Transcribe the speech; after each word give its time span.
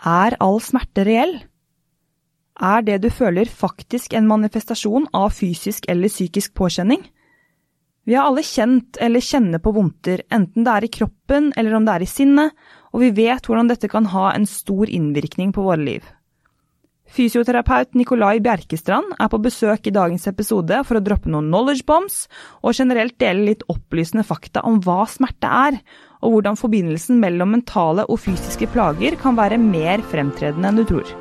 Er 0.00 0.36
all 0.40 0.60
smerte 0.64 1.04
reell? 1.04 1.34
Er 2.60 2.84
det 2.84 3.00
du 3.02 3.10
føler 3.12 3.48
faktisk 3.48 4.14
en 4.16 4.28
manifestasjon 4.28 5.08
av 5.16 5.32
fysisk 5.36 5.88
eller 5.88 6.08
psykisk 6.08 6.54
påkjenning? 6.56 7.02
Vi 8.08 8.16
har 8.16 8.26
alle 8.26 8.42
kjent 8.44 8.96
eller 9.00 9.20
kjenner 9.20 9.60
på 9.60 9.74
vondter, 9.76 10.22
enten 10.32 10.64
det 10.64 10.72
er 10.72 10.86
i 10.86 10.92
kroppen 10.92 11.52
eller 11.56 11.76
om 11.76 11.84
det 11.84 11.94
er 11.94 12.04
i 12.04 12.08
sinnet, 12.08 12.56
og 12.92 13.04
vi 13.04 13.10
vet 13.16 13.44
hvordan 13.44 13.68
dette 13.68 13.90
kan 13.92 14.08
ha 14.12 14.30
en 14.32 14.48
stor 14.48 14.88
innvirkning 14.88 15.52
på 15.52 15.64
våre 15.68 15.84
liv. 15.84 16.08
Fysioterapeut 17.10 17.96
Nikolai 17.98 18.38
Bjerkestrand 18.40 19.16
er 19.18 19.28
på 19.32 19.40
besøk 19.42 19.88
i 19.88 19.92
dagens 19.94 20.28
episode 20.30 20.78
for 20.86 20.96
å 20.96 21.02
droppe 21.02 21.30
noen 21.30 21.48
knowledge 21.50 21.84
bombs 21.86 22.22
og 22.62 22.76
generelt 22.78 23.16
dele 23.18 23.48
litt 23.48 23.64
opplysende 23.68 24.24
fakta 24.24 24.62
om 24.68 24.78
hva 24.84 25.02
smerte 25.10 25.50
er, 25.50 25.80
og 26.20 26.34
hvordan 26.34 26.58
forbindelsen 26.60 27.20
mellom 27.22 27.54
mentale 27.56 28.04
og 28.08 28.20
fysiske 28.22 28.68
plager 28.74 29.16
kan 29.20 29.38
være 29.38 29.60
mer 29.60 30.04
fremtredende 30.12 30.70
enn 30.70 30.80
du 30.80 30.84
tror. 30.88 31.14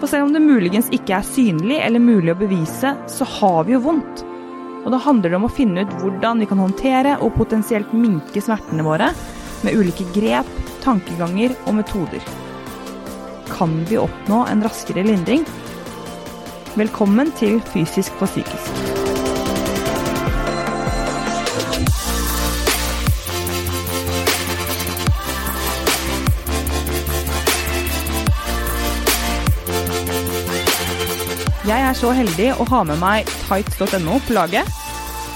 For 0.00 0.08
selv 0.08 0.28
om 0.28 0.34
det 0.36 0.44
muligens 0.44 0.90
ikke 0.96 1.18
er 1.18 1.26
synlig 1.26 1.80
eller 1.84 2.00
mulig 2.00 2.34
å 2.34 2.40
bevise, 2.40 2.94
så 3.08 3.30
har 3.38 3.64
vi 3.68 3.76
jo 3.76 3.84
vondt. 3.84 4.24
Og 4.84 4.92
da 4.94 5.00
handler 5.04 5.32
det 5.32 5.40
om 5.40 5.48
å 5.48 5.52
finne 5.52 5.84
ut 5.84 5.96
hvordan 6.00 6.40
vi 6.40 6.48
kan 6.48 6.62
håndtere 6.62 7.18
og 7.20 7.34
potensielt 7.36 7.92
minke 7.92 8.44
smertene 8.44 8.86
våre 8.86 9.10
med 9.64 9.76
ulike 9.76 10.08
grep, 10.16 10.48
tankeganger 10.84 11.52
og 11.66 11.76
metoder 11.82 12.24
kan 13.60 13.84
vi 13.84 13.98
oppnå 13.98 14.46
en 14.46 14.62
raskere 14.62 15.04
lindring. 15.04 15.44
Velkommen 16.74 17.32
til 17.36 17.60
Fysisk 17.74 18.16
for 18.16 18.30
psykisk. 18.30 18.99
Jeg 31.70 31.84
er 31.86 31.94
så 31.94 32.08
heldig 32.10 32.46
å 32.58 32.64
ha 32.66 32.78
med 32.82 32.98
meg 32.98 33.28
tights.no 33.46 34.16
på 34.26 34.34
laget, 34.34 34.66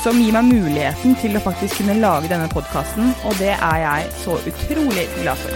som 0.02 0.16
gir 0.18 0.34
meg 0.34 0.48
muligheten 0.48 1.12
til 1.20 1.36
å 1.38 1.42
faktisk 1.44 1.78
kunne 1.78 1.94
lage 2.02 2.26
denne 2.32 2.48
podkasten, 2.50 3.12
og 3.22 3.36
det 3.38 3.52
er 3.54 3.76
jeg 3.78 4.08
så 4.18 4.34
utrolig 4.50 5.04
glad 5.20 5.38
for. 5.38 5.54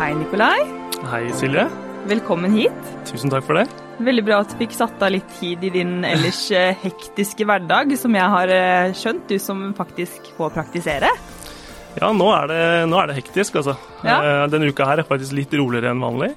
Hei, 0.00 0.08
Nikolai. 0.22 0.56
Hei, 1.12 1.20
Silje. 1.36 1.66
Velkommen 2.08 2.56
hit. 2.56 2.88
Tusen 3.12 3.34
takk 3.34 3.44
for 3.50 3.60
det. 3.60 3.66
Veldig 4.00 4.24
bra 4.30 4.40
at 4.40 4.54
du 4.54 4.56
fikk 4.62 4.72
satt 4.78 5.04
av 5.04 5.12
litt 5.12 5.28
tid 5.36 5.68
i 5.68 5.74
din 5.76 6.00
ellers 6.00 6.46
eh, 6.56 6.72
hektiske 6.80 7.44
hverdag, 7.44 7.92
som 8.00 8.16
jeg 8.16 8.34
har 8.38 8.56
eh, 8.56 8.96
skjønt, 8.96 9.28
du 9.28 9.36
som 9.36 9.68
faktisk 9.76 10.32
får 10.40 10.56
praktisere. 10.56 11.12
Ja, 12.00 12.10
nå 12.16 12.28
er 12.34 12.50
det, 12.50 12.62
nå 12.90 12.98
er 13.00 13.10
det 13.10 13.18
hektisk, 13.20 13.60
altså. 13.60 13.76
Ja. 14.02 14.18
Eh, 14.18 14.44
denne 14.52 14.70
uka 14.72 14.88
her 14.88 15.02
er 15.02 15.08
faktisk 15.08 15.36
litt 15.36 15.52
roligere 15.58 15.92
enn 15.92 16.02
vanlig 16.02 16.32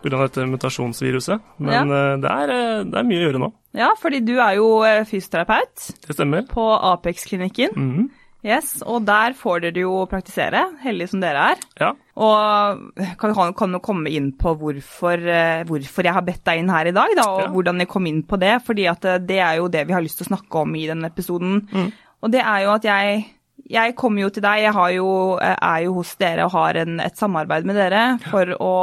pga. 0.00 0.22
dette 0.22 0.46
mutasjonsviruset. 0.48 1.50
Men 1.58 1.92
ja. 1.92 2.06
det, 2.20 2.30
er, 2.30 2.54
det, 2.86 2.94
er, 2.94 3.08
mye 3.08 3.20
å 3.20 3.26
gjøre 3.26 3.42
nå. 3.42 3.50
Ja, 3.76 3.90
fordi 4.00 4.22
du 4.24 4.36
er 4.38 4.56
jo 4.58 4.70
fysioterapeut. 5.10 5.90
Det 6.06 6.16
stemmer. 6.16 6.46
På 6.50 6.72
Apex-klinikken. 6.94 7.76
Mm 7.76 7.92
-hmm. 7.96 8.08
Yes, 8.40 8.78
og 8.88 9.02
der 9.04 9.34
får 9.36 9.66
dere 9.66 9.82
jo 9.82 10.06
praktisere, 10.08 10.62
heldige 10.80 11.12
som 11.12 11.20
dere 11.20 11.42
er. 11.52 11.64
Ja. 11.80 11.90
Og 12.24 13.10
kan, 13.20 13.34
kan 13.56 13.74
du 13.76 13.80
komme 13.84 14.12
inn 14.16 14.30
på 14.40 14.54
hvorfor, 14.56 15.20
eh, 15.20 15.64
hvorfor, 15.68 16.06
jeg 16.08 16.16
har 16.16 16.24
bedt 16.24 16.40
deg 16.48 16.62
inn 16.62 16.72
her 16.72 16.88
i 16.88 16.94
dag, 16.96 17.12
da, 17.18 17.26
og 17.28 17.42
ja. 17.42 17.50
hvordan 17.52 17.84
jeg 17.84 17.90
kom 17.92 18.08
inn 18.08 18.22
på 18.24 18.40
det. 18.40 18.54
fordi 18.64 18.86
eh, 18.88 19.18
det 19.20 19.40
er 19.44 19.58
jo 19.60 19.68
det 19.68 19.84
vi 19.88 19.92
har 19.92 20.04
lyst 20.04 20.22
til 20.22 20.28
å 20.28 20.32
snakke 20.32 20.64
om 20.64 20.72
i 20.74 20.86
denne 20.88 21.12
episoden. 21.12 21.60
Mm. 21.68 21.92
Og 22.24 22.32
det 22.32 22.40
er 22.40 22.64
jo 22.64 22.72
at 22.72 22.88
jeg, 22.88 23.20
jeg 23.68 23.94
kommer 23.98 24.24
jo 24.24 24.30
til 24.34 24.44
deg, 24.44 24.64
jeg 24.64 24.96
jo, 24.96 25.10
eh, 25.42 25.56
er 25.56 25.84
jo 25.84 25.94
hos 25.98 26.14
dere 26.20 26.46
og 26.46 26.54
har 26.56 26.80
en, 26.82 27.00
et 27.04 27.16
samarbeid 27.18 27.68
med 27.68 27.78
dere 27.78 28.04
for 28.24 28.54
å 28.56 28.74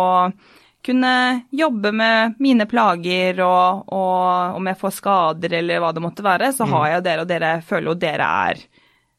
kunne 0.87 1.13
jobbe 1.51 1.91
med 1.91 2.37
mine 2.39 2.67
plager, 2.69 3.41
og, 3.43 3.89
og 3.91 4.59
om 4.59 4.69
jeg 4.69 4.79
får 4.79 4.93
skader 5.01 5.57
eller 5.59 5.81
hva 5.83 5.91
det 5.95 6.03
måtte 6.03 6.23
være, 6.23 6.51
så 6.55 6.67
mm. 6.67 6.75
har 6.75 6.85
jeg 6.87 6.97
jo 6.97 7.05
dere, 7.07 7.23
og 7.23 7.31
dere 7.31 7.53
føler 7.67 7.91
jo 7.91 7.95
dere 7.99 8.29
er 8.51 8.61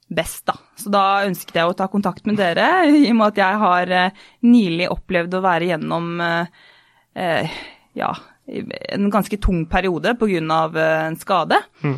best, 0.08 0.46
da. 0.48 0.54
Så 0.80 0.92
da 0.92 1.04
ønsket 1.26 1.58
jeg 1.60 1.68
å 1.68 1.76
ta 1.76 1.88
kontakt 1.92 2.24
med 2.28 2.38
dere, 2.40 2.68
i 2.88 3.10
og 3.10 3.18
med 3.18 3.34
at 3.34 3.42
jeg 3.42 3.62
har 3.64 3.94
eh, 3.98 4.24
nylig 4.48 4.88
opplevd 4.94 5.36
å 5.36 5.44
være 5.44 5.72
gjennom 5.74 6.14
eh, 6.24 6.62
eh 7.18 7.58
ja, 7.98 8.12
en 8.46 9.08
ganske 9.10 9.36
tung 9.42 9.64
periode 9.66 10.12
pga. 10.14 10.60
En 11.08 11.16
skade. 11.18 11.58
Mm. 11.82 11.96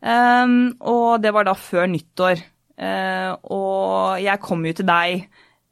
Um, 0.00 0.56
og 0.80 1.22
det 1.22 1.32
var 1.32 1.46
da 1.46 1.54
før 1.54 1.86
nyttår. 1.92 2.42
Uh, 2.76 3.32
og 3.56 4.22
jeg 4.22 4.42
kom 4.44 4.64
jo 4.68 4.74
til 4.76 4.88
deg 4.88 5.26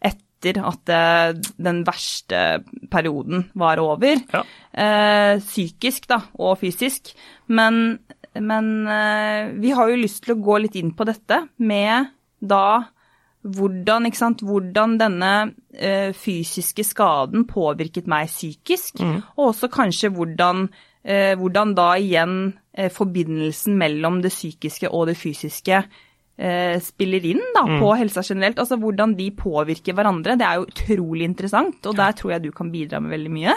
etter 0.04 0.60
at 0.64 0.92
uh, 0.92 1.54
den 1.68 1.82
verste 1.84 2.42
perioden 2.92 3.48
var 3.54 3.82
over. 3.82 4.20
Ja. 4.32 4.44
Uh, 4.72 5.42
psykisk, 5.44 6.08
da, 6.10 6.22
og 6.40 6.58
fysisk. 6.64 7.12
Men 7.52 7.98
men 8.40 8.86
eh, 8.86 9.52
vi 9.60 9.70
har 9.70 9.90
jo 9.90 10.00
lyst 10.00 10.24
til 10.24 10.34
å 10.34 10.42
gå 10.42 10.58
litt 10.64 10.76
inn 10.78 10.92
på 10.96 11.06
dette 11.06 11.44
med 11.62 12.10
da 12.42 12.66
hvordan, 13.44 14.08
hvordan 14.40 14.94
denne 14.96 15.32
ø, 15.76 16.12
fysiske 16.16 16.80
skaden 16.88 17.44
påvirket 17.44 18.06
meg 18.08 18.30
psykisk, 18.32 19.02
mm. 19.04 19.18
og 19.36 19.50
også 19.50 19.68
kanskje 19.68 20.08
hvordan, 20.16 20.64
ø, 21.04 21.18
hvordan 21.36 21.74
da 21.76 21.90
igjen 22.00 22.38
ø, 22.48 22.88
forbindelsen 22.88 23.76
mellom 23.76 24.22
det 24.24 24.32
psykiske 24.32 24.88
og 24.88 25.10
det 25.10 25.18
fysiske 25.20 25.76
eh, 25.76 26.00
spiller 26.82 27.22
inn 27.30 27.42
da, 27.54 27.60
mm. 27.62 27.76
på 27.78 27.92
helsa 27.94 28.22
generelt. 28.26 28.58
Altså 28.58 28.74
hvordan 28.82 29.12
de 29.14 29.28
påvirker 29.38 29.94
hverandre. 29.94 30.34
Det 30.40 30.46
er 30.48 30.58
jo 30.58 30.66
utrolig 30.66 31.28
interessant, 31.28 31.78
og 31.86 31.94
der 31.94 32.16
tror 32.18 32.32
jeg 32.34 32.42
du 32.42 32.50
kan 32.56 32.72
bidra 32.72 32.98
med 32.98 33.14
veldig 33.14 33.30
mye. 33.36 33.54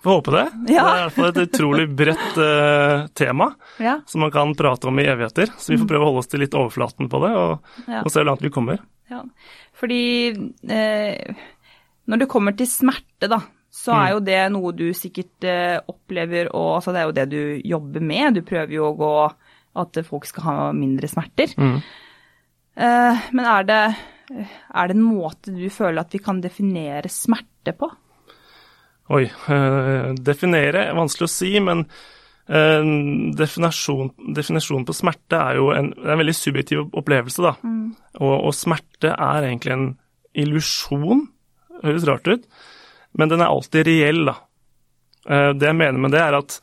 Får 0.00 0.10
håpe 0.10 0.32
det. 0.32 0.46
Ja. 0.72 0.82
Det 0.84 0.90
er 0.90 0.98
i 0.98 1.04
hvert 1.04 1.16
fall 1.16 1.30
et 1.30 1.40
utrolig 1.42 1.84
bredt 1.92 2.38
uh, 2.40 3.06
tema 3.16 3.50
ja. 3.76 3.98
som 4.08 4.22
man 4.24 4.32
kan 4.32 4.54
prate 4.56 4.88
om 4.88 5.00
i 5.00 5.04
evigheter. 5.04 5.52
Så 5.58 5.74
vi 5.74 5.76
får 5.76 5.84
mm. 5.84 5.90
prøve 5.90 6.06
å 6.06 6.08
holde 6.08 6.22
oss 6.22 6.30
til 6.32 6.40
litt 6.40 6.56
overflaten 6.56 7.10
på 7.12 7.20
det, 7.26 7.32
og, 7.36 7.74
ja. 7.84 8.00
og 8.00 8.08
se 8.08 8.22
hvor 8.22 8.30
langt 8.30 8.44
vi 8.44 8.52
kommer. 8.54 8.80
Ja, 9.12 9.20
fordi 9.76 10.04
eh, 10.72 11.42
når 12.08 12.22
det 12.22 12.30
kommer 12.32 12.56
til 12.56 12.70
smerte, 12.70 13.28
da, 13.28 13.42
så 13.70 13.92
er 13.92 14.06
mm. 14.06 14.14
jo 14.14 14.24
det 14.30 14.40
noe 14.54 14.72
du 14.78 14.86
sikkert 14.96 15.48
eh, 15.50 15.76
opplever, 15.92 16.48
og 16.56 16.78
altså, 16.78 16.94
det 16.96 17.02
er 17.02 17.10
jo 17.10 17.16
det 17.18 17.28
du 17.34 17.68
jobber 17.74 18.06
med. 18.12 18.40
Du 18.40 18.46
prøver 18.46 18.78
jo 18.78 18.88
å 18.88 18.96
gå 18.96 19.14
at 19.78 20.00
folk 20.06 20.26
skal 20.28 20.46
ha 20.46 20.56
mindre 20.76 21.10
smerter. 21.10 21.52
Mm. 21.58 21.80
Uh, 22.80 23.26
men 23.36 23.48
er 23.50 23.66
det, 23.68 23.80
er 24.30 24.88
det 24.88 24.96
en 24.96 25.04
måte 25.04 25.54
du 25.54 25.66
føler 25.72 26.02
at 26.02 26.14
vi 26.14 26.22
kan 26.22 26.40
definere 26.42 27.10
smerte 27.12 27.74
på? 27.76 27.90
Oi, 29.10 29.24
uh, 29.26 30.12
definere 30.14 30.86
er 30.88 30.98
vanskelig 30.98 31.26
å 31.26 31.32
si, 31.32 31.52
men 31.62 31.84
uh, 31.84 32.92
definisjon, 33.38 34.12
definisjon, 34.36 34.86
på 34.88 34.96
smerte 34.96 35.40
er 35.40 35.58
jo 35.60 35.72
en, 35.74 35.92
er 35.98 36.14
en 36.14 36.22
veldig 36.22 36.36
subjektiv 36.36 36.86
opplevelse, 36.88 37.42
da. 37.46 37.56
Mm. 37.62 37.88
Og, 38.20 38.36
og, 38.36 38.52
smerte 38.56 39.14
er 39.14 39.48
egentlig 39.50 39.74
en 39.76 39.88
illusjon, 40.40 41.26
høres 41.82 42.06
rart 42.08 42.30
ut, 42.30 42.46
men 43.18 43.32
den 43.32 43.42
er 43.42 43.50
alltid 43.50 43.88
reell, 43.88 44.24
da. 44.30 44.38
Det 45.20 45.66
jeg 45.66 45.76
mener 45.76 46.00
med 46.00 46.14
det, 46.14 46.20
er 46.22 46.38
at 46.38 46.54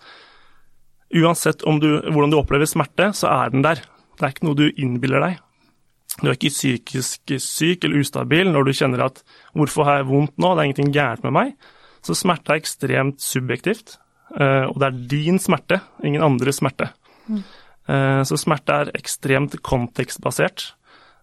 uansett 1.16 1.63
du, 1.63 1.90
hvordan 2.12 2.31
du 2.34 2.38
opplever 2.40 2.68
smerte, 2.69 3.12
så 3.16 3.29
er 3.31 3.53
den 3.53 3.66
der. 3.66 3.84
Det 4.18 4.25
er 4.25 4.34
ikke 4.34 4.47
noe 4.47 4.57
du 4.57 4.68
innbiller 4.69 5.23
deg. 5.23 5.38
Du 6.18 6.29
er 6.31 6.38
ikke 6.38 6.50
psykisk 6.50 7.35
syk 7.44 7.85
eller 7.85 8.01
ustabil 8.01 8.50
når 8.50 8.66
du 8.66 8.73
kjenner 8.73 9.06
at 9.06 9.22
'hvorfor 9.53 9.85
har 9.85 9.97
jeg 9.97 10.09
vondt 10.09 10.38
nå', 10.38 10.56
det 10.56 10.62
er 10.62 10.67
ingenting 10.69 10.94
gærent 10.94 11.23
med 11.23 11.34
meg. 11.34 11.53
Så 12.01 12.16
smerte 12.16 12.53
er 12.53 12.62
ekstremt 12.62 13.22
subjektivt, 13.22 13.97
eh, 14.40 14.66
og 14.66 14.79
det 14.79 14.88
er 14.88 15.07
din 15.07 15.40
smerte, 15.40 15.81
ingen 16.03 16.23
andres 16.23 16.57
smerte. 16.57 16.90
Mm. 17.29 17.44
Eh, 17.88 18.23
så 18.23 18.38
smerte 18.38 18.73
er 18.73 18.91
ekstremt 18.96 19.62
kontekstbasert. 19.62 20.73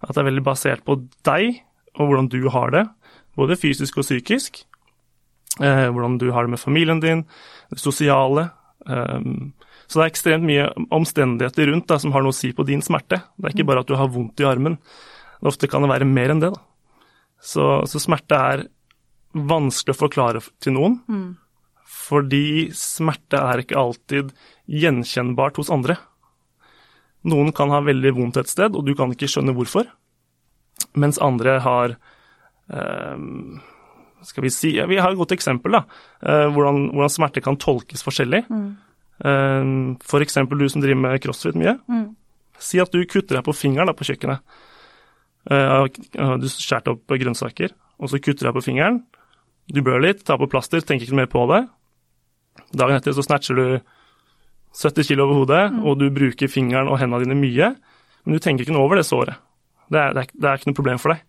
At 0.03 0.15
det 0.15 0.19
er 0.19 0.31
veldig 0.31 0.45
basert 0.45 0.85
på 0.85 1.09
deg 1.25 1.63
og 1.97 2.07
hvordan 2.07 2.29
du 2.29 2.49
har 2.51 2.71
det, 2.71 2.89
både 3.37 3.57
fysisk 3.57 3.99
og 3.99 4.05
psykisk. 4.05 4.65
Eh, 5.61 5.89
hvordan 5.91 6.19
du 6.19 6.31
har 6.33 6.43
det 6.43 6.51
med 6.51 6.59
familien 6.59 7.01
din, 7.01 7.25
det 7.71 7.81
sosiale. 7.81 8.51
Så 9.87 9.99
det 9.99 10.05
er 10.05 10.13
ekstremt 10.13 10.47
mye 10.49 10.69
omstendigheter 10.95 11.69
rundt 11.71 11.89
da, 11.91 11.99
som 12.01 12.15
har 12.15 12.25
noe 12.25 12.35
å 12.35 12.37
si 12.37 12.53
på 12.57 12.67
din 12.69 12.83
smerte. 12.85 13.21
Det 13.37 13.49
er 13.49 13.55
ikke 13.55 13.67
mm. 13.67 13.71
bare 13.73 13.85
at 13.85 13.91
du 13.91 13.97
har 13.99 14.13
vondt 14.13 14.41
i 14.41 14.49
armen. 14.49 14.79
Ofte 15.45 15.69
kan 15.71 15.85
det 15.85 15.93
være 15.93 16.09
mer 16.09 16.33
enn 16.33 16.43
det. 16.43 16.53
Da. 16.55 16.63
Så, 17.45 17.67
så 17.91 18.01
smerte 18.01 18.39
er 18.39 18.67
vanskelig 19.35 19.97
å 19.97 20.03
forklare 20.07 20.43
til 20.63 20.77
noen. 20.79 20.99
Mm. 21.11 21.29
Fordi 22.05 22.71
smerte 22.77 23.41
er 23.41 23.63
ikke 23.63 23.79
alltid 23.81 24.33
gjenkjennbart 24.71 25.61
hos 25.61 25.73
andre. 25.73 25.99
Noen 27.29 27.53
kan 27.57 27.73
ha 27.73 27.81
veldig 27.85 28.13
vondt 28.17 28.41
et 28.41 28.51
sted, 28.51 28.75
og 28.77 28.85
du 28.85 28.93
kan 28.97 29.13
ikke 29.13 29.29
skjønne 29.31 29.55
hvorfor. 29.57 29.89
Mens 30.99 31.21
andre 31.23 31.59
har 31.63 31.95
eh, 31.95 33.21
Skal 34.27 34.45
vi 34.45 34.51
si 34.53 34.73
ja, 34.77 34.87
Vi 34.91 34.99
har 34.99 35.13
et 35.13 35.19
godt 35.19 35.33
eksempel, 35.37 35.77
da. 35.79 35.85
Eh, 36.21 36.49
hvordan, 36.53 36.89
hvordan, 36.93 37.13
smerte 37.13 37.43
kan 37.45 37.59
tolkes 37.61 38.05
forskjellig. 38.05 38.45
Mm. 38.51 38.69
Eh, 39.23 39.65
for 40.03 40.25
eksempel 40.25 40.59
du 40.59 40.69
som 40.71 40.83
driver 40.83 41.01
med 41.01 41.23
crossfit 41.23 41.59
mye. 41.59 41.77
Mm. 41.91 42.07
Si 42.59 42.81
at 42.83 42.93
du 42.95 43.03
kutter 43.07 43.39
deg 43.39 43.47
på 43.47 43.55
fingeren 43.57 43.91
da, 43.91 43.97
på 43.97 44.07
kjøkkenet. 44.09 44.43
Uh, 45.45 45.85
du 46.41 46.47
skjærte 46.49 46.95
opp 46.95 47.13
grønnsaker, 47.21 47.75
og 48.01 48.09
så 48.09 48.17
kutter 48.17 48.47
du 48.47 48.47
deg 48.47 48.55
på 48.57 48.65
fingeren. 48.65 49.03
Du 49.69 49.83
blør 49.85 50.01
litt, 50.01 50.23
tar 50.25 50.39
på 50.41 50.49
plaster, 50.49 50.81
tenker 50.81 51.05
ikke 51.05 51.19
mer 51.19 51.29
på 51.29 51.43
det. 51.51 51.65
Dagen 52.79 52.97
etter 52.97 53.13
så 53.13 53.25
snatcher 53.27 53.59
du 53.59 53.67
70 54.75 55.09
kilo 55.11 55.27
over 55.27 55.43
hodet, 55.43 55.65
mm. 55.75 55.83
og 55.85 55.99
du 56.01 56.07
bruker 56.15 56.51
fingeren 56.51 56.89
og 56.89 56.97
hendene 57.03 57.27
dine 57.27 57.37
mye, 57.39 57.75
men 58.25 58.37
du 58.37 58.43
tenker 58.43 58.65
ikke 58.65 58.77
noe 58.77 58.87
over 58.87 59.01
det 59.01 59.07
såret. 59.09 59.37
Det 59.93 60.01
er, 60.01 60.17
det 60.17 60.25
er, 60.25 60.33
det 60.33 60.49
er 60.49 60.59
ikke 60.59 60.71
noe 60.71 60.81
problem 60.81 61.03
for 61.03 61.13
deg. 61.13 61.27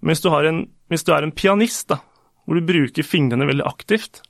Men 0.00 0.14
hvis 0.14 0.24
du, 0.24 0.30
en, 0.32 0.62
hvis 0.88 1.04
du 1.04 1.12
er 1.12 1.26
en 1.26 1.36
pianist, 1.36 1.90
da, 1.92 2.00
hvor 2.46 2.56
du 2.56 2.64
bruker 2.64 3.06
fingrene 3.06 3.48
veldig 3.50 3.66
aktivt, 3.68 4.22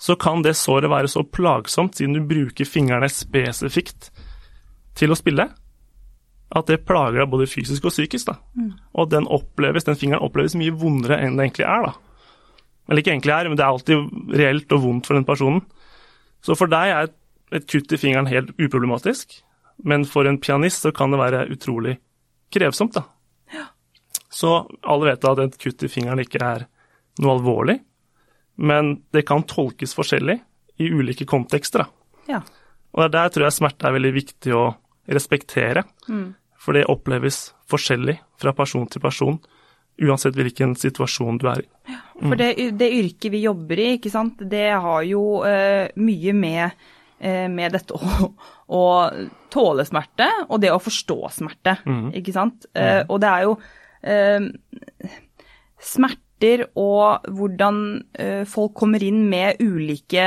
så 0.00 0.16
kan 0.16 0.42
det 0.42 0.56
såret 0.56 0.90
være 0.90 1.10
så 1.12 1.22
plagsomt, 1.22 1.98
siden 1.98 2.16
du 2.16 2.24
bruker 2.24 2.68
fingrene 2.68 3.08
spesifikt 3.12 4.08
til 4.96 5.12
å 5.12 5.18
spille, 5.18 5.50
at 6.50 6.70
det 6.70 6.80
plager 6.88 7.20
deg 7.20 7.30
både 7.30 7.48
fysisk 7.50 7.84
og 7.86 7.92
psykisk. 7.92 8.32
Mm. 8.56 8.72
Og 8.96 9.10
den 9.12 9.28
oppleves, 9.30 9.84
den 9.86 9.98
fingeren 10.00 10.24
oppleves 10.24 10.56
mye 10.58 10.74
vondere 10.74 11.20
enn 11.20 11.36
det 11.36 11.46
egentlig 11.50 11.68
er. 11.68 11.84
da. 11.86 11.92
Eller 12.88 13.04
ikke 13.04 13.12
egentlig 13.12 13.34
er, 13.36 13.50
men 13.50 13.60
det 13.60 13.64
er 13.66 13.74
alltid 13.74 14.40
reelt 14.40 14.74
og 14.74 14.82
vondt 14.86 15.06
for 15.10 15.18
den 15.18 15.28
personen. 15.28 15.60
Så 16.42 16.56
for 16.58 16.72
deg 16.72 16.94
er 16.94 17.06
et, 17.06 17.14
et 17.60 17.68
kutt 17.68 17.92
i 17.92 18.00
fingeren 18.00 18.30
helt 18.30 18.50
uproblematisk, 18.56 19.36
men 19.86 20.08
for 20.08 20.26
en 20.26 20.40
pianist 20.40 20.82
så 20.86 20.94
kan 20.96 21.12
det 21.12 21.20
være 21.20 21.44
utrolig 21.52 21.98
krevsomt. 22.50 22.96
da. 22.96 23.04
Ja. 23.54 23.68
Så 24.32 24.64
alle 24.80 25.12
vet 25.12 25.22
da 25.22 25.36
at 25.36 25.44
et 25.44 25.60
kutt 25.60 25.84
i 25.86 25.92
fingeren 25.92 26.24
ikke 26.24 26.42
er 26.42 26.66
noe 27.20 27.36
alvorlig, 27.36 27.78
men 28.60 28.98
det 29.14 29.24
kan 29.28 29.44
tolkes 29.48 29.94
forskjellig 29.96 30.36
i 30.80 30.90
ulike 30.92 31.24
kontekster. 31.28 31.84
da. 31.84 32.34
Ja. 32.34 32.40
Og 32.92 33.12
der 33.12 33.32
tror 33.32 33.46
jeg 33.46 33.56
smerte 33.56 33.88
er 33.88 33.96
veldig 33.96 34.12
viktig 34.14 34.54
å 34.56 34.66
respektere. 35.10 35.84
Mm. 36.08 36.34
For 36.60 36.76
det 36.76 36.88
oppleves 36.92 37.50
forskjellig 37.70 38.18
fra 38.40 38.52
person 38.56 38.86
til 38.90 39.02
person, 39.02 39.38
uansett 40.00 40.36
hvilken 40.36 40.74
situasjon 40.78 41.38
du 41.40 41.48
er 41.50 41.64
i. 41.64 41.68
Mm. 42.20 42.28
for 42.28 42.36
det, 42.36 42.48
det, 42.76 42.88
yrket 42.92 43.32
vi 43.32 43.44
jobber 43.46 43.80
i, 43.80 43.86
ikke 43.96 44.12
sant, 44.12 44.42
det 44.50 44.66
har 44.76 45.04
jo 45.08 45.40
uh, 45.40 45.86
mye 45.96 46.34
med, 46.36 46.82
uh, 47.24 47.46
med 47.48 47.72
dette 47.76 47.96
å, 47.96 48.28
å, 48.80 48.82
tåle 49.50 49.86
smerte 49.88 50.28
og 50.46 50.60
det 50.62 50.72
å 50.72 50.82
forstå 50.82 51.18
smerte, 51.40 51.78
mm. 51.88 52.10
ikke 52.20 52.34
sant. 52.36 52.68
Uh, 52.76 53.02
og 53.08 53.22
det 53.24 53.30
er 53.32 53.48
jo 53.48 53.56
smerter 56.40 56.62
og 56.80 57.26
hvordan 57.28 58.46
folk 58.48 58.72
kommer 58.74 59.02
inn 59.02 59.28
med 59.28 59.60
ulike 59.60 60.24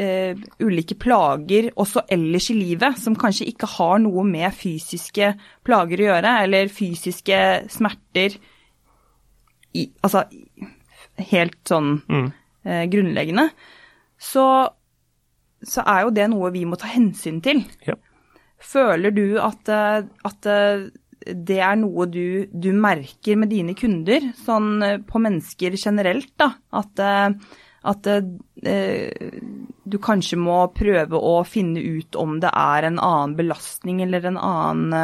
uh, 0.00 0.36
ulike 0.60 0.96
plager 0.98 1.70
også 1.76 2.06
ellers 2.10 2.50
i 2.50 2.58
livet, 2.58 2.98
som 2.98 3.16
kanskje 3.16 3.48
ikke 3.50 3.68
har 3.76 3.98
noe 4.02 4.24
med 4.24 4.54
fysiske 4.54 5.34
plager 5.64 6.00
å 6.00 6.08
gjøre, 6.10 6.34
eller 6.44 6.72
fysiske 6.72 7.40
smerter 7.68 8.36
i, 9.76 9.90
Altså 10.02 10.24
helt 11.16 11.58
sånn 11.68 11.98
mm. 12.08 12.28
uh, 12.68 12.84
grunnleggende, 12.92 13.50
så, 14.16 14.46
så, 15.60 15.82
er 15.84 16.06
jo 16.06 16.14
det 16.16 16.28
noe 16.32 16.52
vi 16.54 16.64
må 16.64 16.78
ta 16.80 16.88
hensyn 16.88 17.42
til. 17.44 17.64
Ja. 17.84 17.96
Føler 18.56 19.12
du 19.12 19.36
at, 19.36 19.68
eh, 19.68 20.06
at 20.24 20.46
det 21.34 21.58
er 21.58 21.76
noe 21.80 22.06
du, 22.06 22.46
du, 22.52 22.70
merker 22.76 23.38
med 23.40 23.50
dine 23.50 23.74
kunder, 23.78 24.30
sånn 24.44 25.02
på 25.08 25.22
mennesker 25.22 25.74
generelt, 25.80 26.30
da? 26.38 26.52
At 26.76 27.02
at 27.86 28.06
eh, 28.06 29.32
du 29.86 29.98
kanskje 30.02 30.38
må 30.40 30.58
prøve 30.74 31.18
å 31.18 31.36
finne 31.46 31.80
ut 31.80 32.18
om 32.18 32.38
det 32.42 32.50
er 32.50 32.88
en 32.88 32.98
annen 32.98 33.36
belastning 33.38 34.02
eller 34.02 34.26
en 34.26 34.40
annen 34.40 34.96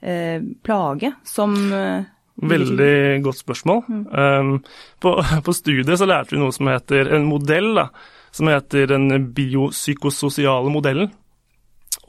eh, 0.00 0.42
plage 0.66 1.14
som 1.28 1.56
eh, 1.72 2.10
Veldig 2.34 3.22
godt 3.22 3.38
spørsmål. 3.38 3.84
Mm. 3.86 4.00
Um, 4.10 4.56
på, 4.98 5.10
på, 5.46 5.52
studiet 5.54 6.00
så 6.00 6.08
lærte 6.10 6.34
vi 6.34 6.40
noe 6.40 6.50
som 6.52 6.66
heter 6.66 7.12
en 7.14 7.28
modell, 7.28 7.68
da, 7.78 7.84
som 8.34 8.50
heter 8.50 8.90
den 8.90 9.28
biopsykososiale 9.36 10.72
modellen. 10.74 11.12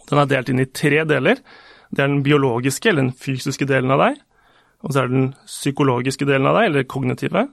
Den 0.09 0.21
er 0.23 0.31
delt 0.31 0.49
inn 0.49 0.63
i 0.63 0.65
tre 0.65 1.03
deler. 1.05 1.43
Det 1.91 2.03
er 2.03 2.09
den 2.09 2.23
biologiske, 2.25 2.89
eller 2.89 3.07
den 3.07 3.17
fysiske 3.19 3.67
delen 3.69 3.93
av 3.93 4.01
deg. 4.01 4.17
Og 4.85 4.93
så 4.93 5.01
er 5.01 5.09
det 5.09 5.17
den 5.17 5.29
psykologiske 5.49 6.27
delen 6.27 6.49
av 6.49 6.59
deg, 6.59 6.69
eller 6.69 6.89
kognitive. 6.89 7.47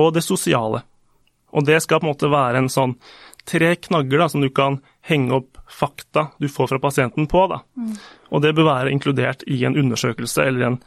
Og 0.00 0.12
det 0.16 0.24
sosiale. 0.24 0.82
Og 1.52 1.66
det 1.68 1.82
skal 1.84 2.00
på 2.00 2.08
en 2.08 2.12
måte 2.14 2.32
være 2.32 2.62
en 2.62 2.72
sånn 2.72 2.96
tre 3.48 3.74
knagger 3.76 4.22
da, 4.22 4.28
som 4.32 4.44
du 4.44 4.48
kan 4.54 4.78
henge 5.08 5.34
opp 5.36 5.58
fakta 5.72 6.28
du 6.40 6.48
får 6.48 6.72
fra 6.72 6.80
pasienten 6.82 7.28
på. 7.28 7.46
Da. 7.50 7.60
Mm. 7.76 7.94
Og 8.30 8.44
det 8.44 8.54
bør 8.56 8.70
være 8.70 8.92
inkludert 8.94 9.44
i 9.50 9.62
en 9.68 9.76
undersøkelse 9.78 10.46
eller 10.48 10.68
en, 10.70 10.78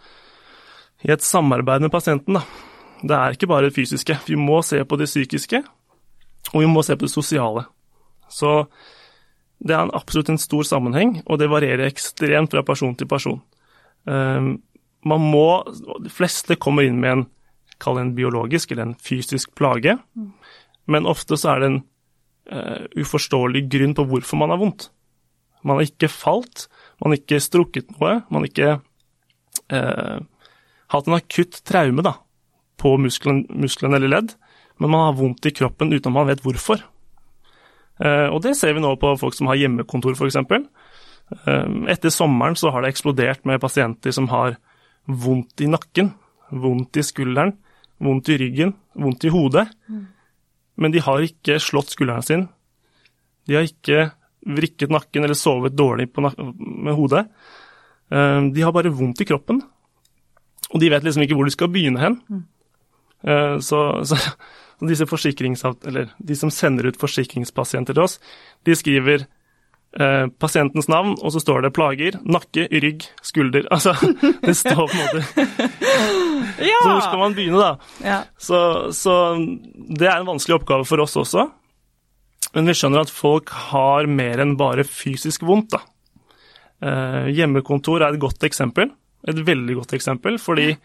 i 1.06 1.12
et 1.14 1.26
samarbeid 1.26 1.86
med 1.86 1.94
pasienten. 1.94 2.40
Da. 2.40 2.46
Det 3.06 3.18
er 3.18 3.38
ikke 3.38 3.50
bare 3.52 3.70
det 3.70 3.76
fysiske. 3.76 4.18
Vi 4.26 4.38
må 4.40 4.62
se 4.66 4.82
på 4.86 4.98
det 4.98 5.10
psykiske, 5.12 5.62
og 6.54 6.62
vi 6.62 6.70
må 6.70 6.84
se 6.86 6.96
på 6.98 7.06
det 7.06 7.14
sosiale. 7.14 7.66
Så 8.32 8.66
det 9.66 9.74
er 9.74 9.92
absolutt 9.98 10.30
en 10.30 10.42
stor 10.42 10.66
sammenheng, 10.68 11.20
og 11.26 11.40
det 11.42 11.50
varierer 11.50 11.88
ekstremt 11.88 12.54
fra 12.54 12.62
person 12.66 12.94
til 12.98 13.10
person. 13.10 13.42
Um, 14.06 14.60
man 15.06 15.22
må 15.22 15.64
De 16.04 16.12
fleste 16.14 16.58
kommer 16.62 16.86
inn 16.86 17.00
med 17.02 17.12
en 17.12 17.26
kall 17.82 18.00
en 18.00 18.14
biologisk 18.16 18.72
eller 18.72 18.90
en 18.90 19.00
fysisk 19.02 19.52
plage. 19.58 19.98
Men 20.88 21.10
ofte 21.10 21.38
så 21.38 21.56
er 21.56 21.62
det 21.62 21.70
en 21.72 21.80
uh, 22.54 22.86
uforståelig 22.96 23.66
grunn 23.74 23.96
på 23.98 24.06
hvorfor 24.12 24.40
man 24.42 24.54
har 24.54 24.62
vondt. 24.62 24.90
Man 25.66 25.80
har 25.80 25.90
ikke 25.90 26.12
falt, 26.14 26.68
man 27.02 27.12
har 27.12 27.20
ikke 27.20 27.42
strukket 27.42 27.90
noe, 27.96 28.20
man 28.30 28.44
har 28.44 28.50
ikke 28.52 28.72
uh, 29.74 30.18
hatt 30.94 31.10
en 31.10 31.18
akutt 31.18 31.64
traume 31.66 32.06
da, 32.06 32.20
på 32.82 32.96
muskelen, 33.02 33.48
muskelen, 33.50 33.98
eller 33.98 34.14
ledd, 34.14 34.36
men 34.78 34.94
man 34.94 35.08
har 35.08 35.18
vondt 35.18 35.50
i 35.50 35.54
kroppen 35.56 35.94
uten 35.94 36.12
at 36.12 36.18
man 36.20 36.30
vet 36.30 36.44
hvorfor. 36.46 36.84
Uh, 38.02 38.28
og 38.34 38.42
det 38.44 38.56
ser 38.60 38.76
vi 38.76 38.84
nå 38.84 38.92
på 39.00 39.14
folk 39.20 39.38
som 39.38 39.48
har 39.52 39.60
hjemmekontor, 39.60 40.18
f.eks. 40.18 40.40
Uh, 40.46 41.86
etter 41.92 42.14
sommeren 42.14 42.58
så 42.60 42.74
har 42.74 42.84
det 42.84 42.94
eksplodert 42.94 43.46
med 43.48 43.62
pasienter 43.64 44.14
som 44.16 44.28
har 44.34 44.58
vondt 45.06 45.64
i 45.64 45.70
nakken, 45.70 46.12
vondt 46.52 47.00
i 47.00 47.06
skulderen, 47.06 47.56
vondt 48.04 48.34
i 48.34 48.40
ryggen, 48.42 48.76
vondt 49.00 49.28
i 49.28 49.34
hodet. 49.34 49.70
Mm 49.88 50.06
men 50.76 50.92
de 50.92 51.04
har 51.04 51.24
ikke 51.24 51.58
slått 51.64 51.94
skulderen 51.96 52.26
sin. 52.26 52.48
De 53.48 53.58
har 53.58 53.68
ikke 53.68 54.10
vrikket 54.46 54.92
nakken 54.94 55.26
eller 55.26 55.38
sovet 55.38 55.76
dårlig 55.78 56.10
med 56.20 56.94
hodet. 56.98 57.26
Eh, 58.12 58.42
de 58.54 58.66
har 58.66 58.76
bare 58.76 58.94
vondt 58.94 59.24
i 59.24 59.30
kroppen. 59.30 59.62
Og 60.74 60.82
de 60.82 60.92
vet 60.92 61.06
liksom 61.06 61.24
ikke 61.24 61.38
hvor 61.38 61.48
de 61.48 61.56
skal 61.56 61.72
begynne 61.72 62.02
hen. 62.02 62.20
Mm. 62.28 62.44
Eh, 63.26 63.56
så, 63.64 63.82
så, 64.06 64.20
disse 64.84 65.08
eller 65.88 66.10
de 66.18 66.36
som 66.36 66.52
sender 66.52 66.90
ut 66.90 67.00
forsikringspasienter 67.00 67.96
til 67.96 68.04
oss, 68.04 68.20
de 68.66 68.76
skriver 68.76 69.26
eh, 70.00 70.28
pasientens 70.40 70.90
navn, 70.92 71.16
og 71.22 71.32
så 71.34 71.40
står 71.40 71.66
det 71.66 71.74
plager, 71.76 72.20
nakke, 72.24 72.68
rygg, 72.72 73.08
skulder. 73.24 73.68
Altså, 73.72 73.96
det 74.42 74.56
står 74.58 74.88
på 74.88 74.96
en 74.96 75.04
måte 75.04 75.24
ja. 76.72 76.80
Så 76.82 76.90
hvor 76.90 77.04
skal 77.04 77.22
man 77.22 77.38
begynne, 77.38 77.62
da? 77.62 78.00
Ja. 78.04 78.20
Så, 78.38 78.60
så, 78.96 79.16
det 79.76 80.10
er 80.10 80.20
en 80.20 80.30
vanskelig 80.30 80.60
oppgave 80.60 80.88
for 80.88 81.04
oss 81.04 81.16
også. 81.20 81.48
Men 82.56 82.70
vi 82.70 82.76
skjønner 82.78 83.04
at 83.04 83.12
folk 83.12 83.52
har 83.72 84.08
mer 84.08 84.40
enn 84.44 84.56
bare 84.60 84.86
fysisk 84.88 85.44
vondt, 85.48 85.76
da. 85.76 85.82
Eh, 86.86 87.32
hjemmekontor 87.36 88.04
er 88.04 88.16
et 88.16 88.22
godt 88.22 88.44
eksempel. 88.48 88.92
Et 89.28 89.40
veldig 89.48 89.80
godt 89.80 89.96
eksempel, 89.98 90.38
fordi 90.40 90.76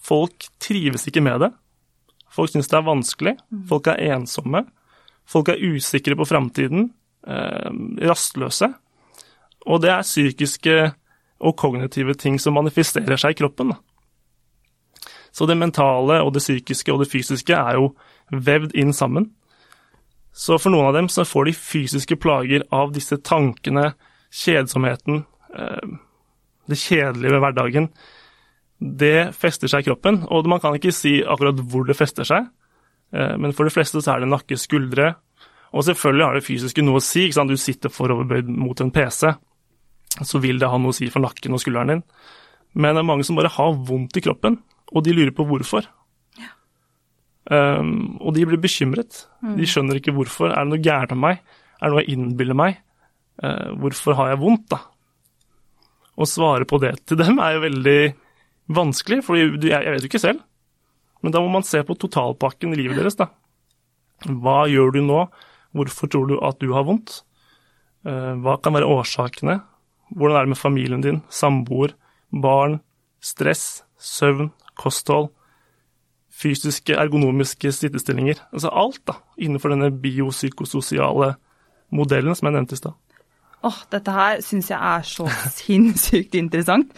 folk 0.00 0.48
trives 0.62 1.06
ikke 1.10 1.22
med 1.22 1.44
det. 1.44 1.50
Folk 2.30 2.52
syns 2.52 2.70
det 2.70 2.78
er 2.78 2.86
vanskelig. 2.86 3.34
Mm. 3.50 3.64
Folk 3.70 3.90
er 3.90 4.02
ensomme. 4.14 4.64
Folk 5.28 5.50
er 5.50 5.62
usikre 5.62 6.16
på 6.18 6.28
framtiden. 6.28 6.90
Eh, 7.26 7.70
rastløse. 8.06 8.70
Og 9.66 9.82
det 9.82 9.90
er 9.92 10.06
psykiske 10.06 10.76
og 11.40 11.56
kognitive 11.56 12.14
ting 12.14 12.38
som 12.40 12.56
manifesterer 12.56 13.20
seg 13.20 13.34
i 13.34 13.40
kroppen. 13.42 13.74
Så 15.32 15.46
det 15.46 15.58
mentale 15.58 16.20
og 16.24 16.32
det 16.34 16.42
psykiske 16.42 16.92
og 16.92 17.04
det 17.04 17.10
fysiske 17.10 17.54
er 17.54 17.78
jo 17.78 17.92
vevd 18.32 18.74
inn 18.78 18.92
sammen. 18.96 19.30
Så 20.32 20.58
for 20.58 20.72
noen 20.72 20.90
av 20.90 20.96
dem 20.96 21.10
så 21.10 21.26
får 21.26 21.50
de 21.50 21.56
fysiske 21.58 22.16
plager 22.22 22.64
av 22.74 22.94
disse 22.94 23.18
tankene, 23.26 23.92
kjedsomheten, 24.30 25.24
eh, 25.56 25.92
det 26.70 26.78
kjedelige 26.78 27.34
ved 27.34 27.42
hverdagen. 27.44 27.88
Det 28.80 29.32
fester 29.36 29.68
seg 29.68 29.84
i 29.84 29.90
kroppen, 29.90 30.22
og 30.32 30.48
man 30.48 30.60
kan 30.62 30.76
ikke 30.76 30.94
si 30.94 31.18
akkurat 31.20 31.58
hvor 31.68 31.84
det 31.88 31.98
fester 31.98 32.26
seg. 32.26 32.48
Eh, 33.12 33.34
men 33.36 33.52
for 33.56 33.68
de 33.68 33.74
fleste 33.74 34.00
så 34.00 34.14
er 34.14 34.24
det 34.24 34.30
nakke, 34.32 34.56
skuldre, 34.60 35.14
og 35.70 35.86
selvfølgelig 35.86 36.26
har 36.26 36.38
det 36.38 36.46
fysiske 36.46 36.82
noe 36.82 36.98
å 36.98 37.04
si. 37.04 37.26
ikke 37.26 37.38
sant? 37.38 37.52
Du 37.52 37.60
sitter 37.60 37.92
foroverbøyd 37.92 38.48
mot 38.50 38.80
en 38.82 38.92
PC, 38.94 39.30
så 40.26 40.42
vil 40.42 40.58
det 40.58 40.70
ha 40.70 40.80
noe 40.80 40.94
å 40.94 40.96
si 40.96 41.10
for 41.12 41.22
nakken 41.22 41.54
og 41.54 41.62
skulderen 41.62 41.94
din. 41.94 42.04
Men 42.74 42.96
det 42.96 43.04
er 43.04 43.10
mange 43.10 43.26
som 43.26 43.38
bare 43.38 43.52
har 43.52 43.78
vondt 43.86 44.18
i 44.18 44.24
kroppen, 44.24 44.58
og 44.90 45.04
de 45.06 45.14
lurer 45.14 45.34
på 45.34 45.46
hvorfor. 45.46 45.86
Ja. 46.40 46.50
Um, 47.50 48.16
og 48.18 48.34
de 48.34 48.46
blir 48.48 48.58
bekymret. 48.62 49.26
Mm. 49.44 49.54
De 49.60 49.68
skjønner 49.70 50.00
ikke 50.00 50.14
hvorfor. 50.16 50.50
Er 50.50 50.64
det 50.64 50.72
noe 50.72 50.82
gærent 50.82 51.14
med 51.14 51.22
meg? 51.22 51.44
Er 51.78 51.86
det 51.86 51.94
noe 51.94 52.02
jeg 52.02 52.16
innbiller 52.16 52.58
meg? 52.58 52.80
Uh, 53.42 53.76
hvorfor 53.82 54.18
har 54.18 54.32
jeg 54.32 54.42
vondt, 54.42 54.66
da? 54.72 54.80
å 56.20 56.28
svare 56.28 56.66
på 56.68 56.80
det 56.82 56.94
til 57.08 57.18
dem 57.20 57.40
er 57.40 57.56
jo 57.56 57.64
veldig 57.64 58.00
vanskelig, 58.70 59.22
for 59.26 59.38
jeg 59.38 59.58
vet 59.60 60.04
jo 60.04 60.10
ikke 60.10 60.22
selv. 60.22 60.44
Men 61.20 61.34
da 61.34 61.42
må 61.42 61.50
man 61.52 61.66
se 61.66 61.82
på 61.84 61.96
totalpakken 62.00 62.72
i 62.72 62.80
livet 62.80 63.00
deres, 63.00 63.18
da. 63.18 63.28
Hva 64.24 64.64
gjør 64.70 64.94
du 64.96 65.02
nå? 65.04 65.24
Hvorfor 65.76 66.10
tror 66.12 66.30
du 66.30 66.38
at 66.44 66.60
du 66.62 66.72
har 66.74 66.86
vondt? 66.88 67.20
Eh, 68.08 68.32
hva 68.40 68.56
kan 68.62 68.76
være 68.76 68.88
årsakene? 68.88 69.60
Hvordan 70.16 70.36
er 70.36 70.46
det 70.46 70.54
med 70.54 70.60
familien 70.60 71.04
din, 71.04 71.20
samboer, 71.30 71.92
barn, 72.32 72.80
stress, 73.20 73.84
søvn, 74.00 74.50
kosthold? 74.80 75.30
fysiske, 76.40 76.96
ergonomiske 76.96 77.72
sittestillinger. 77.72 78.40
Altså 78.52 78.72
alt 78.72 79.02
da, 79.08 79.18
innenfor 79.38 79.74
denne 79.74 79.90
biopsykososiale 80.02 81.34
modellen 81.94 82.36
som 82.36 82.48
jeg 82.48 82.56
nevnte 82.56 82.76
i 82.76 82.80
stad. 82.80 82.96
Åh, 83.60 83.68
oh, 83.68 83.80
dette 83.92 84.12
her 84.16 84.40
syns 84.44 84.70
jeg 84.70 84.80
er 84.80 85.04
så 85.04 85.26
sinnssykt 85.58 86.36
interessant. 86.38 86.94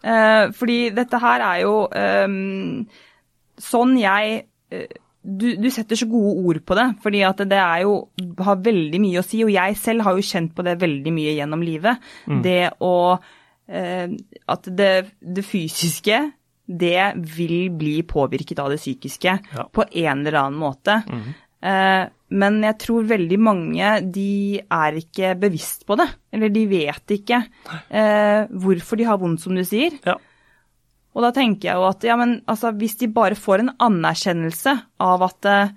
Eh, 0.00 0.48
fordi 0.56 0.80
dette 0.96 1.20
her 1.20 1.44
er 1.44 1.62
jo 1.64 1.74
eh, 1.92 2.26
sånn 3.60 3.94
jeg 4.00 4.36
eh, 4.72 4.98
du, 5.20 5.50
du, 5.60 5.68
setter 5.68 5.98
så 6.00 6.08
gode 6.08 6.32
ord 6.48 6.62
på 6.64 6.76
det, 6.78 6.86
fordi 7.04 7.20
at 7.28 7.42
det 7.50 7.58
er 7.60 7.82
jo, 7.84 7.96
har 8.40 8.62
veldig 8.64 9.00
mye 9.02 9.20
å 9.20 9.26
si. 9.26 9.42
Og 9.44 9.52
jeg 9.52 9.76
selv 9.76 10.06
har 10.06 10.16
jo 10.16 10.24
kjent 10.24 10.54
på 10.56 10.64
det 10.64 10.78
veldig 10.80 11.12
mye 11.12 11.34
gjennom 11.36 11.64
livet. 11.64 12.00
Mm. 12.24 12.38
Det 12.46 12.62
å 12.80 12.94
uh, 13.20 14.14
At 14.54 14.70
det, 14.78 14.94
det 15.20 15.44
fysiske 15.44 16.22
det 16.70 17.04
vil 17.36 17.68
bli 17.74 17.98
påvirket 18.06 18.62
av 18.62 18.70
det 18.72 18.78
psykiske 18.80 19.36
ja. 19.52 19.66
på 19.68 19.84
en 19.84 20.22
eller 20.22 20.38
annen 20.40 20.58
måte. 20.60 21.02
Mm. 21.04 21.28
Eh, 21.60 22.08
men 22.40 22.60
jeg 22.64 22.78
tror 22.80 23.08
veldig 23.10 23.36
mange 23.42 23.92
de 24.14 24.60
er 24.62 24.98
ikke 25.00 25.34
bevisst 25.40 25.84
på 25.88 25.98
det. 26.00 26.08
Eller 26.32 26.52
de 26.54 26.64
vet 26.70 27.14
ikke 27.16 27.42
eh, 27.42 28.48
hvorfor 28.48 29.00
de 29.00 29.08
har 29.08 29.20
vondt, 29.20 29.42
som 29.44 29.56
du 29.56 29.64
sier. 29.66 29.96
Ja. 30.06 30.16
Og 31.10 31.26
da 31.26 31.32
tenker 31.34 31.72
jeg 31.72 31.80
jo 31.80 31.88
at 31.88 32.06
ja, 32.06 32.16
men 32.20 32.38
altså, 32.50 32.72
hvis 32.78 32.96
de 33.00 33.10
bare 33.12 33.38
får 33.38 33.64
en 33.64 33.74
anerkjennelse 33.82 34.76
av 35.02 35.26
at 35.26 35.50
eh, 35.50 35.74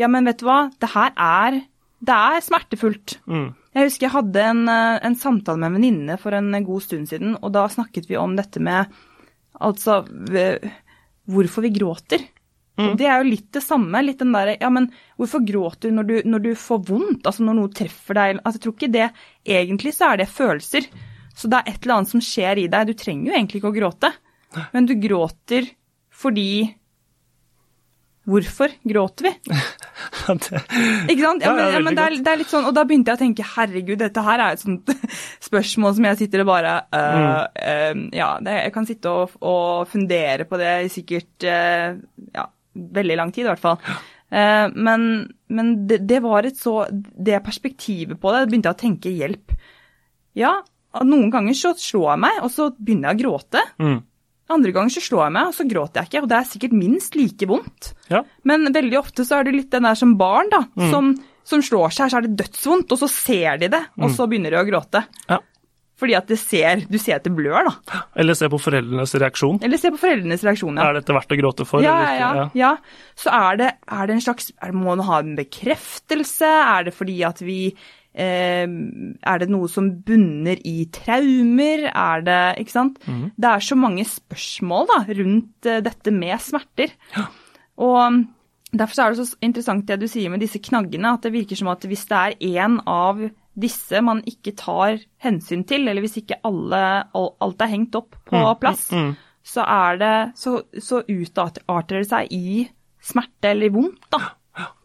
ja, 0.00 0.08
men 0.08 0.28
vet 0.28 0.40
du 0.40 0.46
hva, 0.48 0.62
det 0.80 0.92
her 0.94 1.12
er, 1.20 1.60
det 2.00 2.16
er 2.16 2.44
smertefullt. 2.46 3.18
Mm. 3.28 3.50
Jeg 3.76 3.86
husker 3.86 4.06
jeg 4.06 4.14
hadde 4.14 4.44
en, 4.54 4.62
en 4.70 5.16
samtale 5.18 5.60
med 5.60 5.68
en 5.68 5.76
venninne 5.76 6.16
for 6.22 6.34
en 6.34 6.54
god 6.64 6.86
stund 6.86 7.10
siden, 7.10 7.36
og 7.38 7.52
da 7.54 7.66
snakket 7.70 8.08
vi 8.10 8.18
om 8.18 8.34
dette 8.38 8.62
med 8.62 8.98
Altså 9.60 9.98
hvorfor 11.28 11.64
vi 11.66 11.72
gråter. 11.74 12.22
Mm. 12.80 12.96
Det 12.98 13.06
er 13.06 13.20
jo 13.20 13.28
litt 13.28 13.48
det 13.56 13.62
samme. 13.64 14.02
litt 14.04 14.22
den 14.22 14.34
der, 14.36 14.54
ja, 14.60 14.70
men 14.72 14.90
Hvorfor 15.20 15.44
gråter 15.44 15.90
du 15.90 15.98
når, 15.98 16.08
du 16.08 16.30
når 16.32 16.44
du 16.46 16.50
får 16.56 16.82
vondt? 16.88 17.28
Altså 17.28 17.44
når 17.44 17.58
noe 17.58 17.72
treffer 17.76 18.16
deg? 18.16 18.40
Altså, 18.40 18.56
jeg 18.56 18.64
tror 18.64 18.76
ikke 18.78 18.92
det 18.94 19.08
Egentlig 19.60 19.94
så 19.96 20.10
er 20.10 20.22
det 20.22 20.30
følelser. 20.32 20.88
Så 21.36 21.48
det 21.50 21.60
er 21.60 21.72
et 21.72 21.84
eller 21.84 22.00
annet 22.00 22.12
som 22.12 22.24
skjer 22.24 22.64
i 22.64 22.68
deg. 22.72 22.90
Du 22.90 22.98
trenger 22.98 23.30
jo 23.30 23.36
egentlig 23.36 23.60
ikke 23.60 23.72
å 23.72 23.76
gråte, 23.76 24.12
men 24.74 24.88
du 24.88 24.96
gråter 25.00 25.68
fordi 26.20 26.50
Hvorfor 28.30 28.68
gråter 28.84 29.26
vi? 29.26 29.30
ikke 31.10 31.22
sant? 31.24 31.42
Ja, 31.42 31.54
men, 31.56 31.72
ja, 31.72 31.80
men 31.80 31.96
det, 31.96 32.02
er, 32.04 32.16
det, 32.20 32.28
er, 32.28 32.38
litt 32.42 32.52
sånn, 32.52 32.66
Og 32.68 32.74
da 32.76 32.84
begynte 32.86 33.10
jeg 33.10 33.18
å 33.18 33.22
tenke 33.22 33.46
herregud, 33.56 33.96
dette 33.98 34.24
her 34.26 34.42
er 34.44 34.54
et 34.54 34.62
sånt 34.62 34.92
spørsmål 35.48 35.96
som 35.96 36.08
jeg 36.10 36.20
sitter 36.20 36.44
og 36.44 36.50
bare 36.52 36.76
uh, 36.92 37.00
mm. 37.00 37.32
uh, 37.56 38.04
Ja, 38.20 38.30
det, 38.44 38.56
jeg 38.66 38.74
kan 38.76 38.88
sitte 38.88 39.14
og, 39.22 39.36
og, 39.40 39.88
fundere 39.90 40.46
på 40.46 40.60
det 40.60 40.74
i 40.84 40.92
sikkert 40.92 41.48
uh, 41.48 41.96
ja, 42.36 42.46
veldig 42.74 43.18
lang 43.18 43.32
tid, 43.34 43.46
i 43.46 43.50
hvert 43.50 43.62
fall. 43.62 43.78
men, 44.30 45.04
men 45.50 45.70
det, 45.90 45.96
det, 46.06 46.20
var 46.22 46.46
et 46.46 46.54
så 46.54 46.84
Det 46.88 47.40
perspektivet 47.42 48.14
på 48.22 48.30
det, 48.30 48.44
begynte 48.46 48.70
jeg 48.70 48.76
å 48.76 48.82
tenke 48.84 49.10
hjelp. 49.10 49.56
Ja, 50.38 50.52
noen 51.02 51.32
ganger 51.34 51.56
så 51.58 51.72
slår 51.78 52.12
jeg 52.12 52.22
meg, 52.26 52.38
og 52.44 52.52
så 52.54 52.68
begynner 52.76 53.10
jeg 53.10 53.18
å 53.18 53.22
gråte. 53.24 53.64
Mm. 53.82 53.98
Andre 54.50 54.72
ganger 54.74 54.94
så 54.96 55.02
slår 55.04 55.26
jeg 55.28 55.34
meg, 55.36 55.50
og 55.50 55.54
så 55.54 55.66
gråter 55.70 56.00
jeg 56.00 56.10
ikke. 56.10 56.22
Og 56.24 56.30
det 56.30 56.38
er 56.38 56.48
sikkert 56.50 56.74
minst 56.74 57.18
like 57.18 57.46
vondt. 57.50 57.92
Ja. 58.10 58.24
Men 58.48 58.70
veldig 58.74 58.98
ofte 58.98 59.26
så 59.26 59.38
er 59.38 59.46
det 59.46 59.54
litt 59.54 59.70
den 59.74 59.86
der 59.86 59.98
som 59.98 60.16
barn, 60.18 60.50
da. 60.50 60.64
Mm. 60.74 60.88
Som, 60.90 61.12
som, 61.46 61.62
slår 61.62 61.94
seg, 61.94 62.10
så 62.10 62.18
er 62.18 62.26
det 62.26 62.38
dødsvondt, 62.40 62.94
og 62.94 63.02
så 63.02 63.10
ser 63.12 63.60
de 63.62 63.70
det, 63.70 63.84
og 64.00 64.08
mm. 64.08 64.16
så 64.16 64.26
begynner 64.30 64.56
de 64.56 64.60
å 64.60 64.66
gråte. 64.66 65.04
Ja. 65.30 65.38
Fordi 66.00 66.16
at 66.16 66.32
ser, 66.40 66.86
du 66.88 66.96
ser 67.00 67.18
at 67.18 67.26
det 67.26 67.34
blør, 67.36 67.68
da. 67.68 68.02
Eller 68.20 68.38
se 68.38 68.48
på 68.50 68.60
foreldrenes 68.60 69.12
reaksjon. 69.20 69.60
Eller 69.66 69.80
se 69.80 69.92
på 69.92 70.00
foreldrenes 70.00 70.44
reaksjon, 70.46 70.80
ja. 70.80 70.88
Er 70.88 71.00
dette 71.00 71.16
verdt 71.16 71.34
å 71.36 71.40
gråte 71.42 71.66
for? 71.68 71.84
Ja, 71.84 71.96
ja, 72.16 72.32
ja, 72.38 72.48
ja. 72.56 72.74
Så 73.20 73.32
er 73.36 73.60
det, 73.60 73.70
er 73.84 74.08
det 74.08 74.16
en 74.16 74.24
slags 74.24 74.52
Må 74.72 74.94
man 74.94 75.04
ha 75.04 75.20
en 75.20 75.34
bekreftelse? 75.38 76.48
Er 76.48 76.88
det 76.88 76.94
fordi 76.96 77.18
at 77.28 77.42
vi 77.44 77.60
eh, 77.70 78.64
er 78.64 79.42
det 79.42 79.50
noe 79.52 79.68
som 79.70 79.90
bunner 80.06 80.60
i 80.66 80.88
traumer? 80.94 81.86
Er 81.90 82.26
det 82.26 82.42
Ikke 82.64 82.76
sant? 82.78 83.00
Mm. 83.04 83.30
Det 83.36 83.52
er 83.52 83.68
så 83.68 83.78
mange 83.78 84.06
spørsmål 84.08 84.90
da, 84.94 85.00
rundt 85.20 85.68
eh, 85.68 85.82
dette 85.84 86.14
med 86.16 86.40
smerter. 86.44 86.96
Ja. 87.16 87.28
Og 87.80 88.22
derfor 88.72 89.02
er 89.02 89.12
det 89.14 89.26
så 89.26 89.44
interessant 89.44 89.86
det 89.88 90.00
du 90.00 90.08
sier 90.10 90.32
med 90.32 90.42
disse 90.44 90.60
knaggene, 90.62 91.16
at 91.16 91.26
det 91.26 91.34
virker 91.34 91.58
som 91.58 91.70
at 91.72 91.84
hvis 91.88 92.06
det 92.10 92.24
er 92.24 92.64
én 92.64 92.80
av 92.88 93.22
disse 93.60 94.00
man 94.04 94.22
ikke 94.28 94.54
tar 94.58 95.00
hensyn 95.22 95.64
til, 95.68 95.86
eller 95.88 96.04
hvis 96.04 96.20
ikke 96.22 96.40
alle, 96.46 96.82
alt 97.14 97.64
er 97.64 97.72
hengt 97.72 97.96
opp 97.98 98.18
på 98.28 98.38
mm. 98.38 98.50
plass, 98.62 98.88
mm. 98.92 99.06
mm. 99.10 99.46
så 99.52 99.66
er 99.66 100.00
det 100.00 100.14
Så, 100.40 100.56
så 100.78 101.02
utarter 101.06 102.00
det 102.00 102.08
seg 102.10 102.32
i 102.34 102.66
smerte 103.00 103.54
eller 103.54 103.72
vondt, 103.74 104.10
da. 104.12 104.34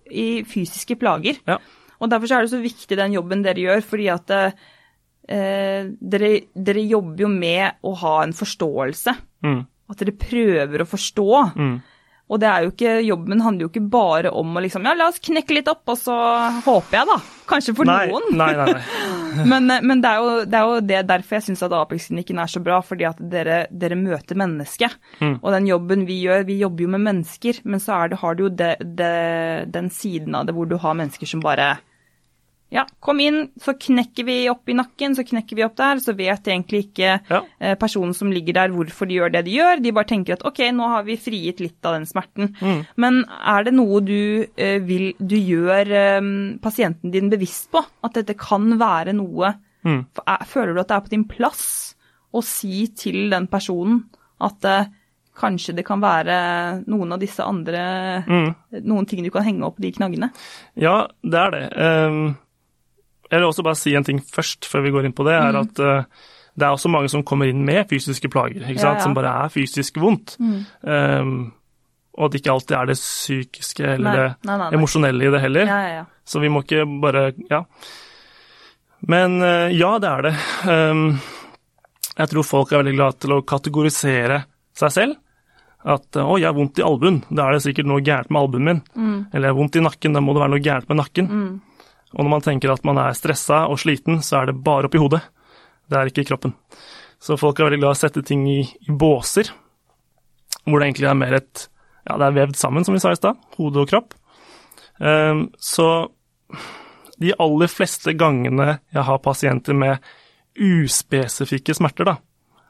I 0.05 0.45
fysiske 0.47 0.95
plager. 1.01 1.39
Ja. 1.49 1.57
Og 1.99 2.11
Derfor 2.11 2.35
er 2.35 2.45
det 2.45 2.53
så 2.53 2.61
viktig 2.61 2.97
den 2.99 3.15
jobben 3.15 3.41
dere 3.43 3.63
gjør, 3.63 3.81
fordi 3.83 4.07
at 4.13 4.31
eh, 4.35 5.87
dere, 5.89 6.31
dere, 6.53 6.83
jobber 6.85 7.25
jo 7.25 7.31
med 7.31 7.81
å 7.87 7.95
ha 8.03 8.15
en 8.23 8.35
forståelse. 8.35 9.15
Mm. 9.45 9.61
At 9.91 10.01
dere 10.01 10.15
prøver 10.19 10.83
å 10.83 10.89
forstå. 10.89 11.29
Mm. 11.55 11.75
Og 12.25 12.41
det 12.41 12.47
er 12.49 12.63
jo 12.65 12.71
ikke, 12.71 12.93
jobben 13.05 13.41
handler 13.45 13.67
jo 13.67 13.69
ikke 13.69 13.85
bare 13.93 14.31
om 14.33 14.55
å 14.57 14.61
liksom 14.65 14.85
Ja, 14.87 14.95
la 14.97 15.11
oss 15.11 15.21
knekke 15.21 15.59
litt 15.59 15.67
opp, 15.69 15.83
og 15.93 15.97
så 15.99 16.15
håper 16.65 16.97
jeg, 16.97 17.09
da. 17.11 17.17
Kanskje 17.45 17.75
for 17.77 17.85
nei, 17.85 18.07
noen. 18.09 18.31
Nei, 18.39 18.49
nei, 18.57 18.65
nei. 18.73 19.45
men, 19.51 19.69
eh, 19.69 19.83
men 19.85 20.01
det, 20.01 20.09
er 20.09 20.23
jo, 20.23 20.31
det, 20.41 20.57
er 20.57 20.71
jo, 20.71 20.79
det 20.89 21.01
derfor 21.11 21.37
jeg 21.37 21.45
syns 21.51 21.61
at 21.67 21.75
Apex-klinikken 21.77 22.41
er 22.41 22.49
så 22.49 22.61
bra, 22.65 22.79
fordi 22.85 23.05
at 23.11 23.21
dere, 23.21 23.59
dere 23.69 23.99
møter 23.99 24.39
mennesket. 24.41 24.97
Mm. 25.21 25.35
Og 25.37 25.49
den 25.53 25.69
jobben 25.69 26.07
vi 26.09 26.17
gjør, 26.23 26.47
vi 26.49 26.57
jobber 26.63 26.87
jo 26.87 26.93
med 26.95 27.05
mennesker, 27.11 27.61
men 27.69 27.83
så 27.83 28.01
det, 28.09 28.21
har 28.23 28.37
du 28.37 28.47
jo 28.47 28.53
den 28.55 29.91
siden 29.93 30.37
av 30.37 30.49
det 30.49 30.57
hvor 30.57 30.69
du 30.69 30.79
har 30.81 30.97
mennesker 30.97 31.29
som 31.29 31.45
bare 31.45 31.75
ja, 32.75 32.83
kom 32.99 33.21
inn, 33.23 33.37
så 33.61 33.73
knekker 33.79 34.25
vi 34.27 34.35
opp 34.51 34.67
i 34.69 34.75
nakken, 34.75 35.13
så 35.15 35.23
knekker 35.23 35.55
vi 35.55 35.63
opp 35.63 35.77
der. 35.79 36.01
Så 36.03 36.15
vet 36.17 36.49
egentlig 36.49 36.89
ikke 36.89 37.13
ja. 37.15 37.39
eh, 37.59 37.77
personen 37.79 38.11
som 38.17 38.33
ligger 38.35 38.57
der 38.57 38.73
hvorfor 38.75 39.07
de 39.07 39.19
gjør 39.19 39.31
det 39.31 39.45
de 39.47 39.55
gjør. 39.55 39.79
De 39.83 39.93
bare 39.95 40.09
tenker 40.09 40.35
at 40.35 40.43
ok, 40.47 40.59
nå 40.75 40.89
har 40.91 41.05
vi 41.07 41.15
frigitt 41.19 41.63
litt 41.63 41.87
av 41.87 41.95
den 41.95 42.09
smerten. 42.09 42.51
Mm. 42.59 42.83
Men 42.99 43.21
er 43.39 43.67
det 43.67 43.75
noe 43.77 44.03
du, 44.03 44.19
eh, 44.59 44.77
vil, 44.83 45.13
du 45.19 45.37
gjør 45.39 45.95
eh, 46.01 46.19
pasienten 46.63 47.15
din 47.15 47.31
bevisst 47.31 47.71
på? 47.71 47.85
At 48.03 48.19
dette 48.19 48.35
kan 48.39 48.67
være 48.81 49.15
noe 49.15 49.55
mm. 49.87 50.01
Føler 50.49 50.75
du 50.75 50.83
at 50.83 50.91
det 50.91 50.97
er 50.97 51.07
på 51.07 51.15
din 51.15 51.27
plass 51.29 51.65
å 52.35 52.41
si 52.43 52.89
til 52.97 53.29
den 53.31 53.47
personen 53.47 54.03
at 54.43 54.65
kanskje 55.35 55.77
det 55.77 55.85
kan 55.87 56.01
være 56.03 56.35
noen 56.91 57.15
av 57.15 57.21
disse 57.21 57.43
andre 57.43 57.83
mm. 58.27 58.49
Noen 58.83 59.07
ting 59.07 59.23
du 59.23 59.31
kan 59.31 59.45
henge 59.47 59.63
opp 59.67 59.79
de 59.83 59.93
knaggene? 59.95 60.33
Ja, 60.79 61.05
det 61.23 61.45
er 61.45 61.55
det. 61.55 61.69
Um 61.79 62.35
jeg 63.31 63.39
vil 63.39 63.47
også 63.47 63.65
bare 63.65 63.79
si 63.79 63.95
en 63.97 64.05
ting 64.05 64.21
først, 64.21 64.67
før 64.69 64.85
vi 64.85 64.93
går 64.95 65.07
inn 65.07 65.15
på 65.17 65.25
det. 65.27 65.35
er 65.35 65.55
mm. 65.55 65.61
at 65.61 65.83
uh, 65.83 66.31
det 66.55 66.63
er 66.63 66.71
også 66.71 66.91
mange 66.91 67.11
som 67.11 67.23
kommer 67.27 67.49
inn 67.51 67.65
med 67.67 67.89
fysiske 67.89 68.29
plager, 68.31 68.63
ikke 68.63 68.79
sant? 68.79 68.95
Ja, 68.95 69.01
ja. 69.01 69.03
som 69.03 69.15
bare 69.17 69.35
er 69.43 69.51
fysisk 69.51 69.99
vondt. 69.99 70.37
Mm. 70.39 70.59
Um, 70.87 71.37
og 72.15 72.27
at 72.27 72.35
det 72.35 72.41
ikke 72.41 72.53
alltid 72.53 72.75
er 72.77 72.89
det 72.91 72.95
psykiske 72.95 73.87
eller 73.97 74.05
nei, 74.05 74.15
det 74.15 74.47
nei, 74.47 74.57
nei, 74.61 74.69
emosjonelle 74.77 75.25
i 75.25 75.31
det 75.33 75.41
heller. 75.43 75.71
Ja, 75.73 76.03
Så 76.23 76.39
vi 76.39 76.51
må 76.51 76.63
ikke 76.63 76.85
bare 77.01 77.31
Ja. 77.51 77.65
Men 79.05 79.41
uh, 79.43 79.67
ja, 79.69 79.97
det 79.99 80.09
er 80.09 80.29
det. 80.29 80.35
Um, 80.63 81.19
jeg 82.15 82.31
tror 82.31 82.47
folk 82.47 82.71
er 82.71 82.81
veldig 82.81 82.95
glad 82.95 83.19
til 83.19 83.35
å 83.35 83.43
kategorisere 83.43 84.39
seg 84.75 84.93
selv. 84.95 85.21
At 85.85 86.17
'å, 86.17 86.39
jeg 86.39 86.47
har 86.47 86.55
vondt 86.55 86.79
i 86.81 86.85
albuen', 86.85 87.21
da 87.29 87.45
er 87.45 87.53
det 87.53 87.65
sikkert 87.67 87.85
noe 87.85 88.01
gærent 88.01 88.31
med 88.33 88.41
albuen 88.41 88.65
min. 88.65 88.81
Mm. 88.95 89.17
Eller 89.33 89.47
'jeg 89.47 89.53
har 89.53 89.59
vondt 89.59 89.75
i 89.75 89.83
nakken', 89.85 90.15
da 90.15 90.23
må 90.23 90.33
det 90.33 90.41
være 90.41 90.53
noe 90.55 90.65
gærent 90.65 90.89
med 90.89 90.97
nakken. 90.97 91.27
Mm. 91.29 91.61
Og 92.15 92.23
når 92.23 92.31
man 92.31 92.43
tenker 92.45 92.71
at 92.71 92.85
man 92.87 92.99
er 93.01 93.15
stressa 93.17 93.65
og 93.71 93.79
sliten, 93.81 94.21
så 94.23 94.39
er 94.39 94.49
det 94.49 94.59
bare 94.63 94.87
oppi 94.87 95.01
hodet. 95.01 95.21
Det 95.91 95.99
er 95.99 96.09
ikke 96.09 96.23
i 96.23 96.29
kroppen. 96.29 96.55
Så 97.21 97.37
folk 97.39 97.59
er 97.59 97.69
veldig 97.69 97.81
glad 97.81 97.93
i 97.93 97.97
å 97.97 97.99
sette 97.99 98.23
ting 98.25 98.45
i, 98.49 98.61
i, 98.63 98.91
båser, 98.91 99.51
hvor 100.65 100.79
det 100.79 100.89
egentlig 100.89 101.09
er 101.11 101.17
mer 101.19 101.39
et 101.41 101.69
Ja, 102.05 102.19
det 102.21 102.27
er 102.27 102.35
vevd 102.35 102.57
sammen, 102.59 102.85
som 102.85 102.93
vi 102.93 102.99
sa 103.01 103.09
i 103.09 103.17
stad. 103.17 103.39
Hode 103.57 103.81
og 103.81 103.89
kropp. 103.89 104.11
Um, 105.01 105.47
så 105.57 106.05
de 107.17 107.31
aller 107.41 107.71
fleste 107.71 108.13
gangene 108.13 108.75
jeg 108.93 109.05
har 109.07 109.23
pasienter 109.25 109.73
med 109.73 110.05
uspesifikke 110.55 111.73
smerter, 111.75 112.07
da, 112.07 112.15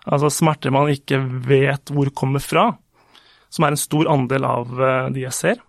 altså 0.07 0.31
smerter 0.33 0.73
man 0.73 0.89
ikke 0.89 1.19
vet 1.19 1.91
hvor 1.93 2.09
kommer 2.15 2.41
fra, 2.41 2.69
som 3.51 3.67
er 3.67 3.75
en 3.75 3.81
stor 3.81 4.09
andel 4.13 4.47
av 4.47 4.71
uh, 4.79 4.87
de 5.13 5.25
jeg 5.25 5.35
ser, 5.35 5.59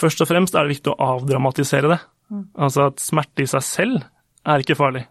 Først 0.00 0.22
og 0.24 0.30
fremst 0.30 0.56
er 0.56 0.64
det 0.64 0.76
viktig 0.78 0.92
å 0.94 1.14
avdramatisere 1.16 1.92
det. 1.92 2.00
Mm. 2.30 2.44
Altså 2.62 2.86
at 2.88 3.02
smerte 3.02 3.44
i 3.44 3.50
seg 3.50 3.64
selv 3.66 4.04
er 4.48 4.62
ikke 4.62 4.78
farlig. 4.78 5.04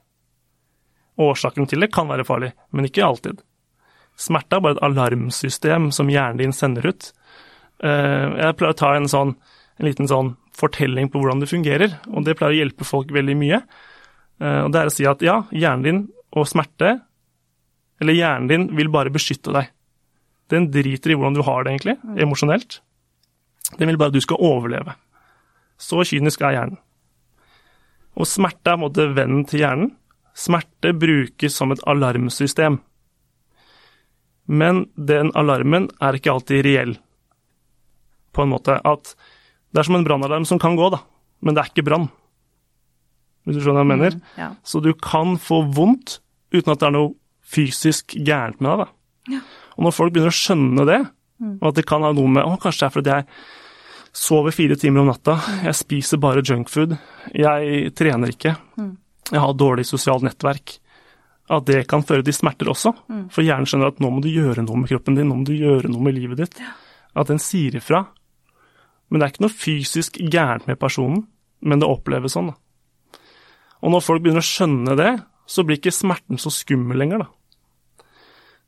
Årsaken 1.19 1.67
til 1.69 1.83
det 1.83 1.91
kan 1.93 2.09
være 2.09 2.25
farlig, 2.27 2.53
men 2.71 2.87
ikke 2.87 3.05
alltid. 3.05 3.41
Smerte 4.19 4.57
er 4.57 4.63
bare 4.63 4.77
et 4.77 4.85
alarmsystem 4.87 5.89
som 5.95 6.09
hjernen 6.11 6.39
din 6.41 6.55
sender 6.55 6.89
ut. 6.89 7.11
Eh, 7.83 8.25
jeg 8.39 8.55
pleier 8.59 8.73
å 8.73 8.79
ta 8.79 8.93
en, 8.95 9.07
sånn, 9.11 9.35
en 9.79 9.87
liten 9.87 10.09
sånn 10.09 10.33
fortelling 10.59 11.11
på 11.11 11.21
hvordan 11.21 11.43
det 11.43 11.51
fungerer, 11.51 11.99
og 12.11 12.25
det 12.27 12.35
pleier 12.39 12.55
å 12.55 12.59
hjelpe 12.63 12.87
folk 12.87 13.11
veldig 13.15 13.35
mye. 13.39 13.61
Eh, 14.39 14.61
og 14.65 14.73
det 14.73 14.81
er 14.81 14.91
å 14.91 14.95
si 14.95 15.07
at 15.07 15.23
ja, 15.25 15.41
hjernen 15.51 15.85
din 15.85 16.01
og 16.35 16.47
smerte, 16.49 16.97
eller 17.99 18.15
hjernen 18.15 18.51
din, 18.51 18.67
vil 18.79 18.91
bare 18.91 19.11
beskytte 19.11 19.53
deg. 19.55 19.71
Den 20.49 20.69
driter 20.71 21.11
i 21.11 21.17
hvordan 21.19 21.35
du 21.35 21.43
har 21.45 21.65
det, 21.65 21.75
egentlig, 21.75 21.97
emosjonelt. 22.23 22.79
Den 23.77 23.91
vil 23.91 23.99
bare 23.99 24.13
at 24.13 24.17
du 24.17 24.23
skal 24.23 24.41
overleve. 24.41 24.95
Så 25.79 26.03
kynisk 26.07 26.41
er 26.41 26.55
hjernen. 26.55 26.79
Og 28.19 28.27
smerte 28.27 28.71
er 28.71 28.75
på 28.75 28.79
en 28.79 28.85
måte 28.87 29.07
vennen 29.15 29.45
til 29.47 29.63
hjernen. 29.63 29.91
Smerte 30.35 30.93
brukes 30.97 31.55
som 31.55 31.71
et 31.71 31.83
alarmsystem. 31.87 32.79
Men 34.49 34.87
den 34.95 35.29
alarmen 35.37 35.87
er 36.01 36.17
ikke 36.17 36.33
alltid 36.33 36.63
reell, 36.65 36.95
på 38.33 38.43
en 38.43 38.51
måte. 38.55 38.79
At 38.81 39.13
det 39.69 39.83
er 39.83 39.87
som 39.87 39.99
en 39.99 40.07
brannalarm 40.07 40.47
som 40.49 40.59
kan 40.61 40.77
gå, 40.79 40.89
da, 40.89 41.03
men 41.45 41.53
det 41.53 41.61
er 41.61 41.69
ikke 41.69 41.85
brann. 41.85 42.07
Hvis 43.45 43.59
du 43.59 43.61
skjønner 43.63 43.83
hva 43.83 43.85
jeg 43.85 43.91
mener? 43.93 44.17
Mm, 44.17 44.33
ja. 44.41 44.49
Så 44.65 44.81
du 44.83 44.89
kan 44.97 45.37
få 45.41 45.61
vondt 45.75 46.17
uten 46.53 46.73
at 46.73 46.81
det 46.81 46.89
er 46.89 46.95
noe 46.97 47.13
fysisk 47.49 48.17
gærent 48.17 48.59
med 48.61 48.71
deg. 48.73 48.81
da. 48.81 49.37
Ja. 49.37 49.41
Og 49.77 49.85
når 49.85 49.95
folk 49.95 50.15
begynner 50.15 50.33
å 50.33 50.39
skjønne 50.39 50.85
det, 50.89 50.99
og 51.61 51.67
at 51.71 51.75
det 51.79 51.85
kan 51.87 52.03
ha 52.03 52.11
noe 52.13 52.27
med 52.27 52.43
å, 52.43 52.57
Kanskje 52.59 52.81
det 52.83 52.87
er 52.89 52.95
fordi 52.97 53.13
jeg 53.13 53.25
sover 54.19 54.51
fire 54.51 54.75
timer 54.75 55.01
om 55.03 55.07
natta, 55.11 55.37
jeg 55.63 55.75
spiser 55.77 56.17
bare 56.19 56.41
junkfood, 56.43 56.97
jeg 57.33 57.93
trener 57.95 58.33
ikke, 58.33 58.55
jeg 59.31 59.39
har 59.39 59.53
dårlig 59.53 59.85
sosialt 59.85 60.25
nettverk. 60.25 60.79
At 61.49 61.65
det 61.65 61.87
kan 61.89 62.03
føre 62.05 62.21
til 62.21 62.33
smerter 62.33 62.69
også. 62.69 62.91
For 63.33 63.41
hjernen 63.41 63.65
skjønner 63.65 63.89
at 63.89 63.99
nå 63.99 64.09
må 64.13 64.19
du 64.21 64.29
gjøre 64.29 64.61
noe 64.61 64.77
med 64.77 64.89
kroppen 64.91 65.15
din, 65.17 65.29
nå 65.29 65.35
må 65.39 65.45
du 65.47 65.55
gjøre 65.57 65.89
noe 65.89 66.01
med 66.05 66.13
livet 66.13 66.37
ditt. 66.43 66.59
At 67.17 67.27
den 67.31 67.39
sier 67.41 67.73
ifra. 67.79 68.03
Men 69.09 69.19
det 69.19 69.25
er 69.25 69.33
ikke 69.33 69.45
noe 69.47 69.55
fysisk 69.57 70.19
gærent 70.21 70.67
med 70.69 70.77
personen, 70.77 71.23
men 71.61 71.81
det 71.81 71.89
oppleves 71.89 72.35
sånn. 72.37 72.51
da. 72.51 73.19
Og 73.81 73.93
når 73.95 74.03
folk 74.05 74.21
begynner 74.21 74.43
å 74.43 74.49
skjønne 74.49 74.95
det, 74.99 75.11
så 75.49 75.63
blir 75.65 75.79
ikke 75.79 75.93
smerten 75.95 76.37
så 76.37 76.51
skummel 76.53 76.99
lenger, 77.01 77.23
da. 77.23 77.29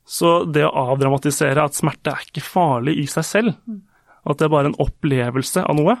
Så 0.04 0.44
det 0.52 0.64
å 0.66 0.72
avdramatisere 0.92 1.62
at 1.62 1.74
smerte 1.78 2.10
er 2.10 2.24
ikke 2.26 2.42
farlig 2.42 2.96
i 2.98 3.06
seg 3.06 3.24
selv, 3.24 3.54
at 4.26 4.38
det 4.38 4.44
er 4.46 4.48
bare 4.54 4.66
en 4.72 4.78
opplevelse 4.82 5.62
av 5.64 5.76
noe 5.76 5.96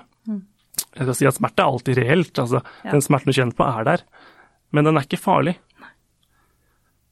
Jeg 0.96 1.04
skal 1.04 1.14
si 1.14 1.26
at 1.26 1.34
smerte 1.36 1.60
er 1.62 1.70
alltid 1.70 1.96
reelt, 1.98 2.38
altså 2.38 2.62
Ja. 2.84 2.90
den 2.90 3.00
smerten 3.00 3.26
du 3.26 3.32
kjenner 3.32 3.54
på 3.56 3.64
er 3.78 3.84
der, 3.84 4.02
men 4.72 4.84
den 4.84 4.96
er 4.96 5.02
ikke 5.06 5.20
farlig. 5.20 5.56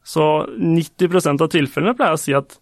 Så 0.05 0.25
90 0.59 1.41
av 1.43 1.49
tilfellene 1.53 1.95
pleier 1.97 2.15
jeg 2.15 2.19
å 2.19 2.25
si 2.25 2.35
at 2.35 2.59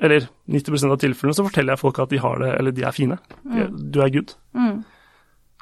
Eller 0.00 0.24
90% 0.50 0.90
av 0.90 0.98
tilfellene 0.98 1.36
så 1.36 1.44
forteller 1.46 1.72
jeg 1.76 1.78
folk 1.78 1.98
at 2.02 2.10
de 2.10 2.18
har 2.18 2.38
det, 2.42 2.48
eller 2.58 2.72
de 2.74 2.82
er 2.82 2.90
fine. 2.92 3.18
De- 3.44 3.68
Du 3.92 4.00
er 4.02 4.10
good. 4.10 4.34
Mm. 4.52 4.84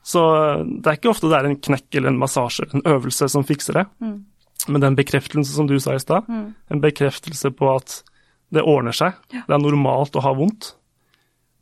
Så 0.03 0.81
det 0.81 0.87
er 0.87 0.97
ikke 0.97 1.11
ofte 1.13 1.29
det 1.29 1.37
er 1.39 1.45
en 1.51 1.57
knekk 1.61 1.95
eller 1.95 2.09
en 2.09 2.19
massasje 2.19 2.63
eller 2.65 2.77
en 2.81 2.93
øvelse 2.97 3.29
som 3.31 3.45
fikser 3.45 3.75
det. 3.75 3.87
Mm. 4.01 4.25
Men 4.69 4.85
den 4.85 4.97
bekreftelsen 4.99 5.55
som 5.55 5.69
du 5.71 5.79
sa 5.83 5.97
i 5.97 6.03
stad, 6.03 6.29
en 6.29 6.83
bekreftelse 6.83 7.51
på 7.57 7.71
at 7.73 8.01
det 8.53 8.65
ordner 8.69 8.95
seg, 8.95 9.17
det 9.33 9.49
er 9.49 9.63
normalt 9.63 10.17
å 10.19 10.23
ha 10.25 10.35
vondt. 10.37 10.75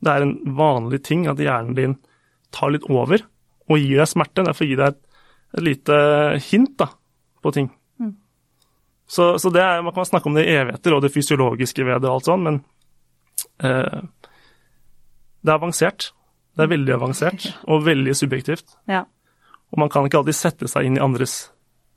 Det 0.01 0.11
er 0.11 0.25
en 0.25 0.35
vanlig 0.57 1.01
ting 1.07 1.27
at 1.29 1.39
hjernen 1.39 1.77
din 1.77 1.95
tar 2.53 2.73
litt 2.73 2.87
over 2.91 3.23
og 3.71 3.79
gir 3.79 4.01
deg 4.01 4.09
smerte. 4.09 4.43
Derfor 4.45 4.67
gir 4.67 4.81
deg 4.81 4.93
et, 4.93 5.21
et 5.55 5.65
lite 5.65 5.99
hint 6.49 6.75
da, 6.81 6.89
på 7.41 7.53
ting. 7.55 7.69
Så, 9.11 9.39
så 9.39 9.49
det 9.51 9.59
er, 9.59 9.81
man 9.83 9.91
kan 9.91 10.07
snakke 10.07 10.29
om 10.29 10.37
det 10.37 10.45
i 10.47 10.53
evigheter 10.55 10.93
og 10.95 11.01
det 11.03 11.11
fysiologiske 11.11 11.83
ved 11.83 11.99
det 11.99 12.07
og 12.07 12.13
alt 12.21 12.27
sånt, 12.29 12.45
men 12.47 12.59
eh, 13.59 14.03
det 15.43 15.51
er 15.51 15.57
avansert. 15.57 16.13
Det 16.55 16.63
er 16.63 16.71
veldig 16.71 16.93
avansert 16.95 17.49
og 17.71 17.83
veldig 17.83 18.15
subjektivt. 18.15 18.77
Ja. 18.87 19.03
Og 19.71 19.81
man 19.83 19.91
kan 19.91 20.07
ikke 20.07 20.21
alltid 20.21 20.37
sette 20.37 20.71
seg 20.71 20.87
inn 20.87 20.95
i 20.95 21.03
andres 21.03 21.50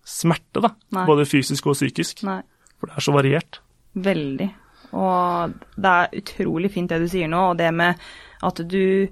smerte, 0.04 0.60
da. 0.64 0.70
Nei. 0.94 1.06
Både 1.08 1.24
fysisk 1.28 1.66
og 1.70 1.76
psykisk. 1.78 2.22
Nei. 2.28 2.40
For 2.78 2.90
det 2.90 2.98
er 3.00 3.06
så 3.06 3.14
variert. 3.16 3.60
Veldig. 4.04 4.48
Og 4.94 5.54
det 5.80 5.90
er 5.90 6.18
utrolig 6.20 6.70
fint 6.74 6.90
det 6.92 7.00
du 7.02 7.08
sier 7.10 7.30
nå, 7.30 7.40
og 7.52 7.58
det 7.58 7.70
med 7.74 8.00
at 8.44 8.60
du 8.68 9.08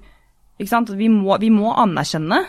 Ikke 0.61 0.69
sant. 0.69 0.91
Vi 0.95 1.07
må, 1.09 1.33
vi 1.41 1.49
må 1.49 1.71
anerkjenne 1.81 2.43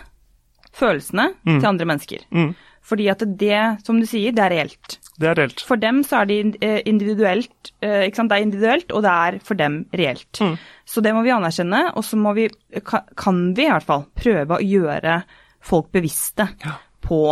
følelsene 0.76 1.30
til 1.46 1.64
andre 1.66 1.86
mennesker. 1.88 2.26
Mm. 2.34 2.50
Fordi 2.84 3.06
at 3.08 3.22
det, 3.40 3.60
som 3.86 3.96
du 3.98 4.04
sier, 4.06 4.34
det 4.36 4.42
er 4.44 4.52
reelt. 4.52 4.98
Det 5.16 5.30
er 5.30 5.38
reelt. 5.38 5.62
For 5.64 5.80
dem 5.80 6.02
så 6.04 6.18
er 6.20 6.28
det 6.28 6.36
eh, 6.60 6.82
individuelt, 6.90 7.70
eh, 7.80 8.04
ikke 8.10 8.20
sant? 8.20 8.28
Det 8.30 8.36
er 8.36 8.44
individuelt, 8.44 8.92
og 8.92 9.02
det 9.06 9.14
er 9.14 9.38
for 9.46 9.56
dem 9.56 9.78
reelt. 9.96 10.28
Mm. 10.42 10.58
Så 10.84 11.00
det 11.00 11.14
må 11.16 11.22
vi 11.24 11.32
anerkjenne, 11.32 11.80
og 11.96 12.04
så 12.04 12.18
må 12.20 12.34
vi, 12.36 12.48
kan 13.16 13.40
vi 13.56 13.64
i 13.64 13.70
hvert 13.72 13.88
fall 13.88 14.04
prøve 14.20 14.58
å 14.58 14.66
gjøre 14.68 15.22
folk 15.64 15.88
bevisste 15.96 16.50
Ja. 16.66 16.76
på 17.00 17.22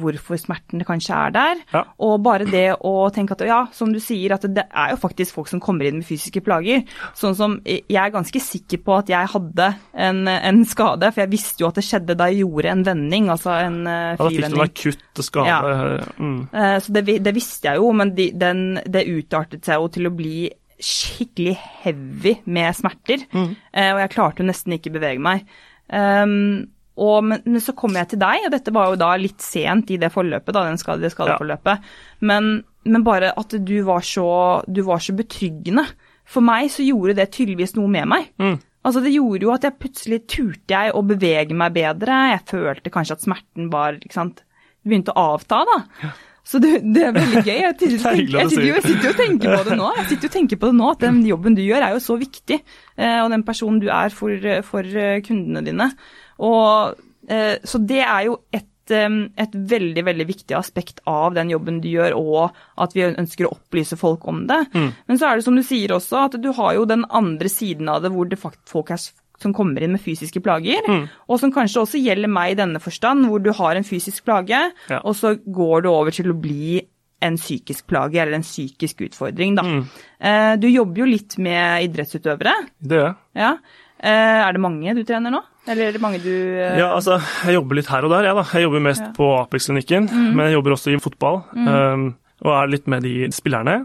hvorfor 0.00 0.38
smerten 0.40 0.80
kanskje 0.88 1.12
er 1.12 1.32
der. 1.34 1.58
Ja. 1.74 1.82
Og 2.00 2.14
bare 2.24 2.46
det 2.48 2.76
å 2.80 2.92
tenke 3.12 3.34
at 3.36 3.42
ja, 3.44 3.58
som 3.76 3.90
du 3.92 3.98
sier, 4.00 4.32
at 4.32 4.46
det 4.48 4.64
er 4.72 4.94
jo 4.94 5.00
faktisk 5.02 5.34
folk 5.36 5.50
som 5.50 5.60
kommer 5.60 5.84
inn 5.90 5.98
med 6.00 6.06
fysiske 6.08 6.40
plager. 6.46 6.86
Sånn 7.18 7.36
som 7.36 7.58
jeg 7.68 7.84
er 8.00 8.14
ganske 8.14 8.40
sikker 8.40 8.80
på 8.86 8.96
at 9.02 9.12
jeg 9.12 9.28
hadde 9.34 9.68
en, 9.92 10.22
en 10.32 10.62
skade, 10.64 11.12
for 11.12 11.24
jeg 11.26 11.32
visste 11.34 11.60
jo 11.64 11.68
at 11.68 11.76
det 11.76 11.84
skjedde 11.84 12.16
da 12.16 12.30
jeg 12.32 12.40
gjorde 12.46 12.72
en 12.72 12.86
vending, 12.88 13.28
altså 13.36 13.52
en 13.58 13.78
uh, 13.84 13.92
Ja, 13.92 14.16
da 14.16 14.30
fikk 14.30 14.40
du 14.40 14.46
en 14.46 14.56
frivending. 14.56 14.64
akutt 14.72 15.22
skade. 15.28 16.08
Mm. 16.16 16.40
Eh, 16.52 16.78
Så 16.86 16.96
det, 16.96 17.06
det 17.28 17.34
visste 17.36 17.68
jeg 17.68 17.82
jo, 17.82 17.92
men 17.92 18.14
de, 18.16 18.30
den, 18.32 18.64
det 18.88 19.04
utartet 19.12 19.64
seg 19.68 19.76
jo 19.82 19.92
til 19.92 20.08
å 20.08 20.14
bli 20.16 20.36
skikkelig 20.82 21.52
heavy 21.84 22.38
med 22.50 22.74
smerter. 22.74 23.26
Eh, 23.36 23.92
Og 23.92 24.00
jeg 24.02 24.10
klarte 24.16 24.42
jo 24.42 24.48
nesten 24.48 24.74
ikke 24.80 24.90
bevege 24.96 25.20
meg. 25.22 25.44
Um, 25.92 26.71
og, 26.96 27.24
men, 27.24 27.40
men 27.48 27.60
så 27.64 27.72
kom 27.78 27.94
jeg 27.96 28.10
til 28.12 28.20
deg, 28.20 28.44
og 28.46 28.52
dette 28.52 28.72
var 28.74 28.90
jo 28.92 28.98
da 29.00 29.14
litt 29.16 29.40
sent 29.40 29.90
i 29.94 29.96
det 30.00 30.10
forløpet, 30.12 30.52
da, 30.52 30.66
den 30.68 30.76
skade, 30.80 31.08
skadeforløpet. 31.12 31.78
skadeforløpet. 31.80 32.26
Men, 32.28 32.50
men 32.84 33.06
bare 33.06 33.30
at 33.38 33.54
du 33.64 33.78
var, 33.86 34.04
så, 34.04 34.26
du 34.68 34.82
var 34.84 35.00
så 35.00 35.14
betryggende. 35.16 35.86
For 36.28 36.44
meg 36.44 36.68
så 36.72 36.84
gjorde 36.84 37.16
det 37.18 37.30
tydeligvis 37.32 37.74
noe 37.78 37.88
med 37.90 38.10
meg. 38.12 38.28
Mm. 38.42 38.58
Altså 38.82 39.00
Det 39.04 39.12
gjorde 39.14 39.46
jo 39.46 39.54
at 39.54 39.64
jeg 39.64 39.78
plutselig 39.78 40.20
turte 40.26 40.74
jeg 40.74 40.92
å 40.98 41.02
bevege 41.06 41.54
meg 41.54 41.72
bedre. 41.76 42.18
Jeg 42.34 42.44
følte 42.50 42.90
kanskje 42.92 43.16
at 43.16 43.24
smerten 43.24 43.70
var 43.72 43.96
ikke 44.00 44.16
sant, 44.18 44.42
begynte 44.82 45.14
å 45.14 45.26
avta, 45.36 45.62
da. 45.68 46.12
Så 46.42 46.58
det, 46.58 46.80
det 46.90 47.04
er 47.06 47.12
veldig 47.14 47.42
gøy. 47.46 47.52
Jeg, 47.54 47.74
er 47.78 47.92
jeg, 47.92 48.00
sitter, 48.02 48.64
jo, 48.66 48.72
jeg 48.74 48.82
sitter 48.82 49.06
jo 49.06 49.12
og 49.12 49.20
tenker 49.20 49.52
på 49.54 49.62
det 49.68 49.76
nå. 49.78 49.90
Jeg 50.00 50.08
sitter 50.10 50.26
jo 50.26 50.30
og 50.32 50.34
tenker 50.34 50.58
på 50.58 50.70
det 50.72 50.76
nå, 50.80 50.88
At 50.90 51.04
den 51.06 51.20
jobben 51.28 51.54
du 51.54 51.62
gjør 51.62 51.86
er 51.86 51.94
jo 51.94 52.00
så 52.02 52.16
viktig. 52.18 52.58
eh, 52.98 53.20
Og 53.22 53.30
den 53.30 53.44
personen 53.46 53.78
du 53.82 53.86
er 53.94 54.10
for, 54.10 54.48
for 54.66 54.82
eh, 55.04 55.20
kundene 55.22 55.62
dine. 55.68 55.86
Og, 56.38 56.94
eh, 57.28 57.56
så 57.64 57.78
det 57.86 58.00
er 58.04 58.24
jo 58.26 58.38
et, 58.52 58.66
eh, 58.90 59.08
et 59.38 59.52
veldig 59.52 60.04
veldig 60.04 60.26
viktig 60.26 60.56
aspekt 60.58 61.00
av 61.06 61.34
den 61.34 61.50
jobben 61.50 61.80
du 61.80 61.88
gjør, 61.88 62.16
og 62.16 62.52
at 62.78 62.92
vi 62.94 63.02
ønsker 63.02 63.46
å 63.46 63.52
opplyse 63.56 63.96
folk 63.98 64.26
om 64.28 64.46
det. 64.46 64.66
Men 64.74 65.18
så 65.18 65.30
er 65.30 65.36
det 65.36 65.44
som 65.44 65.56
du 65.56 65.62
sier 65.62 65.88
også, 65.88 66.24
at 66.26 66.40
du 66.42 66.52
har 66.52 66.74
jo 66.74 66.84
den 66.84 67.04
andre 67.10 67.48
siden 67.48 67.88
av 67.88 68.02
det 68.02 68.10
hvor 68.12 68.28
det 68.28 68.38
faktisk 68.40 68.68
folk 68.68 68.90
er, 68.90 68.98
som 69.42 69.52
kommer 69.54 69.82
inn 69.82 69.92
med 69.92 70.00
fysiske 70.00 70.40
plager, 70.42 70.82
og 71.28 71.40
som 71.40 71.50
kanskje 71.52 71.80
også 71.82 71.98
gjelder 72.02 72.28
meg 72.30 72.52
i 72.52 72.58
denne 72.62 72.78
forstand, 72.80 73.26
hvor 73.26 73.42
du 73.42 73.50
har 73.52 73.74
en 73.74 73.82
fysisk 73.84 74.24
plage, 74.24 74.72
Ja. 74.88 75.00
og 75.04 75.14
så 75.16 75.34
går 75.42 75.82
du 75.82 75.88
over 75.90 76.10
til 76.10 76.26
å 76.30 76.40
bli 76.40 76.80
en 77.22 77.36
psykisk 77.36 77.86
plage 77.86 78.16
eller 78.18 78.34
en 78.34 78.42
psykisk 78.42 78.98
utfordring. 79.06 79.54
Da. 79.54 79.62
Mm. 79.62 80.60
Du 80.60 80.66
jobber 80.68 80.96
jo 80.98 81.04
litt 81.06 81.38
med 81.38 81.84
idrettsutøvere. 81.88 82.52
Det 82.82 82.98
gjør 82.98 83.06
jeg. 83.06 83.16
Ja. 83.36 83.52
Eh, 84.02 84.48
Er 84.48 84.52
det 84.52 84.60
mange 84.60 84.94
du 84.94 85.04
trener 85.04 85.30
nå? 85.30 85.40
Eller 85.70 85.88
er 85.88 85.94
det 85.94 86.02
mange 86.02 86.18
du 86.22 86.32
uh... 86.32 86.78
Ja, 86.78 86.88
altså, 86.96 87.20
jeg 87.46 87.54
jobber 87.54 87.78
litt 87.78 87.90
her 87.92 88.06
og 88.06 88.10
der, 88.10 88.26
jeg 88.26 88.38
da. 88.38 88.44
Jeg 88.50 88.66
jobber 88.66 88.82
mest 88.88 89.04
Ja. 89.04 89.12
på 89.14 89.28
Apex-klinikken, 89.38 90.08
men 90.10 90.46
jeg 90.48 90.56
jobber 90.56 90.74
også 90.74 90.90
i 90.90 90.98
fotball. 91.02 91.42
um, 91.54 92.08
og 92.42 92.54
er 92.56 92.72
litt 92.72 92.88
med 92.90 93.04
de 93.06 93.28
spillerne. 93.30 93.76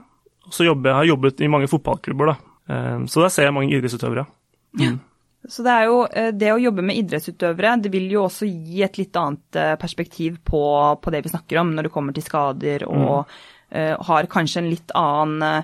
Og 0.48 0.56
så 0.56 0.66
jobber 0.66 0.90
jeg 0.90 0.98
har 0.98 1.12
jobbet 1.12 1.44
i 1.46 1.52
mange 1.52 1.70
fotballklubber, 1.70 2.32
da. 2.32 2.36
Um, 2.68 3.06
så 3.08 3.22
der 3.22 3.30
ser 3.30 3.48
jeg 3.48 3.54
mange 3.54 3.76
idrettsutøvere. 3.76 4.26
Så 5.48 5.64
det 5.64 5.72
er 5.72 5.86
jo 5.88 6.00
eh, 6.10 6.32
det 6.36 6.50
å 6.52 6.60
jobbe 6.60 6.84
med 6.84 6.98
idrettsutøvere, 7.00 7.78
det 7.80 7.92
vil 7.94 8.10
jo 8.12 8.26
også 8.26 8.48
gi 8.50 8.82
et 8.84 8.98
litt 9.00 9.16
annet 9.16 9.56
eh, 9.56 9.76
perspektiv 9.80 10.42
på, 10.44 10.62
på 11.00 11.14
det 11.14 11.22
vi 11.24 11.32
snakker 11.32 11.62
om 11.62 11.72
når 11.76 11.88
det 11.88 11.92
kommer 11.94 12.16
til 12.16 12.26
skader, 12.26 12.84
og 12.90 13.30
uh, 13.30 13.94
har 14.10 14.28
kanskje 14.32 14.64
en 14.64 14.72
litt 14.74 14.92
annen 14.98 15.64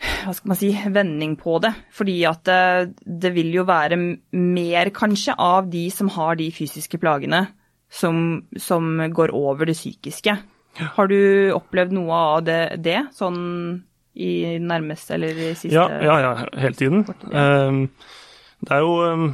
hva 0.00 0.34
skal 0.36 0.52
man 0.52 0.58
si, 0.58 0.70
vending 0.92 1.36
på 1.40 1.58
det. 1.64 1.72
Fordi 1.96 2.16
at 2.28 2.44
det, 2.48 2.60
det 3.04 3.32
vil 3.36 3.52
jo 3.54 3.66
være 3.68 3.98
mer 4.36 4.92
kanskje 4.96 5.36
av 5.36 5.70
de 5.72 5.86
som 5.92 6.10
har 6.16 6.38
de 6.40 6.50
fysiske 6.54 7.00
plagene, 7.02 7.46
som, 7.90 8.42
som 8.60 8.96
går 9.12 9.34
over 9.36 9.68
det 9.68 9.76
psykiske. 9.78 10.36
Har 10.96 11.10
du 11.10 11.50
opplevd 11.52 11.96
noe 11.96 12.18
av 12.36 12.44
det, 12.46 12.60
det 12.84 13.00
sånn 13.16 13.40
i 14.20 14.58
nærmeste 14.62 15.16
eller 15.16 15.38
i 15.38 15.50
siste 15.54 15.74
Ja, 15.74 15.86
ja, 16.02 16.20
ja, 16.22 16.30
hele 16.60 16.78
tiden. 16.78 17.04
Ja. 17.30 17.72
det 18.60 18.76
er 18.76 18.84
jo 18.84 18.94
um, 19.06 19.26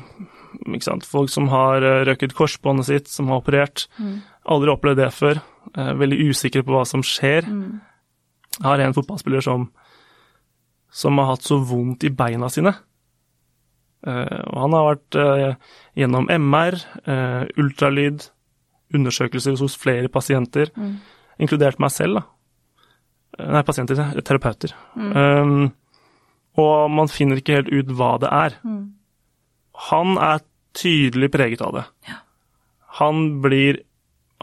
ikke 0.69 0.87
sant, 0.89 1.07
folk 1.09 1.33
som 1.33 1.51
har 1.53 1.85
uh, 1.85 2.05
røket 2.09 2.35
korsbåndet 2.37 2.89
sitt, 2.89 3.13
som 3.13 3.31
har 3.33 3.43
operert. 3.43 3.87
Aldri 4.47 4.73
opplevd 4.73 5.03
det 5.03 5.13
før. 5.17 5.43
Eh, 5.75 5.93
veldig 5.99 6.29
usikre 6.31 6.63
på 6.65 6.75
hva 6.75 6.85
som 6.87 7.03
skjer. 7.05 7.47
Mm. 7.51 7.81
Jeg 8.57 8.65
har 8.65 8.83
en 8.85 8.95
fotballspiller 8.97 9.45
som, 9.45 9.67
som 10.97 11.19
har 11.21 11.29
hatt 11.35 11.45
så 11.45 11.59
vondt 11.69 12.07
i 12.09 12.13
beina 12.17 12.49
sine. 12.53 12.73
Eh, 14.07 14.39
og 14.53 14.59
han 14.63 14.77
har 14.77 14.87
vært 14.93 15.19
eh, 15.21 15.57
gjennom 15.99 16.29
MR, 16.33 16.77
eh, 17.05 17.45
ultralyd, 17.61 18.29
undersøkelser 18.95 19.59
hos 19.61 19.75
flere 19.77 20.09
pasienter, 20.13 20.71
Mm. 20.77 20.95
inkludert 21.43 21.81
meg 21.83 21.91
selv, 21.91 22.21
da. 22.21 22.27
Nei, 23.53 23.63
pasienter, 23.69 23.99
terapeuter. 24.25 24.73
Mm. 24.97 25.11
Um, 25.17 25.73
og 26.57 26.91
man 26.91 27.11
finner 27.13 27.37
ikke 27.37 27.59
helt 27.59 27.69
ut 27.69 27.91
hva 27.99 28.15
det 28.23 28.31
er. 28.33 28.55
Mm. 28.65 28.95
Han 29.91 30.15
er 30.17 30.41
tydelig 30.73 31.29
preget 31.35 31.61
av 31.61 31.75
det. 31.77 31.85
Han 33.01 33.43
blir 33.43 33.83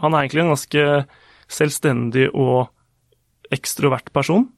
Han 0.02 0.12
er 0.12 0.24
egentlig 0.24 0.42
en 0.42 0.52
ganske 0.52 0.84
selvstendig 1.48 2.28
og 2.34 2.68
ekstrovert 3.54 4.12
person. 4.12 4.48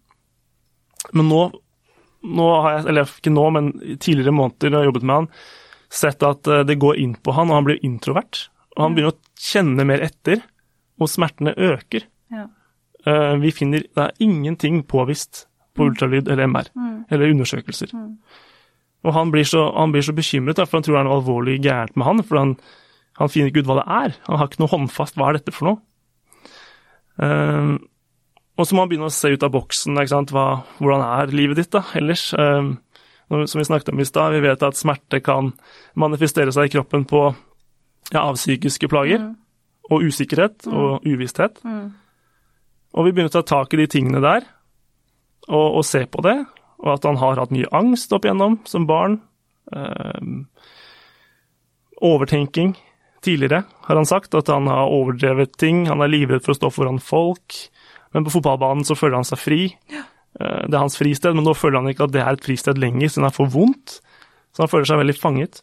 Men 1.13 1.29
nå, 1.29 1.43
nå 2.27 2.47
har 2.63 2.79
jeg, 2.79 2.87
eller 2.91 3.07
ikke 3.11 3.33
nå, 3.33 3.45
men 3.55 3.71
tidligere 4.03 4.35
måneder 4.35 4.71
når 4.71 4.77
jeg 4.79 4.85
har 4.85 4.91
jobbet 4.91 5.07
med 5.07 5.15
han, 5.21 5.29
sett 5.91 6.23
at 6.27 6.47
eh, 6.51 6.65
det 6.67 6.79
går 6.83 6.99
inn 7.03 7.15
på 7.23 7.33
han, 7.37 7.51
og 7.53 7.55
han 7.61 7.65
blir 7.69 7.83
introvert. 7.87 8.49
Og 8.77 8.83
han 8.85 8.95
begynner 8.97 9.15
å 9.15 9.41
kjenne 9.41 9.87
mer 9.89 10.03
etter, 10.05 10.43
og 11.01 11.09
smertene 11.13 11.53
øker. 11.57 12.07
Ja. 12.33 12.47
Eh, 13.07 13.37
Vi 13.43 13.51
finner 13.53 13.85
Det 13.87 14.03
er 14.03 14.13
ingenting 14.25 14.83
påvist 14.89 15.47
på 15.77 15.87
ultralyd 15.91 16.29
eller 16.29 16.45
MR, 16.49 16.71
Mm. 16.75 17.05
eller 17.11 17.31
undersøkelser. 17.31 17.93
Og 19.05 19.13
han 19.15 19.31
blir 19.31 19.45
så, 19.45 19.73
han 19.77 19.93
blir 19.93 20.03
så 20.03 20.13
bekymret, 20.17 20.57
for 20.57 20.79
han 20.79 20.83
tror 20.83 20.97
det 20.97 21.01
er 21.01 21.05
noe 21.09 21.21
alvorlig 21.21 21.61
gærent 21.63 21.95
med 21.97 22.07
han. 22.07 22.23
For 22.25 22.39
han, 22.39 22.57
han 23.21 23.29
finner 23.29 23.51
ikke 23.53 23.61
ut 23.63 23.67
hva 23.69 23.77
det 23.79 23.87
er. 23.87 24.17
Han 24.27 24.39
har 24.41 24.49
ikke 24.49 24.59
noe 24.65 24.73
håndfast. 24.73 25.15
Hva 25.17 25.29
er 25.29 25.39
dette 25.39 25.53
for 25.55 25.69
noe? 25.69 25.79
Eh, 27.23 27.77
og 28.57 28.65
så 28.65 28.75
må 28.75 28.85
han 28.85 28.91
begynne 28.91 29.11
å 29.11 29.15
se 29.15 29.31
ut 29.35 29.45
av 29.45 29.53
boksen. 29.53 29.99
Hva, 30.33 30.47
hvordan 30.81 31.05
er 31.05 31.35
livet 31.37 31.61
ditt 31.61 31.73
da, 31.75 31.85
ellers? 31.99 32.31
Eh, 32.33 32.73
som 33.29 33.61
vi 33.61 33.67
snakket 33.69 33.91
om 33.93 34.01
i 34.01 34.07
stad, 34.09 34.33
vi 34.33 34.45
vet 34.45 34.63
at 34.65 34.79
smerte 34.79 35.21
kan 35.25 35.53
manifestere 35.99 36.55
seg 36.55 36.69
i 36.69 36.73
kroppen 36.77 37.05
på 37.09 37.27
ja, 38.13 38.23
av 38.23 38.39
psykiske 38.39 38.89
plager. 38.89 39.29
Og 39.91 40.09
usikkerhet 40.09 40.67
og 40.67 41.05
uvisshet. 41.07 41.61
Mm. 41.63 41.93
Og 42.97 43.07
vi 43.07 43.13
begynner 43.13 43.31
å 43.31 43.37
ta 43.37 43.45
tak 43.47 43.75
i 43.75 43.83
de 43.83 43.87
tingene 43.91 44.23
der, 44.25 44.47
og, 45.47 45.79
og 45.79 45.85
se 45.87 46.03
på 46.11 46.25
det. 46.27 46.39
Og 46.83 46.91
at 46.97 47.07
han 47.07 47.21
har 47.21 47.39
hatt 47.41 47.55
mye 47.55 47.71
angst 47.77 48.13
opp 48.17 48.27
igjennom 48.27 48.59
som 48.69 48.89
barn. 48.89 49.21
Eh, 49.75 50.73
overtenking. 52.07 52.75
Tidligere 53.25 53.65
har 53.87 53.99
han 53.99 54.09
sagt 54.09 54.35
at 54.39 54.51
han 54.53 54.69
har 54.71 54.93
overdrevet 54.93 55.57
ting. 55.59 55.87
Han 55.91 56.03
er 56.05 56.13
livredd 56.13 56.45
for 56.45 56.55
å 56.55 56.59
stå 56.59 56.73
foran 56.73 57.03
folk. 57.03 57.57
Men 58.17 58.25
på 58.25 58.33
fotballbanen 58.33 58.87
så 58.89 58.97
føler 58.97 59.19
han 59.21 59.27
seg 59.29 59.39
fri. 59.43 59.61
Eh, 59.93 60.63
det 60.65 60.73
er 60.73 60.81
hans 60.83 60.97
fristed, 60.97 61.37
men 61.37 61.45
nå 61.45 61.53
føler 61.57 61.83
han 61.83 61.91
ikke 61.93 62.07
at 62.09 62.15
det 62.17 62.23
er 62.25 62.33
et 62.39 62.45
fristed 62.47 62.81
lenger, 62.81 63.11
siden 63.13 63.29
han 63.29 63.35
får 63.37 63.51
vondt. 63.53 63.99
Så 64.57 64.65
han 64.65 64.71
føler 64.73 64.89
seg 64.89 65.03
veldig 65.03 65.17
fanget. 65.21 65.61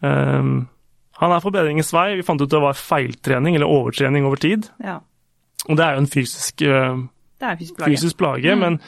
Um, 0.00 0.68
han 1.18 1.32
er 1.34 1.42
på 1.44 1.50
bedringens 1.52 1.90
vei. 1.92 2.14
Vi 2.16 2.24
fant 2.24 2.40
ut 2.40 2.48
det 2.52 2.60
var 2.62 2.76
feiltrening 2.78 3.56
eller 3.58 3.68
overtrening 3.68 4.24
over 4.28 4.40
tid. 4.40 4.70
ja. 4.80 5.00
Og 5.68 5.74
det 5.76 5.82
er 5.84 5.96
jo 5.96 6.00
en 6.04 6.06
fysisk, 6.08 6.62
uh, 6.64 7.00
Det 7.42 7.48
er 7.50 7.56
fysisk 7.58 7.76
plage. 7.76 7.90
fysisk 7.90 8.16
plage, 8.16 8.54
Mm. 8.54 8.60
men 8.62 8.80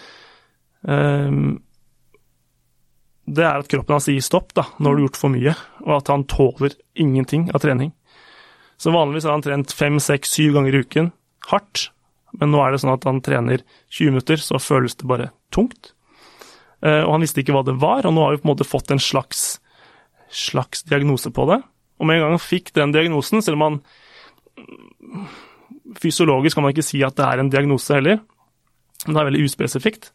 um, 0.86 1.62
det 3.30 3.44
er 3.44 3.58
at 3.60 3.68
kroppen 3.68 3.94
hans 3.98 4.06
sier 4.08 4.22
stopp 4.24 4.54
da, 4.56 4.64
når 4.78 4.94
du 4.96 5.00
har 5.02 5.04
gjort 5.08 5.20
for 5.20 5.34
mye, 5.34 5.54
og 5.84 5.92
at 5.98 6.08
han 6.08 6.24
tåler 6.30 6.74
ingenting 6.98 7.48
av 7.54 7.60
trening. 7.60 7.92
Så 8.80 8.94
vanligvis 8.94 9.26
har 9.28 9.32
han 9.36 9.44
trent 9.44 9.74
fem, 9.76 9.98
seks, 10.00 10.32
syv 10.38 10.54
ganger 10.56 10.74
i 10.78 10.82
uken, 10.86 11.10
hardt, 11.50 11.90
men 12.38 12.52
nå 12.52 12.60
er 12.62 12.74
det 12.74 12.82
sånn 12.82 12.94
at 12.94 13.06
han 13.08 13.22
trener 13.24 13.64
20 13.90 14.14
minutter, 14.14 14.42
så 14.42 14.60
føles 14.62 14.96
det 14.98 15.08
bare 15.10 15.30
tungt. 15.54 15.92
Eh, 16.84 17.02
og 17.02 17.16
han 17.16 17.24
visste 17.24 17.42
ikke 17.42 17.56
hva 17.56 17.64
det 17.66 17.76
var, 17.82 18.06
og 18.06 18.14
nå 18.16 18.24
har 18.24 18.34
vi 18.34 18.42
på 18.42 18.48
en 18.48 18.52
måte 18.52 18.68
fått 18.68 18.92
en 18.94 19.02
slags, 19.02 19.58
slags 20.32 20.84
diagnose 20.88 21.32
på 21.34 21.46
det. 21.50 21.60
Og 22.00 22.08
med 22.08 22.16
en 22.16 22.24
gang 22.24 22.36
han 22.36 22.42
fikk 22.42 22.72
den 22.76 22.94
diagnosen, 22.96 23.44
selv 23.44 23.60
om 23.60 23.66
han 23.66 23.80
Fysiologisk 26.00 26.54
kan 26.54 26.62
man 26.62 26.74
ikke 26.74 26.84
si 26.86 27.00
at 27.02 27.16
det 27.18 27.24
er 27.26 27.40
en 27.40 27.48
diagnose 27.50 27.94
heller, 27.96 28.20
men 29.06 29.16
det 29.16 29.20
er 29.20 29.26
veldig 29.30 29.46
uspesifikt. 29.48 30.10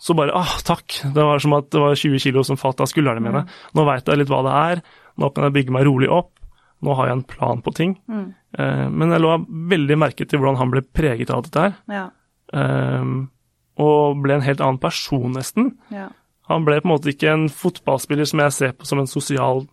Så 0.00 0.16
bare 0.16 0.34
ah, 0.34 0.56
takk, 0.66 0.96
det 1.14 1.22
var 1.22 1.42
som 1.42 1.54
at 1.54 1.68
det 1.70 1.80
var 1.80 1.94
20 1.98 2.22
kilo 2.22 2.42
som 2.46 2.58
falt 2.58 2.82
av 2.82 2.88
skuldrene 2.90 3.22
mine. 3.22 3.44
Nå 3.76 3.84
veit 3.86 4.08
jeg 4.08 4.20
litt 4.20 4.32
hva 4.32 4.40
det 4.46 4.54
er, 4.58 4.82
nå 5.20 5.30
kan 5.30 5.46
jeg 5.46 5.54
bygge 5.54 5.76
meg 5.76 5.86
rolig 5.86 6.10
opp, 6.10 6.32
nå 6.82 6.94
har 6.96 7.06
jeg 7.08 7.16
en 7.18 7.22
plan 7.24 7.62
på 7.62 7.74
ting. 7.74 7.94
Mm. 8.08 8.34
Eh, 8.58 8.88
men 8.90 9.10
jeg 9.10 9.20
lå 9.20 9.46
veldig 9.70 9.98
merke 9.98 10.26
til 10.28 10.38
hvordan 10.38 10.56
han 10.60 10.70
ble 10.70 10.82
preget 10.82 11.30
av 11.30 11.42
dette 11.46 11.60
her, 11.60 11.74
Ja. 11.88 12.10
eh, 12.52 13.04
og 13.78 14.22
ble 14.22 14.34
en 14.34 14.42
helt 14.42 14.60
annen 14.60 14.78
person 14.78 15.32
nesten. 15.32 15.76
Ja. 15.90 16.08
Han 16.48 16.64
ble 16.64 16.80
på 16.80 16.84
en 16.86 16.92
måte 16.98 17.10
ikke 17.10 17.32
en 17.32 17.48
fotballspiller 17.48 18.26
som 18.26 18.38
jeg 18.40 18.52
ser 18.52 18.72
på 18.72 18.86
som 18.86 18.98
en 18.98 19.06
sosial 19.06 19.66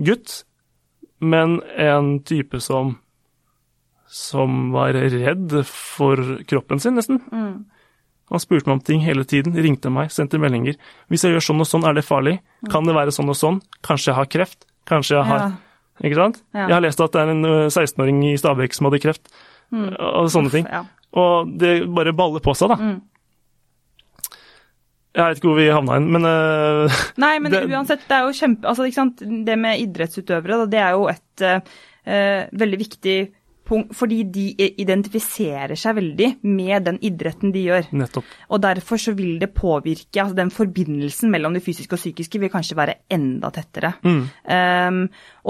gutt, 0.00 0.44
men 1.20 1.60
en 1.76 2.20
type 2.20 2.60
som 2.60 2.96
som 4.06 4.70
var 4.72 4.92
redd 4.94 5.52
for 5.66 6.16
kroppen 6.46 6.78
sin, 6.80 6.94
nesten. 6.94 7.18
Mm. 7.32 7.64
Han 8.30 8.40
spurte 8.40 8.68
meg 8.68 8.76
om 8.78 8.80
ting 8.84 9.00
hele 9.04 9.24
tiden, 9.24 9.54
ringte 9.56 9.90
meg, 9.90 10.12
sendte 10.14 10.38
meldinger. 10.38 10.76
Hvis 11.10 11.24
jeg 11.26 11.34
gjør 11.34 11.44
sånn 11.48 11.60
og 11.64 11.66
sånn, 11.68 11.86
er 11.88 11.94
det 11.96 12.04
farlig? 12.06 12.36
Kan 12.70 12.86
det 12.86 12.94
være 12.94 13.12
sånn 13.14 13.28
og 13.32 13.36
sånn? 13.38 13.58
Kanskje 13.82 14.12
jeg 14.12 14.18
har 14.20 14.26
kreft? 14.30 14.66
Kanskje 14.86 15.16
jeg 15.18 15.24
har 15.26 15.38
Ja. 15.38 15.50
Ikke 16.02 16.16
sant? 16.18 16.40
Ja. 16.56 16.64
Jeg 16.66 16.74
har 16.74 16.82
lest 16.82 17.00
at 17.04 17.12
det 17.14 17.20
er 17.22 17.30
en 17.30 17.44
16-åring 17.70 18.22
i 18.32 18.36
Stabekk 18.40 18.74
som 18.74 18.88
hadde 18.88 18.98
kreft, 19.04 19.28
og 19.74 20.30
sånne 20.34 20.50
ting. 20.50 20.66
Ja. 20.66 20.82
Og 21.14 21.52
det 21.60 21.76
bare 21.94 22.10
baller 22.18 22.42
på 22.42 22.54
seg, 22.58 22.72
da. 22.72 22.78
Mm. 22.80 22.96
Jeg 25.14 25.28
vet 25.30 25.38
ikke 25.38 25.46
hvor 25.52 25.60
vi 25.60 25.68
havna 25.70 25.94
hen, 25.94 26.08
men 26.10 26.24
uh, 26.26 26.96
Nei, 27.22 27.36
men 27.38 27.52
Det- 27.54 27.62
uansett, 27.70 28.02
det 28.10 28.16
er 28.16 28.24
jo 28.26 28.34
kjempe... 28.34 28.66
Altså, 28.66 28.88
ikke 28.88 28.98
sant, 28.98 29.22
det 29.46 29.56
med 29.62 29.82
idrettsutøvere, 29.84 30.64
da, 30.64 30.66
det 30.72 30.80
er 30.82 30.96
jo 30.96 31.04
et 31.12 31.44
eh, 31.46 32.40
veldig 32.64 32.80
viktig 32.80 33.14
fordi 33.64 34.20
de 34.28 34.44
identifiserer 34.82 35.74
seg 35.78 35.96
veldig 35.98 36.28
med 36.46 36.84
den 36.88 36.98
idretten 37.04 37.52
de 37.54 37.64
gjør. 37.68 37.88
nettopp. 37.92 38.26
Og 38.50 38.60
derfor 38.60 39.00
så 39.00 39.14
vil 39.16 39.38
det 39.40 39.52
påvirke, 39.56 40.20
altså 40.20 40.36
den 40.36 40.52
forbindelsen 40.54 41.32
mellom 41.32 41.56
det 41.56 41.64
fysiske 41.64 41.96
og 41.96 42.02
psykiske 42.02 42.40
vil 42.42 42.52
kanskje 42.52 42.76
være 42.78 42.98
enda 43.14 43.50
tettere. 43.54 43.94
Mm. 44.04 44.20
Um, 44.44 45.00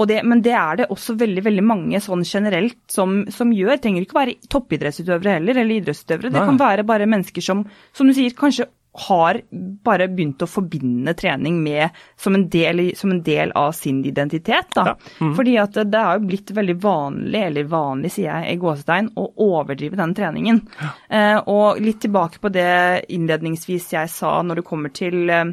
det, 0.07 0.21
men 0.23 0.41
det 0.45 0.55
er 0.55 0.81
det 0.81 0.89
også 0.93 1.17
veldig 1.19 1.43
veldig 1.45 1.65
mange 1.65 2.01
sånn 2.03 2.23
generelt 2.27 2.79
som, 2.91 3.23
som 3.33 3.51
gjør. 3.55 3.77
Trenger 3.83 4.05
ikke 4.05 4.19
være 4.19 4.39
toppidrettsutøvere 4.51 5.39
heller, 5.39 5.61
eller 5.61 5.81
idrettsutøvere. 5.81 6.31
Det 6.31 6.39
Nei. 6.39 6.47
kan 6.51 6.61
være 6.61 6.87
bare 6.87 7.09
mennesker 7.09 7.43
som, 7.43 7.65
som 7.95 8.07
du 8.07 8.15
sier, 8.15 8.35
kanskje 8.37 8.69
har 8.95 9.41
bare 9.83 10.07
begynt 10.07 10.43
å 10.45 10.47
forbinde 10.47 11.11
trening 11.19 11.57
med 11.63 11.89
som 12.15 12.35
en 12.37 12.45
del, 12.49 12.79
som 12.95 13.11
en 13.11 13.21
del 13.25 13.51
av 13.59 13.73
sin 13.75 13.97
identitet. 14.07 14.69
Da. 14.75 14.85
Ja. 14.93 14.95
Mm. 15.19 15.33
Fordi 15.35 15.55
at 15.59 15.79
det, 15.91 15.99
har 15.99 16.19
jo 16.19 16.27
blitt 16.29 16.53
veldig 16.55 16.75
vanlig, 16.83 17.41
eller 17.49 17.67
vanlig 17.67 18.13
sier 18.15 18.29
jeg 18.31 18.53
i 18.55 18.59
gåsetegn, 18.61 19.09
å 19.19 19.25
overdrive 19.49 19.99
den 19.99 20.13
treningen. 20.15 20.61
Eh, 21.09 21.37
og 21.43 21.81
litt 21.83 21.99
tilbake 22.05 22.39
på 22.39 22.53
det 22.55 23.05
innledningsvis 23.11 23.89
jeg 23.97 24.11
sa 24.13 24.37
når 24.47 24.61
det 24.61 24.65
kommer 24.69 24.93
til 24.95 25.27
eh, 25.29 25.51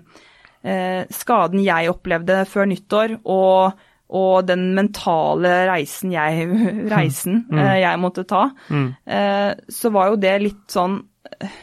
eh, 0.63 1.03
skaden 1.11 1.65
jeg 1.67 1.91
opplevde 1.91 2.45
før 2.47 2.71
nyttår, 2.71 3.17
og, 3.27 3.83
og 4.13 4.47
den 4.47 4.69
mentale 4.79 5.57
reisen 5.73 6.15
jeg, 6.15 6.47
reisen, 6.95 7.43
eh, 7.51 7.81
jeg 7.83 8.03
måtte 8.07 8.23
ta, 8.29 8.47
Mm. 8.71 8.89
eh, 9.07 9.51
så 9.67 9.91
var 9.91 10.13
jo 10.13 10.23
det 10.23 10.39
litt 10.47 10.65
sånn 10.71 11.01
eh, 11.41 11.61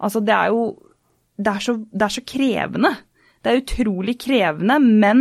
Altså, 0.00 0.20
det 0.24 0.34
er 0.34 0.52
jo 0.54 0.66
det 1.38 1.52
er, 1.52 1.62
så, 1.62 1.76
det 1.78 2.02
er 2.02 2.14
så 2.16 2.22
krevende. 2.26 2.90
Det 3.44 3.50
er 3.52 3.60
utrolig 3.62 4.16
krevende, 4.18 4.76
men 4.82 5.20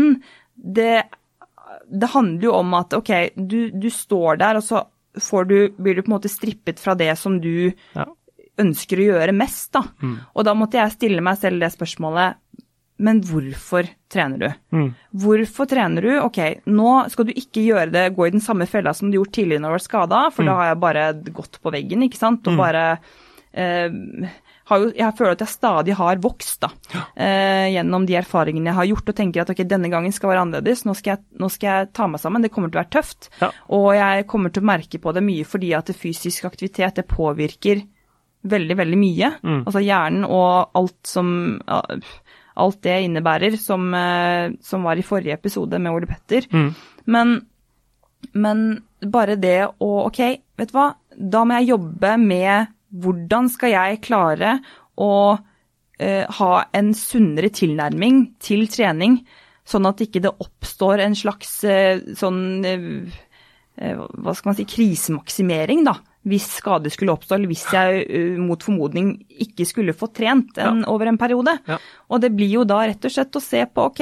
det, 0.57 1.03
det 1.93 2.09
handler 2.09 2.47
jo 2.47 2.53
om 2.57 2.71
at 2.73 2.95
ok, 2.97 3.11
du, 3.37 3.59
du 3.69 3.89
står 3.93 4.39
der, 4.41 4.57
og 4.57 4.65
så 4.65 4.81
får 5.21 5.45
du, 5.49 5.57
blir 5.77 5.97
du 5.97 6.01
på 6.01 6.09
en 6.11 6.15
måte 6.15 6.31
strippet 6.31 6.81
fra 6.81 6.95
det 6.97 7.11
som 7.21 7.37
du 7.41 7.69
Ja. 7.93 8.07
ønsker 8.57 8.97
å 8.97 9.05
gjøre 9.11 9.35
mest, 9.37 9.69
da. 9.77 9.83
Og 10.33 10.45
da 10.47 10.55
måtte 10.57 10.79
jeg 10.81 10.95
stille 10.95 11.21
meg 11.21 11.37
selv 11.37 11.61
det 11.61 11.69
spørsmålet, 11.75 12.41
men 13.05 13.21
hvorfor 13.21 13.85
trener 14.09 14.41
du? 14.41 14.47
Mm. 14.73 14.87
Hvorfor 15.21 15.69
trener 15.69 16.01
du? 16.01 16.09
Ok, 16.25 16.39
nå 16.65 16.95
skal 17.13 17.27
du 17.29 17.35
ikke 17.37 17.61
gjøre 17.67 17.91
det, 17.93 18.07
gå 18.17 18.25
i 18.25 18.33
den 18.33 18.41
samme 18.41 18.65
fella 18.65 18.95
som 18.97 19.11
du 19.13 19.19
gjorde 19.19 19.35
tidligere 19.37 19.61
når 19.61 19.75
du 19.75 19.77
var 19.77 19.85
skada, 19.85 20.23
for 20.33 20.49
da 20.49 20.57
har 20.57 20.71
jeg 20.71 20.81
bare 20.81 21.05
gått 21.37 21.61
på 21.61 21.73
veggen, 21.77 22.01
ikke 22.09 22.17
sant, 22.17 22.49
og 22.49 22.57
bare 22.57 22.87
eh, 23.53 23.93
jo, 24.69 24.89
jeg 24.97 25.15
føler 25.15 25.35
at 25.35 25.43
jeg 25.45 25.53
stadig 25.53 25.95
har 25.95 26.19
vokst 26.23 26.65
da, 26.65 26.69
eh, 27.15 27.67
gjennom 27.71 28.07
de 28.07 28.17
erfaringene 28.19 28.71
jeg 28.71 28.79
har 28.79 28.89
gjort, 28.89 29.11
og 29.13 29.17
tenker 29.17 29.43
at 29.43 29.51
ok, 29.53 29.61
denne 29.63 29.91
gangen 29.93 30.15
skal 30.15 30.33
være 30.33 30.43
annerledes, 30.43 30.83
nå 30.87 30.95
skal, 30.97 31.15
jeg, 31.15 31.39
nå 31.39 31.49
skal 31.53 31.69
jeg 31.69 31.91
ta 31.95 32.07
meg 32.11 32.23
sammen, 32.23 32.43
det 32.43 32.51
kommer 32.51 32.71
til 32.71 32.79
å 32.79 32.83
være 32.83 32.95
tøft. 32.97 33.29
Ja. 33.39 33.51
Og 33.77 33.89
jeg 33.95 34.27
kommer 34.27 34.51
til 34.51 34.65
å 34.65 34.69
merke 34.71 34.99
på 35.03 35.13
det 35.15 35.23
mye 35.23 35.47
fordi 35.47 35.71
at 35.77 35.93
fysisk 35.95 36.49
aktivitet, 36.49 36.99
det 36.99 37.07
påvirker 37.07 37.85
veldig, 38.47 38.77
veldig 38.79 38.99
mye. 38.99 39.31
Mm. 39.41 39.61
Altså 39.63 39.83
hjernen 39.83 40.27
og 40.27 40.77
alt 40.77 40.99
som 41.07 41.35
Alt 42.57 42.79
det 42.81 42.95
innebærer, 43.05 43.53
som, 43.61 43.83
eh, 43.93 44.49
som 44.65 44.81
var 44.87 44.97
i 44.97 45.03
forrige 45.05 45.35
episode 45.35 45.77
med 45.77 45.93
Ole 45.93 46.07
Petter. 46.09 46.47
Mm. 46.49 46.71
Men, 47.05 47.35
men 48.33 48.63
bare 49.13 49.35
det 49.37 49.59
å 49.77 49.89
Ok, 50.07 50.23
vet 50.57 50.71
du 50.71 50.73
hva, 50.73 50.87
da 51.13 51.43
må 51.45 51.59
jeg 51.59 51.69
jobbe 51.75 52.15
med 52.17 52.73
hvordan 53.03 53.49
skal 53.53 53.73
jeg 53.73 54.01
klare 54.05 54.57
å 54.97 55.13
uh, 55.37 56.25
ha 56.39 56.51
en 56.77 56.91
sunnere 56.97 57.51
tilnærming 57.53 58.23
til 58.43 58.67
trening, 58.71 59.21
sånn 59.67 59.87
at 59.89 60.03
ikke 60.05 60.23
det 60.23 60.33
oppstår 60.33 61.03
en 61.05 61.17
slags 61.17 61.59
uh, 61.67 61.99
sånn 62.17 62.43
uh, 62.65 63.23
hva 63.77 64.33
skal 64.33 64.51
man 64.51 64.57
si, 64.57 64.65
krisemaksimering, 64.65 65.83
da. 65.85 65.99
Hvis 66.27 66.47
skade 66.57 66.89
skulle 66.91 67.13
oppstå, 67.13 67.37
eller 67.37 67.47
hvis 67.51 67.67
jeg 67.71 68.39
mot 68.41 68.63
formodning 68.65 69.13
ikke 69.45 69.67
skulle 69.69 69.93
få 69.95 70.09
trent 70.11 70.57
en, 70.59 70.81
ja. 70.81 70.89
over 70.91 71.07
en 71.07 71.19
periode. 71.21 71.53
Ja. 71.69 71.77
Og 72.11 72.23
det 72.23 72.33
blir 72.35 72.49
jo 72.51 72.65
da 72.67 72.81
rett 72.89 73.05
og 73.05 73.13
slett 73.13 73.37
å 73.37 73.43
se 73.43 73.61
på 73.69 73.85
ok, 73.91 74.01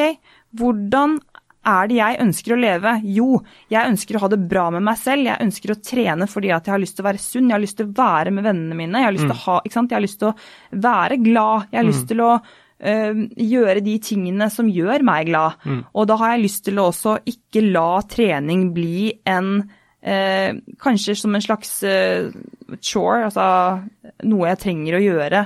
hvordan 0.57 1.19
er 1.65 1.89
det 1.89 1.97
jeg 1.97 2.19
ønsker 2.23 2.53
å 2.55 2.59
leve? 2.59 2.91
Jo, 3.15 3.29
jeg 3.71 3.91
ønsker 3.91 4.17
å 4.17 4.21
ha 4.25 4.29
det 4.31 4.41
bra 4.49 4.67
med 4.73 4.85
meg 4.85 4.99
selv. 5.01 5.27
Jeg 5.29 5.45
ønsker 5.45 5.73
å 5.73 5.79
trene 5.81 6.27
fordi 6.29 6.51
at 6.55 6.67
jeg 6.67 6.75
har 6.75 6.83
lyst 6.83 6.97
til 6.97 7.05
å 7.05 7.09
være 7.09 7.23
sunn, 7.23 7.49
jeg 7.49 7.57
har 7.57 7.63
lyst 7.63 7.79
til 7.79 7.89
å 7.89 7.95
være 7.97 8.35
med 8.35 8.45
vennene 8.45 8.77
mine. 8.77 9.01
Jeg 9.01 9.09
har 9.09 9.15
lyst, 9.15 9.25
mm. 9.25 9.33
til, 9.33 9.39
å 9.39 9.45
ha, 9.45 9.57
jeg 9.65 9.97
har 9.97 10.05
lyst 10.05 10.21
til 10.21 10.29
å 10.29 10.35
være 10.85 11.17
glad. 11.23 11.65
Jeg 11.71 11.79
har 11.79 11.87
mm. 11.87 11.91
lyst 11.91 12.07
til 12.11 12.23
å 12.25 12.29
øh, 12.35 13.23
gjøre 13.47 13.85
de 13.89 13.95
tingene 14.09 14.51
som 14.53 14.71
gjør 14.71 15.07
meg 15.09 15.31
glad. 15.31 15.57
Mm. 15.65 15.81
Og 15.93 16.07
da 16.11 16.19
har 16.21 16.35
jeg 16.35 16.45
lyst 16.45 16.65
til 16.69 16.79
å 16.81 16.87
også 16.91 17.17
ikke 17.33 17.65
la 17.67 17.89
trening 18.11 18.69
bli 18.75 19.09
en 19.25 19.51
øh, 19.65 20.63
Kanskje 20.81 21.17
som 21.17 21.35
en 21.35 21.43
slags 21.43 21.77
øh, 21.89 22.33
chore, 22.77 23.27
altså 23.29 23.45
noe 24.29 24.51
jeg 24.51 24.63
trenger 24.65 24.99
å 24.99 25.05
gjøre 25.05 25.45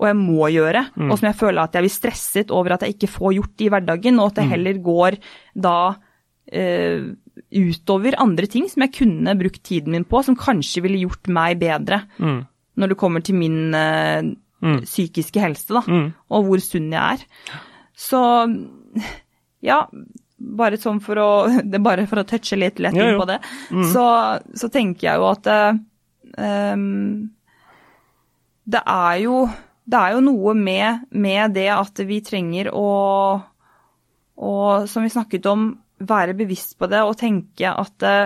og 0.00 0.06
jeg 0.08 0.16
må 0.16 0.48
gjøre, 0.48 0.86
mm. 0.96 1.10
og 1.10 1.18
som 1.20 1.28
jeg 1.28 1.36
føler 1.36 1.62
at 1.62 1.74
jeg 1.76 1.84
blir 1.84 1.92
stresset 1.92 2.52
over 2.56 2.74
at 2.74 2.86
jeg 2.86 2.96
ikke 2.96 3.10
får 3.12 3.34
gjort 3.36 3.64
i 3.64 3.72
hverdagen, 3.72 4.20
og 4.20 4.30
at 4.30 4.38
det 4.38 4.46
mm. 4.46 4.52
heller 4.54 4.78
går 4.86 5.16
da 5.68 5.80
eh, 6.48 7.10
utover 7.50 8.16
andre 8.22 8.48
ting 8.50 8.68
som 8.70 8.86
jeg 8.86 8.94
kunne 8.96 9.36
brukt 9.38 9.60
tiden 9.66 9.96
min 9.96 10.06
på, 10.08 10.22
som 10.24 10.38
kanskje 10.40 10.84
ville 10.86 11.02
gjort 11.02 11.28
meg 11.32 11.60
bedre 11.60 12.02
mm. 12.16 12.40
når 12.80 12.92
det 12.92 13.00
kommer 13.00 13.24
til 13.26 13.36
min 13.40 13.76
eh, 13.76 14.32
mm. 14.64 14.80
psykiske 14.88 15.44
helse, 15.44 15.68
da, 15.76 15.84
mm. 15.84 16.08
og 16.32 16.48
hvor 16.48 16.64
sunn 16.64 16.88
jeg 16.96 17.20
er. 17.20 17.60
Så 18.00 18.22
ja, 19.60 19.82
bare 20.40 20.80
sånn 20.80 21.02
for 21.04 21.20
å 21.20 21.30
det 21.60 21.76
er 21.76 21.84
Bare 21.84 22.08
for 22.08 22.22
å 22.22 22.28
touche 22.28 22.56
litt 22.56 22.80
lett 22.80 22.96
inn 22.96 23.20
på 23.20 23.28
det, 23.28 23.40
mm. 23.68 23.88
så, 23.92 24.06
så, 24.56 24.72
tenker 24.72 25.10
jeg 25.10 25.20
jo 25.20 25.28
at 25.28 25.50
um, 26.72 26.86
det 28.70 28.80
er 28.80 29.18
jo 29.26 29.42
det 29.90 30.00
er 30.00 30.16
jo 30.16 30.24
noe 30.24 30.54
med, 30.56 31.06
med 31.10 31.54
det 31.56 31.68
at 31.74 32.02
vi 32.06 32.20
trenger 32.24 32.70
å, 32.76 32.90
å, 34.36 34.52
som 34.90 35.06
vi 35.06 35.12
snakket 35.12 35.48
om, 35.50 35.72
være 36.00 36.36
bevisst 36.38 36.78
på 36.80 36.88
det 36.88 37.02
og 37.04 37.18
tenke 37.20 37.72
at 37.72 37.96
det, 38.00 38.18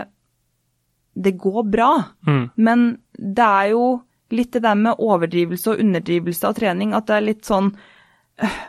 det 1.15 1.35
går 1.41 1.65
bra. 1.71 1.91
Mm. 2.27 2.45
Men 2.55 2.85
det 3.15 3.47
er 3.47 3.73
jo 3.73 3.87
litt 4.35 4.55
det 4.55 4.65
der 4.65 4.79
med 4.79 5.01
overdrivelse 5.03 5.73
og 5.73 5.83
underdrivelse 5.83 6.49
av 6.49 6.57
trening, 6.59 6.95
at 6.95 7.09
det 7.09 7.17
er 7.17 7.27
litt 7.29 7.49
sånn 7.49 7.73
øh, 7.75 8.61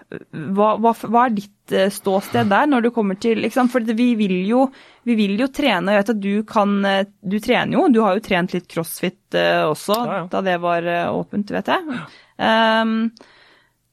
hva, 0.57 0.75
hva, 0.81 0.93
hva, 0.93 1.25
er 1.25 1.37
ditt 1.37 1.54
ståsted 1.71 2.51
der 2.51 2.67
når 2.69 2.85
du 2.85 2.89
kommer 2.93 3.17
til 3.17 3.39
liksom, 3.41 3.71
For 3.73 3.81
vi 3.97 4.11
vil, 4.19 4.35
jo, 4.45 4.67
vi 5.03 5.15
vil 5.17 5.39
jo 5.39 5.47
trene. 5.49 5.95
Jeg 5.95 6.03
vet 6.03 6.11
at 6.13 6.19
du 6.21 6.43
kan 6.47 6.75
øh, 6.85 7.07
Du 7.21 7.39
trener 7.41 7.77
jo. 7.77 7.87
Du 7.89 8.01
har 8.05 8.17
jo 8.17 8.25
trent 8.25 8.53
litt 8.53 8.67
crossfit 8.71 9.35
også 9.35 9.95
ja, 9.97 10.19
ja. 10.19 10.27
da 10.31 10.41
det 10.45 10.59
var 10.63 10.85
åpent, 11.11 11.49
vet 11.51 11.71
jeg. 11.73 11.97
Um, 12.37 13.09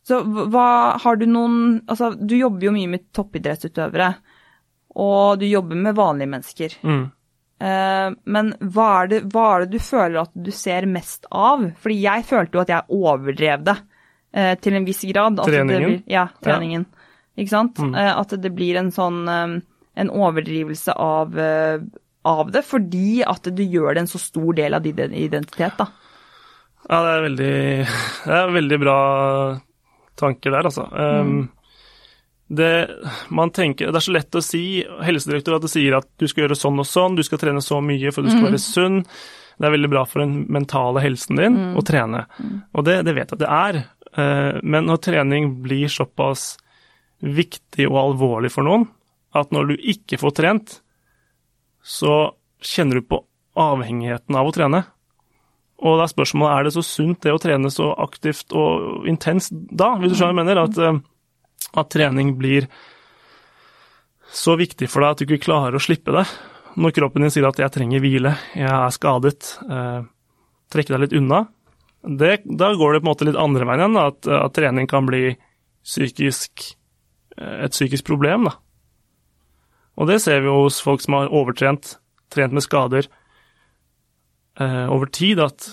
så 0.06 0.20
hva 0.22 0.98
har 1.02 1.18
du 1.18 1.26
noen 1.30 1.56
Altså, 1.86 2.12
du 2.18 2.34
jobber 2.36 2.68
jo 2.68 2.74
mye 2.74 2.90
med 2.90 3.08
toppidrettsutøvere, 3.14 4.12
og 5.02 5.40
du 5.40 5.46
jobber 5.48 5.78
med 5.78 5.96
vanlige 5.96 6.32
mennesker. 6.34 6.78
Mm. 6.82 7.04
Uh, 7.62 8.08
men 8.34 8.50
hva 8.74 8.88
er, 9.02 9.10
det, 9.12 9.20
hva 9.30 9.44
er, 9.54 9.64
det, 9.64 9.78
du 9.78 9.86
føler 9.86 10.18
at 10.24 10.32
du 10.34 10.50
ser 10.54 10.88
mest 10.90 11.28
av? 11.30 11.62
Fordi 11.80 12.00
jeg 12.02 12.26
følte 12.28 12.58
jo 12.58 12.64
at 12.64 12.72
jeg 12.74 12.98
overdrev 12.98 13.68
det 13.68 13.76
uh, 13.78 14.54
til 14.60 14.78
en 14.78 14.88
viss 14.88 15.04
grad. 15.12 15.38
Treningen? 15.46 15.86
Blir, 15.86 16.02
ja, 16.10 16.26
treningen. 16.42 16.88
Ja. 16.90 17.01
Ikke 17.38 17.54
sant? 17.54 17.80
Mm. 17.80 17.96
Uh, 17.96 18.12
at 18.20 18.36
det 18.42 18.52
blir 18.56 18.78
en 18.80 18.92
sånn 18.94 19.24
um, 19.28 19.58
en 19.92 20.08
overdrivelse 20.08 20.94
av, 20.96 21.34
av, 22.24 22.46
det, 22.52 22.62
fordi 22.64 23.20
at 23.28 23.44
du 23.52 23.60
gjør 23.60 23.92
det 23.92 24.06
en 24.06 24.08
så 24.08 24.20
stor 24.22 24.54
del 24.56 24.72
av 24.72 24.86
din 24.86 25.12
identitet, 25.12 25.76
da. 25.76 25.90
Ja, 26.88 27.02
det 27.04 27.10
er 27.10 27.26
veldig, 27.26 27.56
det 28.24 28.38
er 28.38 28.54
veldig 28.56 28.78
bra 28.80 28.96
tanker 30.18 30.54
der, 30.54 30.70
altså. 30.70 30.86
Um, 30.96 31.50
det, 32.52 32.88
man 33.28 33.50
tenker, 33.50 33.88
det 33.88 33.96
er 34.00 34.04
så 34.04 34.12
lett 34.12 34.36
å 34.36 34.42
si 34.44 34.82
Helsedirektoratet 34.82 35.72
sier 35.72 35.96
at 35.96 36.08
du 36.20 36.26
skal 36.28 36.44
gjøre 36.44 36.58
sånn 36.58 36.82
og 36.82 36.88
sånn, 36.88 37.16
du 37.16 37.22
skal 37.24 37.40
trene 37.40 37.62
så 37.64 37.78
mye 37.84 38.12
for 38.12 38.26
du 38.26 38.32
skal 38.32 38.42
mm. 38.42 38.48
være 38.50 38.60
sunn. 38.60 38.98
Det 39.56 39.68
er 39.68 39.74
veldig 39.76 39.90
bra 39.92 40.02
for 40.08 40.24
den 40.24 40.42
mentale 40.52 41.00
helsen 41.04 41.38
din 41.38 41.56
mm. 41.56 41.72
å 41.78 41.84
trene. 41.86 42.26
Mm. 42.36 42.58
Og 42.76 42.86
det, 42.88 42.98
det, 43.06 43.14
vet 43.16 43.32
jeg 43.32 43.38
at 43.38 43.44
det 43.44 43.52
er. 43.56 43.80
Uh, 44.12 44.60
men 44.60 44.88
når 44.90 45.00
trening 45.06 45.48
blir 45.64 45.92
såpass 45.92 46.56
viktig 47.22 47.86
og 47.88 47.98
alvorlig 48.00 48.50
for 48.52 48.66
noen 48.66 48.88
at 49.32 49.52
når 49.54 49.70
du 49.70 49.86
ikke 49.94 50.18
får 50.20 50.34
trent, 50.36 50.74
så 51.80 52.34
kjenner 52.62 53.00
du 53.00 53.06
på 53.08 53.22
avhengigheten 53.58 54.36
av 54.36 54.48
å 54.48 54.54
trene. 54.54 54.82
Og 55.82 55.98
da 55.98 56.06
er 56.06 56.12
spørsmålet 56.12 56.54
er 56.54 56.66
det 56.66 56.74
så 56.76 56.84
sunt 56.86 57.22
det 57.24 57.34
å 57.34 57.40
trene 57.42 57.70
så 57.72 57.90
aktivt 58.04 58.54
og 58.54 59.08
intenst 59.10 59.50
da, 59.52 59.94
hvis 59.98 60.12
du 60.12 60.18
skjønner 60.18 60.36
hva 60.36 60.42
jeg 60.44 60.46
mener? 60.46 60.62
At, 60.62 60.78
eh, 60.78 61.72
at, 61.72 61.90
trening 61.90 62.36
blir 62.38 62.68
så 64.32 64.54
viktig 64.60 64.88
for 64.88 65.02
deg 65.02 65.14
at 65.14 65.22
du 65.22 65.26
ikke 65.26 65.46
klarer 65.48 65.76
å 65.76 65.82
slippe 65.82 66.14
det. 66.14 66.26
Når 66.78 66.94
kroppen 66.96 67.24
din 67.24 67.32
sier 67.34 67.48
at 67.48 67.58
'jeg 67.58 67.72
trenger 67.72 68.00
hvile, 68.00 68.36
jeg 68.54 68.70
er 68.70 68.94
skadet', 68.94 69.58
eh, 69.68 70.04
trekke 70.70 70.94
deg 70.94 71.00
litt 71.00 71.18
unna. 71.18 71.48
Det, 72.02 72.42
da 72.46 72.72
går 72.74 72.94
det 72.94 73.02
på 73.02 73.06
en 73.06 73.12
måte 73.12 73.26
litt 73.26 73.36
andre 73.36 73.66
veien 73.66 73.80
igjen, 73.80 73.98
at, 73.98 74.26
at, 74.26 74.54
trening 74.54 74.88
kan 74.88 75.06
bli 75.06 75.36
psykisk, 75.84 76.74
et 77.64 77.74
psykisk 77.74 78.06
problem. 78.08 78.48
Da. 78.48 78.56
Og 80.00 80.08
det 80.08 80.20
ser 80.24 80.40
vi 80.42 80.50
jo 80.50 80.62
hos 80.64 80.80
folk 80.84 81.02
som 81.04 81.18
har 81.18 81.32
overtrent, 81.32 81.96
trent 82.32 82.54
med 82.56 82.64
skader 82.64 83.08
eh, 84.60 84.86
over 84.92 85.10
tid 85.12 85.40
at 85.42 85.68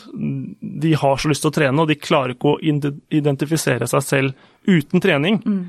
de 0.59 0.93
har 0.99 1.17
så 1.19 1.31
lyst 1.31 1.45
til 1.45 1.53
å 1.53 1.55
trene, 1.55 1.81
og 1.81 1.89
de 1.91 1.99
klarer 1.99 2.35
ikke 2.35 2.55
å 2.55 2.59
identifisere 2.59 3.87
seg 3.89 4.05
selv 4.05 4.69
uten 4.69 5.03
trening. 5.03 5.41
Mm. 5.45 5.63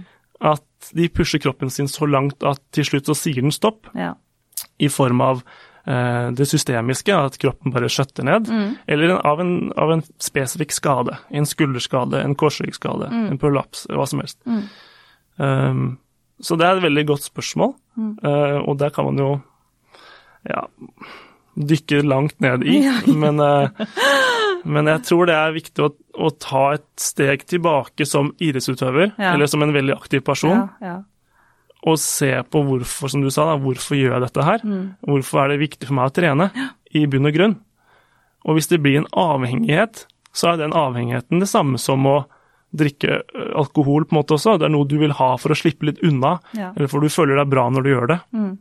At 0.50 0.92
de 0.96 1.08
pusher 1.12 1.42
kroppen 1.42 1.70
sin 1.70 1.90
så 1.90 2.08
langt 2.08 2.42
at 2.46 2.62
til 2.74 2.86
slutt 2.88 3.10
så 3.10 3.16
sier 3.18 3.42
den 3.44 3.54
stopp. 3.54 3.90
Ja. 3.94 4.14
I 4.80 4.88
form 4.92 5.20
av 5.22 5.42
eh, 5.84 6.28
det 6.36 6.48
systemiske, 6.48 7.14
at 7.14 7.38
kroppen 7.40 7.74
bare 7.74 7.90
skjøtter 7.92 8.26
ned. 8.26 8.50
Mm. 8.50 8.76
Eller 8.90 9.16
av 9.18 9.42
en, 9.44 9.56
av 9.78 9.94
en, 9.94 10.04
spesifikk 10.18 10.74
skade. 10.74 11.18
En 11.30 11.46
skulderskade, 11.46 12.22
en 12.24 12.34
korsryggskade, 12.38 13.12
mm. 13.12 13.26
en 13.34 13.42
prolaps, 13.42 13.86
hva 13.92 14.08
som 14.08 14.24
helst. 14.24 14.40
Um, 15.40 15.98
så 16.40 16.56
det 16.56 16.66
er 16.66 16.78
et 16.78 16.84
veldig 16.84 17.06
godt 17.08 17.26
spørsmål, 17.28 17.74
uh, 17.98 18.58
og 18.64 18.78
der 18.80 18.92
kan 18.92 19.08
man 19.08 19.20
jo 19.20 19.30
ja, 20.48 20.64
dykke 21.56 22.00
langt 22.04 22.40
ned 22.44 22.64
i. 22.68 22.80
Men, 23.22 23.40
uh, 23.40 23.68
men, 24.64 24.88
jeg 24.92 25.04
tror 25.08 25.28
det 25.28 25.36
er 25.36 25.54
viktig 25.56 25.84
å, 25.84 25.90
å, 26.20 26.30
ta 26.36 26.64
et 26.76 26.88
steg 27.00 27.46
tilbake 27.48 28.04
som 28.08 28.34
idrettsutøver, 28.36 29.14
ja. 29.16 29.30
eller 29.32 29.48
som 29.48 29.64
en 29.64 29.72
veldig 29.72 29.94
aktiv 29.96 30.20
person. 30.26 30.66
Ja. 30.84 30.98
Og 31.88 31.96
se 31.96 32.28
på 32.44 32.60
hvorfor, 32.66 33.08
som 33.08 33.24
du 33.24 33.30
sa, 33.32 33.46
da, 33.48 33.56
hvorfor 33.60 33.96
gjør 33.96 34.18
jeg 34.18 34.24
dette 34.26 34.44
her? 34.44 34.64
Mm. 34.68 34.82
Hvorfor 35.08 35.40
er 35.40 35.54
det 35.54 35.62
viktig 35.62 35.88
for 35.88 35.96
meg 35.96 36.10
å 36.10 36.14
trene, 36.18 36.50
i 36.92 37.06
bunn 37.08 37.30
og 37.30 37.36
grunn? 37.38 37.56
Og 38.44 38.58
hvis 38.58 38.68
det 38.68 38.82
blir 38.84 39.00
en 39.00 39.08
avhengighet, 39.16 40.04
så 40.36 40.52
er 40.52 40.60
den 40.60 40.76
avhengigheten 40.76 41.40
det 41.40 41.48
samme 41.48 41.80
som 41.80 42.04
å 42.08 42.18
drikke 42.70 43.20
eh, 43.20 43.52
alkohol, 43.58 44.06
på 44.06 44.14
en 44.14 44.20
måte 44.20 44.36
også. 44.36 44.58
Det 44.60 44.68
er 44.68 44.74
noe 44.74 44.88
du 44.88 44.98
vil 45.00 45.14
ha 45.18 45.30
for 45.40 45.54
å 45.54 45.58
slippe 45.58 45.88
litt 45.88 46.02
unna, 46.06 46.38
eller 46.56 46.90
for 46.90 47.02
du 47.02 47.12
føler 47.12 47.40
deg 47.40 47.50
bra 47.52 47.68
når 47.70 47.86
du 47.86 47.92
gjør 47.94 48.12
det. 48.14 48.20
Mm. 48.36 48.52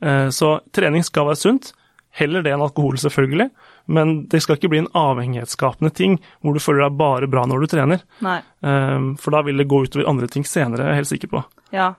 Eh, 0.00 0.28
så 0.34 0.56
trening 0.74 1.06
skal 1.06 1.30
være 1.30 1.42
sunt, 1.42 1.72
Heller 2.10 2.42
det 2.42 2.50
enn 2.50 2.62
alkohol, 2.64 2.96
selvfølgelig, 2.98 3.46
men 3.94 4.14
det 4.30 4.40
skal 4.42 4.56
ikke 4.58 4.70
bli 4.72 4.80
en 4.82 4.90
avhengighetsskapende 4.98 5.92
ting 5.94 6.16
hvor 6.42 6.56
du 6.56 6.62
føler 6.62 6.82
deg 6.88 6.96
bare 6.98 7.28
bra 7.30 7.44
når 7.46 7.62
du 7.62 7.70
trener. 7.70 8.02
Nei. 8.26 8.40
Um, 8.66 9.12
for 9.20 9.34
da 9.34 9.44
vil 9.46 9.62
det 9.62 9.68
gå 9.70 9.84
utover 9.86 10.08
andre 10.10 10.26
ting 10.30 10.42
senere, 10.46 10.88
jeg 10.88 10.96
er 10.96 10.98
helt 10.98 11.10
sikker 11.12 11.30
på. 11.30 11.44
Ja, 11.74 11.92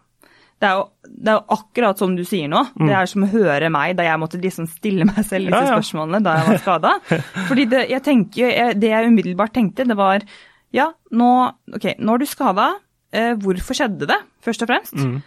det 0.61 0.67
er, 0.67 0.77
jo, 0.77 0.83
det 1.07 1.31
er 1.31 1.39
jo, 1.39 1.55
akkurat 1.55 2.03
som 2.03 2.11
du 2.13 2.25
sier 2.27 2.51
nå. 2.51 2.59
Mm. 2.75 2.85
Det 2.85 2.97
er 2.99 3.07
som 3.09 3.23
å 3.25 3.31
høre 3.31 3.71
meg 3.73 3.95
da 3.97 4.05
jeg 4.05 4.21
måtte 4.21 4.41
liksom 4.43 4.67
stille 4.69 5.07
meg 5.07 5.23
selv 5.23 5.47
disse 5.47 5.63
ja, 5.63 5.71
ja. 5.71 5.79
spørsmålene 5.79 6.21
da 6.27 6.35
jeg 6.37 6.49
var 6.49 6.61
skada. 6.61 6.91
Fordi 7.49 7.65
det 7.71 7.81
jeg, 7.89 8.03
tenker, 8.05 8.75
det 8.77 8.91
jeg 8.91 9.09
umiddelbart 9.09 9.55
tenkte, 9.55 9.87
det 9.89 9.97
var 9.97 10.27
ja, 10.75 10.91
nå, 11.11 11.31
okay, 11.75 11.97
nå 11.99 12.15
er 12.15 12.23
du 12.23 12.29
skada. 12.29 12.71
Eh, 13.11 13.33
hvorfor 13.39 13.75
skjedde 13.75 14.07
det, 14.07 14.17
først 14.43 14.63
og 14.63 14.71
fremst? 14.71 14.95
Mm. 14.95 15.19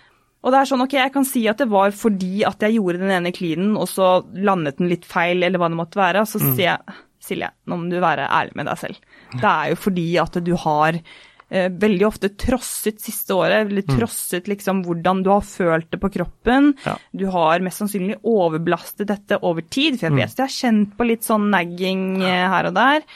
Og 0.45 0.53
det 0.53 0.61
er 0.61 0.69
sånn, 0.69 0.85
ok, 0.85 0.95
jeg 0.99 1.13
kan 1.15 1.27
si 1.29 1.43
at 1.49 1.61
det 1.61 1.71
var 1.73 1.93
fordi 1.97 2.45
at 2.45 2.61
jeg 2.65 2.77
gjorde 2.77 3.01
den 3.01 3.13
ene 3.17 3.33
klinen, 3.33 3.75
og 3.81 3.89
så 3.89 4.19
landet 4.37 4.81
den 4.81 4.91
litt 4.93 5.07
feil, 5.09 5.41
eller 5.41 5.61
hva 5.61 5.71
det 5.73 5.81
måtte 5.81 6.01
være. 6.01 6.25
Og 6.25 6.29
så 6.29 6.41
mm. 6.41 6.49
sier 6.53 6.67
jeg 6.69 7.03
Silje, 7.25 7.49
nå 7.65 7.79
må 7.81 7.89
du 7.89 8.03
være 8.03 8.27
ærlig 8.29 8.53
med 8.59 8.67
deg 8.69 8.81
selv. 8.83 9.15
Det 9.33 9.49
er 9.49 9.71
jo 9.71 9.79
fordi 9.81 10.03
at 10.21 10.35
du 10.45 10.51
har 10.61 10.99
eh, 11.01 11.71
veldig 11.73 12.05
ofte 12.05 12.29
trosset 12.37 13.01
siste 13.01 13.33
året, 13.33 13.71
eller 13.71 13.87
mm. 13.87 13.95
trosset 13.97 14.51
liksom 14.51 14.83
hvordan 14.85 15.23
du 15.25 15.31
har 15.33 15.47
følt 15.49 15.89
det 15.95 16.03
på 16.03 16.11
kroppen. 16.19 16.75
Ja. 16.85 16.99
Du 17.17 17.25
har 17.33 17.65
mest 17.65 17.81
sannsynlig 17.81 18.19
overbelastet 18.21 19.09
dette 19.09 19.41
over 19.41 19.65
tid, 19.65 19.97
for 19.97 20.11
jeg 20.11 20.17
mm. 20.19 20.21
vet 20.21 20.35
mm. 20.35 20.43
jeg 20.43 20.45
har 20.45 20.59
kjent 20.59 20.93
på 20.99 21.09
litt 21.09 21.25
sånn 21.25 21.49
nagging 21.55 22.05
eh, 22.21 22.45
her 22.53 22.69
og 22.69 22.77
der. 22.77 23.09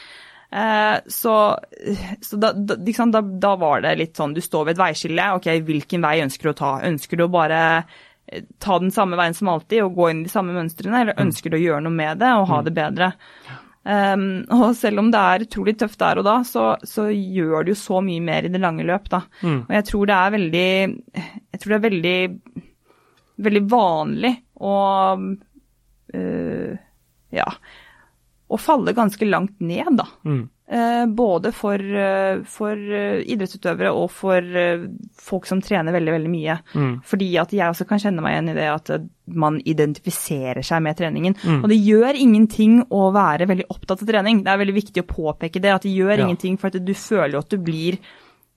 Eh, 0.50 0.98
så, 1.06 1.58
så 2.20 2.37
da, 2.37 2.52
da, 2.52 2.74
liksom, 2.74 3.11
da, 3.12 3.20
da, 3.20 3.54
var 3.56 3.82
det 3.84 3.96
litt 4.00 4.16
sånn, 4.16 4.34
du 4.34 4.40
står 4.40 4.68
ved 4.68 4.76
et 4.76 4.82
veiskille, 4.82 5.30
ok, 5.37 5.50
hvilken 5.66 6.04
vei 6.04 6.18
ønsker 6.24 6.48
du 6.48 6.52
å 6.54 6.58
ta? 6.62 6.72
Ønsker 6.88 7.20
du 7.20 7.26
å 7.26 7.32
bare 7.32 7.62
eh, 8.26 8.46
ta 8.62 8.78
den 8.80 8.92
samme 8.94 9.18
veien 9.20 9.37
som 9.37 9.50
alltid 9.52 9.84
og 9.84 9.98
gå 9.98 10.11
inn 10.11 10.22
i 10.22 10.28
de 10.28 10.32
samme 10.32 10.56
mønstrene, 10.56 11.02
eller 11.02 11.18
mm. 11.18 11.24
ønsker 11.26 11.52
du 11.52 11.58
å 11.58 11.64
gjøre 11.66 11.84
noe 11.84 11.98
med 12.00 12.22
det 12.22 12.30
og 12.38 12.48
ha 12.52 12.61
det 12.64 12.76
bedre? 12.78 13.11
Um, 13.88 14.42
og 14.52 14.74
selv 14.76 15.00
om 15.00 15.06
det 15.12 15.20
er 15.20 15.44
utrolig 15.46 15.72
tøft 15.80 16.00
der 16.00 16.18
og 16.20 16.26
da, 16.26 16.38
så, 16.44 16.64
så, 16.84 17.06
gjør 17.08 17.64
det 17.64 17.72
jo 17.72 17.80
så 17.80 18.00
mye 18.04 18.20
mer 18.20 18.44
i 18.44 18.50
det 18.52 18.61
lange 18.61 18.84
løp, 18.88 19.06
da. 19.12 19.22
Mm. 19.40 19.62
Og 19.62 19.70
jeg 19.76 19.87
tror 19.88 20.11
det 20.11 20.16
er 20.16 20.34
veldig 20.34 20.70
Jeg 20.74 21.61
tror 21.62 21.72
det 21.72 21.78
er 21.78 21.84
veldig, 21.87 22.18
veldig 23.48 23.62
vanlig 23.72 24.34
å 24.61 24.74
uh, 26.16 26.72
Ja. 27.37 27.48
Å 28.48 28.61
falle 28.61 28.96
ganske 28.96 29.28
langt 29.28 29.58
ned, 29.61 29.98
da. 29.98 30.06
Mm. 30.24 30.46
Eh, 30.70 31.06
både 31.06 31.52
for, 31.52 31.80
eh, 31.80 32.42
for, 32.44 32.76
eh, 32.76 33.22
idrettsutøvere 33.24 33.88
og 33.88 34.11
for 34.12 34.42
folk 35.16 35.46
som 35.46 35.62
trener 35.64 35.92
veldig, 35.92 36.12
veldig 36.12 36.30
mye. 36.30 36.58
Mm. 36.74 37.02
Fordi 37.02 37.28
at 37.40 37.50
jeg 37.56 37.72
også 37.72 37.88
kan 37.88 37.98
kjenne 37.98 38.20
meg 38.20 38.34
igjen 38.34 38.50
i 38.50 38.58
det 38.58 38.68
at 38.68 39.08
man 39.26 39.61
identifiserer 39.64 40.61
seg 40.61 40.82
med 40.82 40.98
treningen. 40.98 41.34
Mm. 41.40 41.62
Og 41.64 41.68
det 41.72 41.80
gjør 41.80 42.20
ingenting 42.20 42.84
å 42.90 43.08
være 43.12 43.48
veldig 43.48 43.68
opptatt 43.70 44.02
av 44.02 44.08
trening. 44.12 44.44
Det 44.44 44.52
er 44.52 44.61
veldig 44.61 44.76
viktig 44.76 45.04
å 45.04 45.08
påpeke 45.08 45.61
det. 45.61 45.72
At 45.72 45.82
det 45.88 45.96
gjør 45.96 46.18
ja. 46.18 46.26
ingenting 46.26 46.58
for 46.58 46.68
at 46.68 46.84
du 46.84 46.94
føler 46.94 47.38
at 47.38 47.48
du 47.48 47.56
blir 47.56 47.98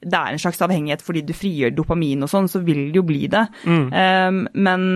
det 0.02 0.18
er 0.18 0.34
en 0.34 0.42
slags 0.42 0.62
avhengighet 0.66 1.04
fordi 1.06 1.22
du 1.22 1.34
frigjør 1.38 1.76
dopamin 1.78 2.26
og 2.26 2.30
sånn, 2.32 2.48
så 2.50 2.64
vil 2.66 2.88
det 2.90 2.98
jo 2.98 3.04
bli 3.06 3.28
det. 3.30 3.44
Mm. 3.70 3.84
Um, 3.94 4.40
men, 4.54 4.88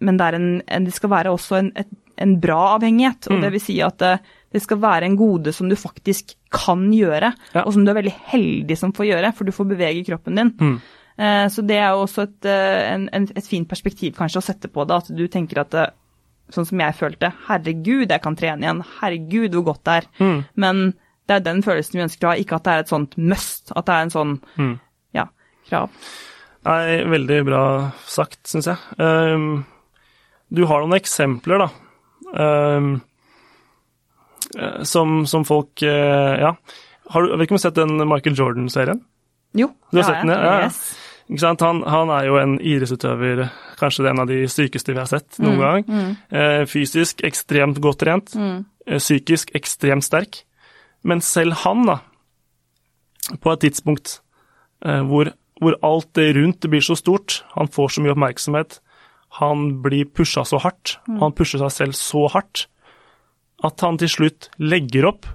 men 0.00 0.16
det, 0.16 0.28
en, 0.38 0.48
en, 0.64 0.86
det, 0.88 0.94
skal 0.96 1.12
være 1.12 1.34
også 1.34 1.58
en, 1.58 1.68
et, 1.76 1.90
en 2.16 2.38
bra 2.40 2.78
avhengighet. 2.78 3.28
Og 3.28 3.36
mm. 3.36 3.44
det 3.44 3.52
vil 3.52 3.62
si 3.62 3.76
at 3.84 4.06
uh, 4.08 4.32
det 4.54 4.62
skal 4.62 4.78
være 4.82 5.08
en 5.08 5.16
gode 5.18 5.52
som 5.54 5.66
du 5.70 5.74
faktisk 5.78 6.36
kan 6.54 6.86
gjøre, 6.94 7.32
ja. 7.54 7.64
og 7.64 7.72
som 7.74 7.82
du 7.82 7.90
er 7.90 7.98
veldig 7.98 8.14
heldig 8.30 8.76
som 8.78 8.92
får 8.94 9.08
gjøre, 9.08 9.32
for 9.34 9.48
du 9.48 9.54
får 9.54 9.66
bevege 9.72 10.04
kroppen 10.06 10.38
din. 10.38 10.52
Mm. 10.60 10.76
Eh, 11.18 11.46
så 11.50 11.64
det 11.66 11.78
er 11.80 11.88
jo 11.90 12.04
også 12.04 12.26
et, 12.28 12.46
en, 12.46 13.08
en, 13.18 13.26
et, 13.34 13.48
fint 13.50 13.66
perspektiv 13.70 14.14
kanskje 14.18 14.38
å 14.38 14.46
sette 14.46 14.70
på 14.70 14.86
det, 14.86 15.00
at 15.02 15.10
du 15.14 15.24
tenker 15.30 15.64
at 15.64 15.72
det, 15.74 15.86
sånn 16.54 16.68
som 16.68 16.82
jeg 16.84 16.94
følte, 16.98 17.32
herregud, 17.48 18.06
jeg 18.06 18.22
kan 18.22 18.38
trene 18.38 18.66
igjen, 18.66 18.82
herregud, 19.00 19.56
hvor 19.56 19.72
godt 19.72 19.82
det 19.88 19.96
er. 19.96 20.06
Mm. 20.20 20.36
Men 20.62 20.84
det 21.24 21.38
er 21.38 21.46
den 21.46 21.62
følelsen 21.66 21.98
vi 21.98 22.04
ønsker 22.04 22.28
å 22.28 22.34
ha, 22.34 22.38
ikke 22.38 22.60
at 22.60 22.66
det 22.66 22.74
er 22.74 22.84
et 22.84 22.92
sånt 22.92 23.16
must, 23.18 23.72
at 23.74 23.88
det 23.88 23.96
er 23.96 24.06
en 24.06 24.14
sånn 24.14 24.36
mm. 24.60 24.74
ja, 25.18 25.24
krav. 25.70 26.04
Nei, 26.68 27.00
veldig 27.10 27.40
bra 27.48 27.64
sagt, 28.08 28.44
syns 28.48 28.70
jeg. 28.70 28.78
Um, 29.02 29.64
du 30.54 30.62
har 30.70 30.84
noen 30.84 30.96
eksempler, 31.00 31.64
da. 31.64 31.72
Um, 32.34 32.94
Eh, 32.94 33.00
som, 34.86 35.24
som 35.26 35.46
folk 35.48 35.82
eh, 35.82 36.34
Ja. 36.40 36.56
Har 37.12 37.22
du, 37.22 37.34
vet 37.36 37.44
ikke 37.44 37.52
om 37.52 37.58
du 37.58 37.60
har 37.60 37.66
sett 37.66 37.76
den 37.76 38.08
Michael 38.08 38.36
Jordan-serien? 38.38 39.02
Jo, 39.54 39.68
du 39.90 39.98
har 39.98 40.06
ja, 40.06 40.06
sett 40.08 40.22
den, 40.24 40.32
ja. 40.32 40.54
Yes. 40.64 40.78
Han, 41.60 41.82
han, 41.88 42.10
er 42.12 42.26
jo 42.28 42.36
en 42.36 42.54
idrettsutøver, 42.60 43.46
kanskje 43.80 44.08
en 44.10 44.20
av 44.24 44.28
de 44.28 44.42
sykeste 44.50 44.92
vi 44.92 45.00
har 45.00 45.08
sett 45.08 45.38
noen 45.40 45.56
mm, 45.56 45.62
gang. 45.62 45.84
Mm. 45.88 46.10
Eh, 46.36 46.64
fysisk 46.68 47.22
ekstremt 47.24 47.80
godt 47.84 48.02
trent, 48.02 48.34
mm. 48.36 48.58
eh, 48.88 49.00
psykisk 49.00 49.54
ekstremt 49.56 50.04
sterk. 50.04 50.42
Men 51.04 51.22
selv 51.24 51.56
han, 51.64 51.86
da, 51.88 51.98
på 53.40 53.54
et 53.54 53.64
tidspunkt 53.64 54.18
eh, 54.84 55.00
hvor, 55.08 55.32
hvor, 55.62 55.78
alt 55.86 56.10
det 56.18 56.34
rundt 56.36 56.68
blir 56.68 56.84
så 56.84 56.96
stort, 56.98 57.42
han 57.56 57.72
får 57.72 57.94
så 57.94 58.04
mye 58.04 58.12
oppmerksomhet, 58.16 58.80
han 59.40 59.66
blir 59.84 60.08
pusha 60.12 60.44
så 60.46 60.60
hardt, 60.60 60.98
mm. 61.08 61.22
han 61.24 61.36
pusher 61.36 61.64
seg 61.64 61.72
selv 61.72 61.98
så 61.98 62.26
hardt, 62.36 62.66
at 63.62 63.84
han 63.84 63.98
til 64.00 64.10
slutt 64.10 64.48
legger 64.58 65.08
opp 65.12 65.28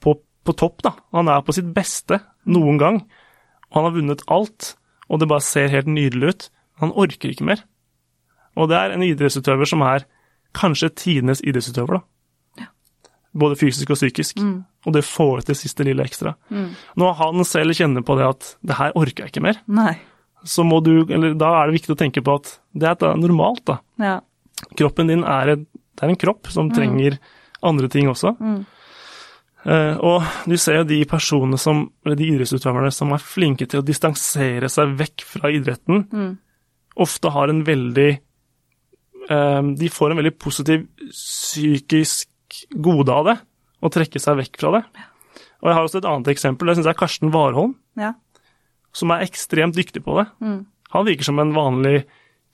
på, 0.00 0.16
på, 0.46 0.54
topp. 0.56 0.82
da. 0.86 0.94
Han 1.16 1.28
er 1.28 1.42
på 1.44 1.54
sitt 1.56 1.68
beste 1.74 2.20
noen 2.48 2.80
gang. 2.80 3.02
Og 3.70 3.78
han 3.78 3.88
har 3.88 3.96
vunnet 3.98 4.24
alt, 4.32 4.74
og 5.10 5.20
det 5.20 5.28
bare 5.30 5.44
ser 5.44 5.70
helt 5.72 5.90
nydelig 5.90 6.32
ut. 6.32 6.48
Han 6.82 6.94
orker 6.96 7.30
ikke 7.30 7.46
mer. 7.46 7.62
Og 8.58 8.70
det 8.70 8.78
er 8.78 8.94
en 8.94 9.04
idrettsutøver 9.06 9.68
som 9.68 9.84
er 9.86 10.06
kanskje 10.56 10.90
tidenes 10.98 11.42
idrettsutøver, 11.46 12.00
da. 12.00 12.64
Ja. 12.64 12.70
Både 13.38 13.58
fysisk 13.60 13.92
og 13.94 14.00
psykisk. 14.00 14.40
Mm. 14.42 14.62
Og 14.88 14.96
det 14.96 15.04
får 15.06 15.44
til 15.46 15.58
siste 15.58 15.86
lille 15.86 16.02
ekstra. 16.02 16.34
Mm. 16.48 16.72
Når 16.98 17.18
han 17.20 17.44
selv 17.46 17.76
kjenner 17.76 18.02
på 18.06 18.16
det 18.18 18.26
at 18.26 18.56
'det 18.64 18.78
her 18.78 18.96
orker 18.96 19.24
jeg 19.24 19.32
ikke 19.32 19.46
mer', 19.46 19.60
Nei. 19.68 19.98
så 20.44 20.64
må 20.64 20.82
du, 20.82 21.04
eller 21.04 21.34
da 21.34 21.60
er 21.60 21.66
det 21.66 21.78
viktig 21.80 21.94
å 21.94 22.00
tenke 22.00 22.24
på 22.24 22.34
at 22.34 22.58
det 22.74 22.88
er 22.88 23.16
normalt, 23.16 23.64
da. 23.66 23.78
Ja. 23.98 24.20
Kroppen 24.76 25.06
din 25.06 25.22
er, 25.24 25.48
et, 25.48 25.58
det 25.60 26.02
er 26.02 26.08
en 26.08 26.16
kropp 26.16 26.48
som 26.48 26.68
mm. 26.68 26.74
trenger 26.74 27.18
andre 27.66 27.90
ting 27.92 28.08
også. 28.10 28.34
Mm. 28.40 28.60
Uh, 29.60 29.96
og 30.00 30.28
du 30.48 30.56
ser 30.56 30.78
jo 30.78 30.86
de 30.88 31.02
personene 31.08 31.58
som, 31.60 31.82
eller 32.06 32.16
de 32.16 32.30
idrettsutøverne 32.32 32.88
som 32.96 33.12
er 33.12 33.20
flinke 33.20 33.66
til 33.68 33.82
å 33.82 33.84
distansere 33.84 34.70
seg 34.72 34.94
vekk 34.96 35.24
fra 35.34 35.50
idretten, 35.52 36.06
mm. 36.08 36.30
ofte 37.04 37.32
har 37.34 37.52
en 37.52 37.60
veldig 37.66 38.08
uh, 39.28 39.60
De 39.76 39.92
får 39.92 40.14
en 40.14 40.22
veldig 40.22 40.32
positiv 40.40 40.86
psykisk 41.10 42.64
gode 42.72 43.12
av 43.12 43.28
det, 43.28 43.36
å 43.84 43.92
trekke 43.92 44.22
seg 44.22 44.40
vekk 44.40 44.58
fra 44.62 44.72
det. 44.78 44.82
Og 45.60 45.68
jeg 45.68 45.76
har 45.76 45.84
også 45.84 46.00
et 46.00 46.08
annet 46.08 46.32
eksempel, 46.32 46.70
det 46.70 46.78
syns 46.78 46.88
jeg 46.88 46.96
er 46.96 47.02
Karsten 47.02 47.32
Warholm, 47.34 47.76
ja. 48.00 48.14
som 48.96 49.12
er 49.12 49.26
ekstremt 49.26 49.76
dyktig 49.76 50.02
på 50.06 50.16
det. 50.22 50.26
Mm. 50.40 50.62
Han 50.96 51.06
virker 51.06 51.28
som 51.28 51.40
en 51.42 51.52
vanlig 51.54 52.06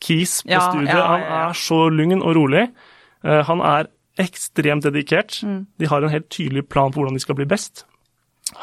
kis 0.03 0.41
på 0.43 0.53
ja, 0.53 0.65
studiet. 0.73 0.91
Ja, 0.91 1.07
han 1.15 1.27
er 1.39 1.57
så 1.57 1.87
lugn 1.89 2.19
og 2.19 2.35
rolig. 2.37 2.67
Uh, 3.23 3.41
han 3.47 3.63
er 3.63 3.93
ekstremt 4.21 4.87
dedikert. 4.87 5.41
Mm. 5.45 5.67
De 5.77 5.89
har 5.91 6.03
en 6.03 6.13
helt 6.13 6.29
tydelig 6.33 6.67
plan 6.69 6.93
på 6.93 7.01
hvordan 7.01 7.17
de 7.17 7.23
skal 7.23 7.39
bli 7.39 7.49
best, 7.49 7.85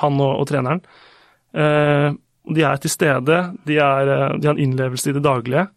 han 0.02 0.20
og, 0.22 0.42
og 0.42 0.48
treneren. 0.50 0.84
Eh, 1.54 2.10
de 2.54 2.66
er 2.68 2.82
til 2.82 2.92
stede, 2.92 3.40
de, 3.68 3.78
er, 3.80 4.10
eh, 4.10 4.28
de, 4.40 4.50
har 4.50 4.56
en 4.56 4.64
innlevelse 4.64 5.12
i 5.12 5.16
det 5.16 5.24
daglige, 5.26 5.68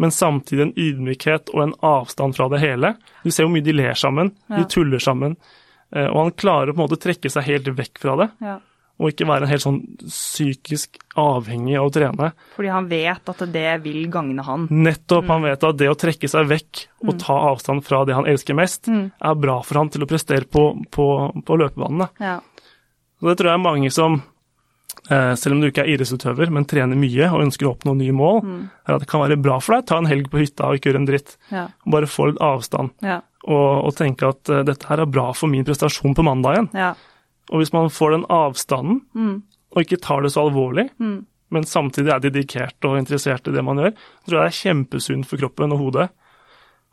men 0.00 0.14
samtidig 0.14 0.66
en 0.66 0.76
ydmykhet 0.78 1.52
og 1.54 1.62
en 1.66 1.76
avstand 1.84 2.36
fra 2.36 2.48
det 2.52 2.62
hele. 2.62 2.94
Du 3.24 3.30
ser 3.30 3.46
hvor 3.46 3.54
mye 3.54 3.66
de 3.66 3.76
ler 3.76 3.98
sammen, 3.98 4.34
ja. 4.48 4.60
de 4.60 4.68
tuller 4.72 5.02
sammen, 5.02 5.36
eh, 5.94 6.08
og 6.08 6.24
han 6.24 6.34
klarer 6.40 6.74
på 6.74 6.80
en 6.80 6.84
måte 6.86 6.98
å 6.98 7.04
trekke 7.06 7.32
seg 7.32 7.48
helt 7.48 7.72
vekk 7.78 8.02
fra 8.02 8.18
det. 8.22 8.32
Ja 8.44 8.58
og 9.00 9.14
ikke 9.14 9.26
være 9.28 9.48
helt 9.48 9.64
sånn 9.64 9.78
psykisk 10.04 10.98
avhengig 11.18 11.78
av 11.80 11.88
å 11.88 11.92
trene. 11.94 12.26
Fordi 12.52 12.72
han 12.72 12.88
vet 12.90 13.30
at 13.32 13.44
det 13.52 13.70
vil 13.84 14.02
gagne 14.12 14.44
han. 14.44 14.66
Nettopp. 14.68 15.24
Mm. 15.24 15.30
Han 15.32 15.46
vet 15.48 15.64
at 15.70 15.78
det 15.80 15.88
å 15.88 15.96
trekke 15.98 16.28
seg 16.28 16.50
vekk 16.50 16.82
og 17.06 17.14
mm. 17.14 17.20
ta 17.22 17.36
avstand 17.48 17.86
fra 17.86 18.02
det 18.04 18.18
han 18.18 18.28
elsker 18.28 18.58
mest, 18.58 18.90
mm. 18.92 19.06
er 19.24 19.38
bra 19.40 19.56
for 19.64 19.80
han 19.80 19.92
til 19.92 20.04
å 20.04 20.10
prestere 20.10 20.44
på, 20.44 20.66
på, 20.92 21.06
på 21.46 21.58
løpebanene. 21.62 22.10
Ja. 22.20 22.36
Så 23.20 23.30
det 23.30 23.38
tror 23.40 23.50
jeg 23.50 23.56
er 23.56 23.64
mange 23.64 23.92
som, 23.92 24.20
eh, 25.08 25.32
selv 25.40 25.56
om 25.56 25.64
du 25.64 25.70
ikke 25.70 25.86
er 25.86 25.94
idrettsutøver, 25.94 26.52
men 26.52 26.68
trener 26.68 27.00
mye 27.00 27.32
og 27.32 27.46
ønsker 27.46 27.68
å 27.68 27.74
oppnå 27.74 27.96
nye 27.98 28.16
mål, 28.16 28.40
mm. 28.44 28.62
er 28.84 28.96
at 28.98 29.04
det 29.04 29.10
kan 29.10 29.24
være 29.24 29.40
bra 29.40 29.56
for 29.64 29.76
deg. 29.76 29.88
Ta 29.88 30.00
en 30.00 30.08
helg 30.12 30.28
på 30.32 30.40
hytta 30.44 30.68
og 30.68 30.80
ikke 30.80 30.92
gjøre 30.92 31.02
en 31.02 31.08
dritt. 31.08 31.36
Ja. 31.52 31.66
Bare 31.88 32.08
få 32.10 32.30
litt 32.30 32.40
avstand. 32.44 32.92
Ja. 33.04 33.22
Og, 33.48 33.68
og, 33.86 33.94
tenke 33.96 34.28
at 34.28 34.52
uh, 34.52 34.60
dette 34.68 34.84
her 34.90 35.00
er 35.00 35.08
bra 35.08 35.30
for 35.32 35.48
min 35.48 35.64
prestasjon 35.64 36.12
på 36.16 36.24
mandagen. 36.26 36.68
Ja. 36.76 36.92
Og 37.50 37.60
hvis 37.60 37.72
man 37.74 37.90
får 37.90 38.14
den 38.14 38.28
avstanden, 38.30 39.02
mm. 39.14 39.36
og 39.74 39.82
ikke 39.82 40.00
tar 40.02 40.22
det 40.22 40.32
så 40.34 40.46
alvorlig, 40.46 40.88
mm. 41.02 41.18
men 41.50 41.66
samtidig 41.66 42.12
er 42.14 42.22
dedikert 42.22 42.86
og 42.86 42.98
interessert 43.00 43.48
i 43.50 43.54
det 43.54 43.64
man 43.66 43.82
gjør, 43.82 43.96
så 43.96 44.30
tror 44.30 44.38
jeg 44.38 44.44
det 44.44 44.52
er 44.52 44.60
kjempesunt 44.60 45.30
for 45.30 45.42
kroppen 45.42 45.74
og 45.74 45.82
hodet 45.82 46.10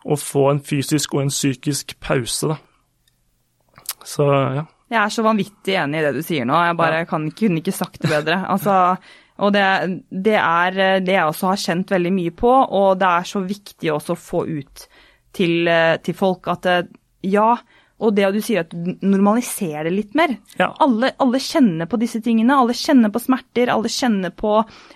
å 0.08 0.18
få 0.18 0.48
en 0.54 0.64
fysisk 0.64 1.14
og 1.16 1.26
en 1.26 1.34
psykisk 1.34 1.98
pause, 2.04 2.54
da. 2.54 2.58
Så 4.08 4.26
ja. 4.26 4.66
Jeg 4.88 5.02
er 5.02 5.12
så 5.12 5.24
vanvittig 5.26 5.74
enig 5.76 6.00
i 6.00 6.04
det 6.06 6.14
du 6.16 6.22
sier 6.24 6.46
nå. 6.48 6.56
Jeg 6.64 6.78
bare 6.80 7.02
ja. 7.02 7.08
kan, 7.10 7.26
kunne 7.36 7.60
ikke 7.60 7.74
sagt 7.76 8.00
det 8.00 8.08
bedre. 8.08 8.38
Altså, 8.48 8.96
og 9.44 9.52
det, 9.52 9.66
det, 10.08 10.38
er 10.40 11.02
det 11.04 11.12
jeg 11.12 11.28
også 11.28 11.50
har 11.50 11.60
kjent 11.60 11.92
veldig 11.92 12.14
mye 12.16 12.36
på, 12.40 12.54
og 12.80 13.02
det 13.02 13.10
er 13.10 13.28
så 13.28 13.42
viktig 13.44 13.92
også 13.92 14.16
å 14.16 14.22
få 14.22 14.46
ut 14.48 14.86
til, 15.36 15.68
til 16.06 16.16
folk 16.18 16.48
at 16.54 16.70
ja, 17.28 17.50
og 17.98 18.14
det 18.14 18.28
at 18.28 18.36
du 18.36 18.42
sier 18.46 18.62
at 18.62 18.74
du 18.74 18.92
normaliserer 19.02 19.90
litt 19.90 20.14
mer. 20.18 20.36
Ja. 20.60 20.70
Alle, 20.84 21.10
alle, 21.24 21.40
kjenner 21.42 21.90
på 21.90 21.98
disse 21.98 22.22
tingene. 22.22 22.54
Alle 22.54 22.76
kjenner 22.78 23.10
på 23.14 23.22
smerter, 23.24 23.72
alle 23.74 23.90
kjenner 23.90 24.34
på 24.38 24.52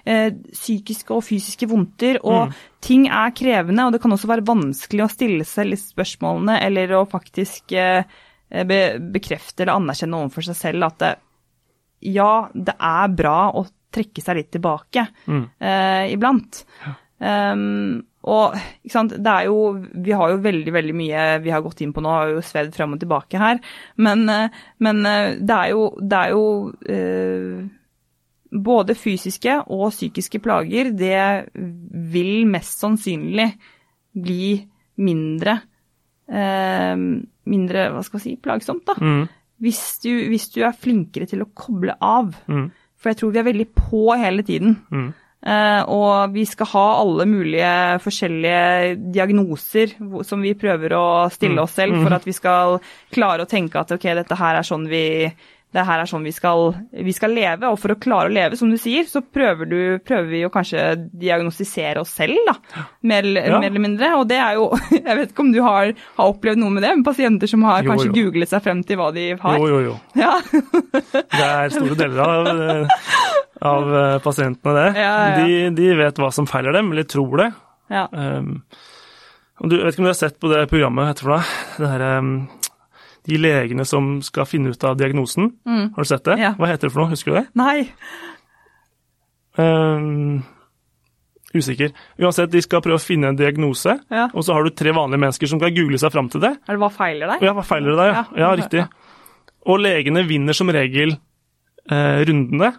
eh, 0.06 0.30
psykiske 0.52 1.16
og 1.16 1.24
fysiske 1.26 1.70
vondter. 1.72 2.20
Og 2.22 2.52
mm. 2.52 2.60
ting 2.86 3.08
er 3.10 3.34
krevende, 3.38 3.88
og 3.88 3.96
det 3.96 4.04
kan 4.04 4.14
også 4.14 4.30
være 4.30 4.46
vanskelig 4.46 5.06
å 5.06 5.10
stille 5.14 5.48
seg 5.50 5.72
litt 5.72 5.82
spørsmålene 5.82 6.60
eller 6.62 6.94
å 7.00 7.08
faktisk 7.10 7.74
eh, 7.74 8.06
be, 8.70 8.82
bekrefte 9.18 9.66
eller 9.66 9.80
anerkjenne 9.80 10.22
overfor 10.22 10.52
seg 10.52 10.60
selv 10.62 10.92
at 10.92 11.02
det, 11.02 11.12
ja, 12.14 12.32
det 12.54 12.78
er 12.78 13.18
bra 13.18 13.38
å 13.58 13.66
trekke 13.92 14.22
seg 14.24 14.38
litt 14.38 14.54
tilbake 14.54 15.08
mm. 15.26 15.44
eh, 15.58 16.06
iblant. 16.14 16.64
Ja. 16.86 16.96
Um, 17.22 18.02
og 18.30 18.54
ikke 18.84 18.94
sant, 18.94 19.14
det 19.18 19.32
er 19.32 19.48
jo 19.48 19.74
Vi 20.06 20.14
har 20.14 20.30
jo 20.30 20.42
veldig 20.44 20.74
veldig 20.76 20.94
mye 20.94 21.22
vi 21.42 21.54
har 21.54 21.64
gått 21.66 21.82
inn 21.82 21.94
på 21.96 22.04
nå, 22.06 22.12
har 22.14 22.34
jo 22.36 22.44
svevd 22.46 22.76
frem 22.78 22.96
og 22.96 23.02
tilbake 23.02 23.42
her. 23.42 23.62
Men, 23.98 24.28
eh, 24.30 24.60
men 24.86 25.06
eh, 25.10 25.38
det 25.42 25.58
er 25.58 25.72
jo, 25.74 25.88
det 25.98 26.20
er 26.20 26.36
jo 26.36 26.46
eh, 26.86 27.64
både 28.52 28.98
fysiske 29.00 29.58
og 29.72 29.90
psykiske 29.94 30.42
plager, 30.44 30.92
det 30.94 31.52
vil 32.14 32.46
mest 32.52 32.84
sannsynlig 32.84 33.48
bli 34.12 34.54
mindre 35.02 35.62
eh, 36.28 36.96
Mindre, 37.52 37.88
hva 37.90 38.04
skal 38.06 38.20
jeg 38.20 38.24
si, 38.24 38.32
plagsomt, 38.38 38.84
da. 38.86 38.94
Mm. 39.02 39.24
Hvis, 39.66 39.80
du, 40.04 40.12
hvis 40.30 40.44
du 40.54 40.60
er 40.62 40.78
flinkere 40.78 41.26
til 41.26 41.42
å 41.42 41.48
koble 41.58 41.96
av. 41.98 42.36
Mm. 42.46 42.68
For 43.02 43.10
jeg 43.10 43.18
tror 43.18 43.32
vi 43.34 43.40
er 43.42 43.48
veldig 43.48 43.66
på 43.74 44.02
hele 44.14 44.46
tiden. 44.46 44.76
Mm. 44.94 45.08
Eh, 45.42 45.84
og 45.90 46.34
vi 46.36 46.44
skal 46.46 46.68
ha 46.70 46.84
alle 47.02 47.26
mulige 47.26 48.00
forskjellige 48.04 48.98
diagnoser 49.12 49.96
som 50.24 50.42
vi 50.46 50.54
prøver 50.54 50.94
å 50.94 51.06
stille 51.34 51.58
Mm. 51.58 51.64
oss 51.64 51.72
selv 51.74 52.04
for 52.04 52.14
at 52.14 52.26
vi 52.26 52.32
skal 52.38 52.80
klare 53.12 53.42
å 53.42 53.50
tenke 53.50 53.80
at 53.80 53.92
ok, 53.92 54.06
dette 54.14 54.38
her 54.38 54.56
er 54.60 54.62
sånn 54.62 54.88
vi 54.88 55.34
det 55.72 55.86
her 55.88 56.02
er 56.04 56.10
sånn 56.10 56.26
vi 56.28 56.34
skal, 56.36 56.74
vi 56.92 57.14
skal 57.16 57.32
leve, 57.32 57.70
og 57.72 57.78
for 57.80 57.94
å 57.94 58.00
klare 58.02 58.28
å 58.28 58.34
leve, 58.36 58.58
som 58.60 58.68
du 58.72 58.76
sier, 58.82 59.06
så 59.08 59.22
prøver, 59.24 59.70
du, 59.72 59.78
prøver 60.04 60.28
vi 60.28 60.42
å 60.44 60.50
kanskje 60.52 60.82
diagnostisere 61.22 62.02
oss 62.04 62.12
selv, 62.18 62.36
da. 62.50 62.56
Mer, 63.08 63.24
Ja. 63.32 63.60
mer 63.60 63.70
eller 63.70 63.80
mindre. 63.86 64.10
Og 64.20 64.28
det 64.28 64.38
er 64.44 64.58
jo 64.60 64.66
Jeg 64.92 65.18
vet 65.22 65.32
ikke 65.32 65.46
om 65.46 65.54
du 65.56 65.62
har, 65.64 65.94
har 66.18 66.34
opplevd 66.34 66.60
noe 66.60 66.74
med 66.76 66.84
det, 66.84 66.92
men 66.98 67.06
pasienter 67.08 67.48
som 67.48 67.64
har 67.70 67.84
Jo, 67.86 67.94
kanskje 67.94 68.10
jo. 68.12 68.18
googlet 68.20 68.52
seg 68.52 68.64
frem 68.68 68.84
til 68.84 69.00
hva 69.00 69.10
de 69.16 69.30
har. 69.40 69.58
Jo, 69.58 69.68
jo, 69.72 69.80
jo. 69.90 69.96
Ja. 70.20 70.34
Det 71.38 71.46
er 71.48 71.72
store 71.74 71.96
deler 72.04 72.22
av, 72.26 72.48
eh, 72.52 73.02
av 73.72 73.96
eh, 74.04 74.18
pasientene, 74.28 74.74
det. 74.76 75.02
Ja. 75.06 75.14
De, 75.40 75.60
de 75.78 75.92
vet 76.04 76.20
hva 76.20 76.32
som 76.36 76.48
feiler 76.50 76.76
dem, 76.76 76.92
eller 76.92 77.08
tror 77.08 77.38
det. 77.46 77.52
ja. 77.94 78.08
Um, 78.12 78.58
du, 79.62 79.76
jeg 79.78 79.86
vet 79.86 79.94
ikke 79.94 80.02
om 80.02 80.06
du 80.08 80.10
har 80.10 80.18
sett 80.18 80.40
på 80.42 80.50
det 80.50 80.64
programmet, 80.72 81.06
heter 81.12 81.22
det 81.22 81.28
for 81.28 81.36
noe? 81.38 81.78
Det 81.78 81.90
her, 81.92 82.04
um, 82.18 82.30
de 83.28 83.38
legene 83.38 83.86
som 83.86 84.16
skal 84.26 84.48
finne 84.50 84.72
ut 84.74 84.84
av 84.88 84.96
diagnosen. 84.98 85.52
Har 85.68 86.04
du 86.04 86.10
sett 86.10 86.24
det? 86.26 86.38
Mm. 86.40 86.42
Ja. 86.44 86.54
Hva 86.58 86.70
heter 86.72 86.88
det 86.90 86.94
for 86.96 87.04
noe, 87.04 87.12
husker 87.14 87.32
du 87.36 87.38
det? 87.42 87.48
Nei. 87.60 87.88
Um, 89.60 90.42
usikker. 91.54 91.92
Uansett, 92.22 92.52
de 92.54 92.62
skal 92.64 92.82
prøve 92.84 92.98
å 93.00 93.04
finne 93.04 93.32
en 93.32 93.38
diagnose, 93.40 93.98
Ja. 94.10 94.30
og 94.34 94.44
så 94.48 94.54
har 94.56 94.64
du 94.64 94.70
tre 94.72 94.94
vanlige 94.96 95.20
mennesker 95.20 95.48
som 95.52 95.60
skal 95.60 95.74
google 95.76 95.98
seg 96.00 96.12
fram 96.14 96.30
til 96.30 96.42
det. 96.42 96.54
Er 96.68 96.74
det 96.78 96.80
hva 96.80 96.90
feiler 96.92 97.28
deg? 97.34 97.42
Ja, 97.44 97.54
hva 97.54 97.64
feiler 97.68 97.92
det 97.92 97.98
deg? 98.00 98.14
Ja, 98.16 98.26
ja 98.38 98.56
riktig. 98.56 98.86
Og 99.68 99.80
legene 99.80 100.24
vinner 100.28 100.54
som 100.58 100.70
regel 100.70 101.18
eh, 101.92 102.24
rundene, 102.26 102.72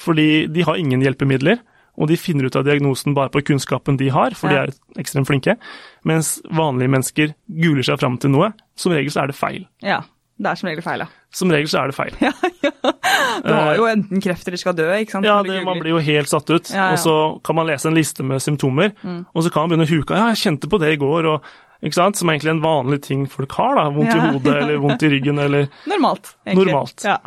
fordi 0.00 0.46
de 0.48 0.62
har 0.66 0.76
ingen 0.80 1.02
hjelpemidler. 1.04 1.60
Og 1.98 2.08
de 2.08 2.16
finner 2.16 2.44
ut 2.48 2.56
av 2.56 2.64
diagnosen 2.66 3.14
bare 3.14 3.30
på 3.30 3.42
kunnskapen 3.46 3.96
de 4.00 4.08
har, 4.10 4.30
for 4.34 4.50
Ja. 4.50 4.66
de 4.66 4.72
er 4.72 5.02
ekstremt 5.02 5.26
flinke. 5.28 5.56
Mens 6.04 6.40
vanlige 6.50 6.90
mennesker 6.90 7.34
guler 7.48 7.82
seg 7.86 8.00
fram 8.00 8.18
til 8.18 8.30
noe. 8.30 8.52
Som 8.76 8.92
regel 8.92 9.10
så 9.14 9.22
er 9.22 9.26
det 9.28 9.36
feil. 9.36 9.66
ja. 9.82 10.00
Det 10.36 10.50
er 10.50 10.54
som 10.58 10.66
regel 10.66 10.82
feil, 10.82 10.98
ja. 10.98 11.06
Som 11.30 11.50
regel 11.54 11.68
så 11.70 11.78
er 11.84 11.86
det 11.92 11.94
feil. 11.94 12.10
Du 13.44 13.52
har 13.54 13.76
jo 13.76 13.84
enten 13.86 14.20
kreft 14.20 14.48
eller 14.48 14.58
skal 14.58 14.74
dø, 14.74 14.88
ikke 14.98 15.12
sant? 15.12 15.24
Ja, 15.28 15.36
det, 15.46 15.60
man 15.64 15.78
blir 15.78 15.92
jo 15.94 16.00
helt 16.02 16.26
satt 16.28 16.50
ut. 16.50 16.70
Ja, 16.74 16.74
Mm. 16.74 16.90
ja. 16.90 16.92
Og 16.92 16.98
så 16.98 17.14
kan 17.44 17.54
man 17.54 17.66
lese 17.68 17.86
en 17.86 17.94
liste 17.94 18.24
med 18.26 18.42
symptomer, 18.42 18.90
og 19.32 19.42
så 19.44 19.52
kan 19.52 19.62
man 19.62 19.70
begynne 19.78 19.86
å 19.86 19.92
huke. 19.94 20.10
Ja, 20.18 20.32
jeg 20.34 20.42
kjente 20.42 20.68
på 20.68 20.80
det 20.82 20.90
i 20.94 20.96
går, 20.98 21.26
og 21.30 21.42
ikke 21.84 21.94
sant? 21.94 22.16
Som 22.18 22.28
egentlig 22.30 22.50
er 22.50 22.56
en 22.56 22.62
vanlig 22.66 23.00
ting 23.02 23.26
folk 23.30 23.52
har, 23.52 23.76
da. 23.76 23.84
Vondt 23.94 24.10
Ja. 24.10 24.24
i 24.26 24.32
hodet 24.34 24.56
eller 24.62 24.76
vondt 24.82 25.02
i 25.06 25.08
ryggen 25.14 25.38
eller 25.38 25.68
Normalt, 25.86 26.34
egentlig. 26.44 26.66
Normalt. 26.66 27.04
Ja. 27.04 27.18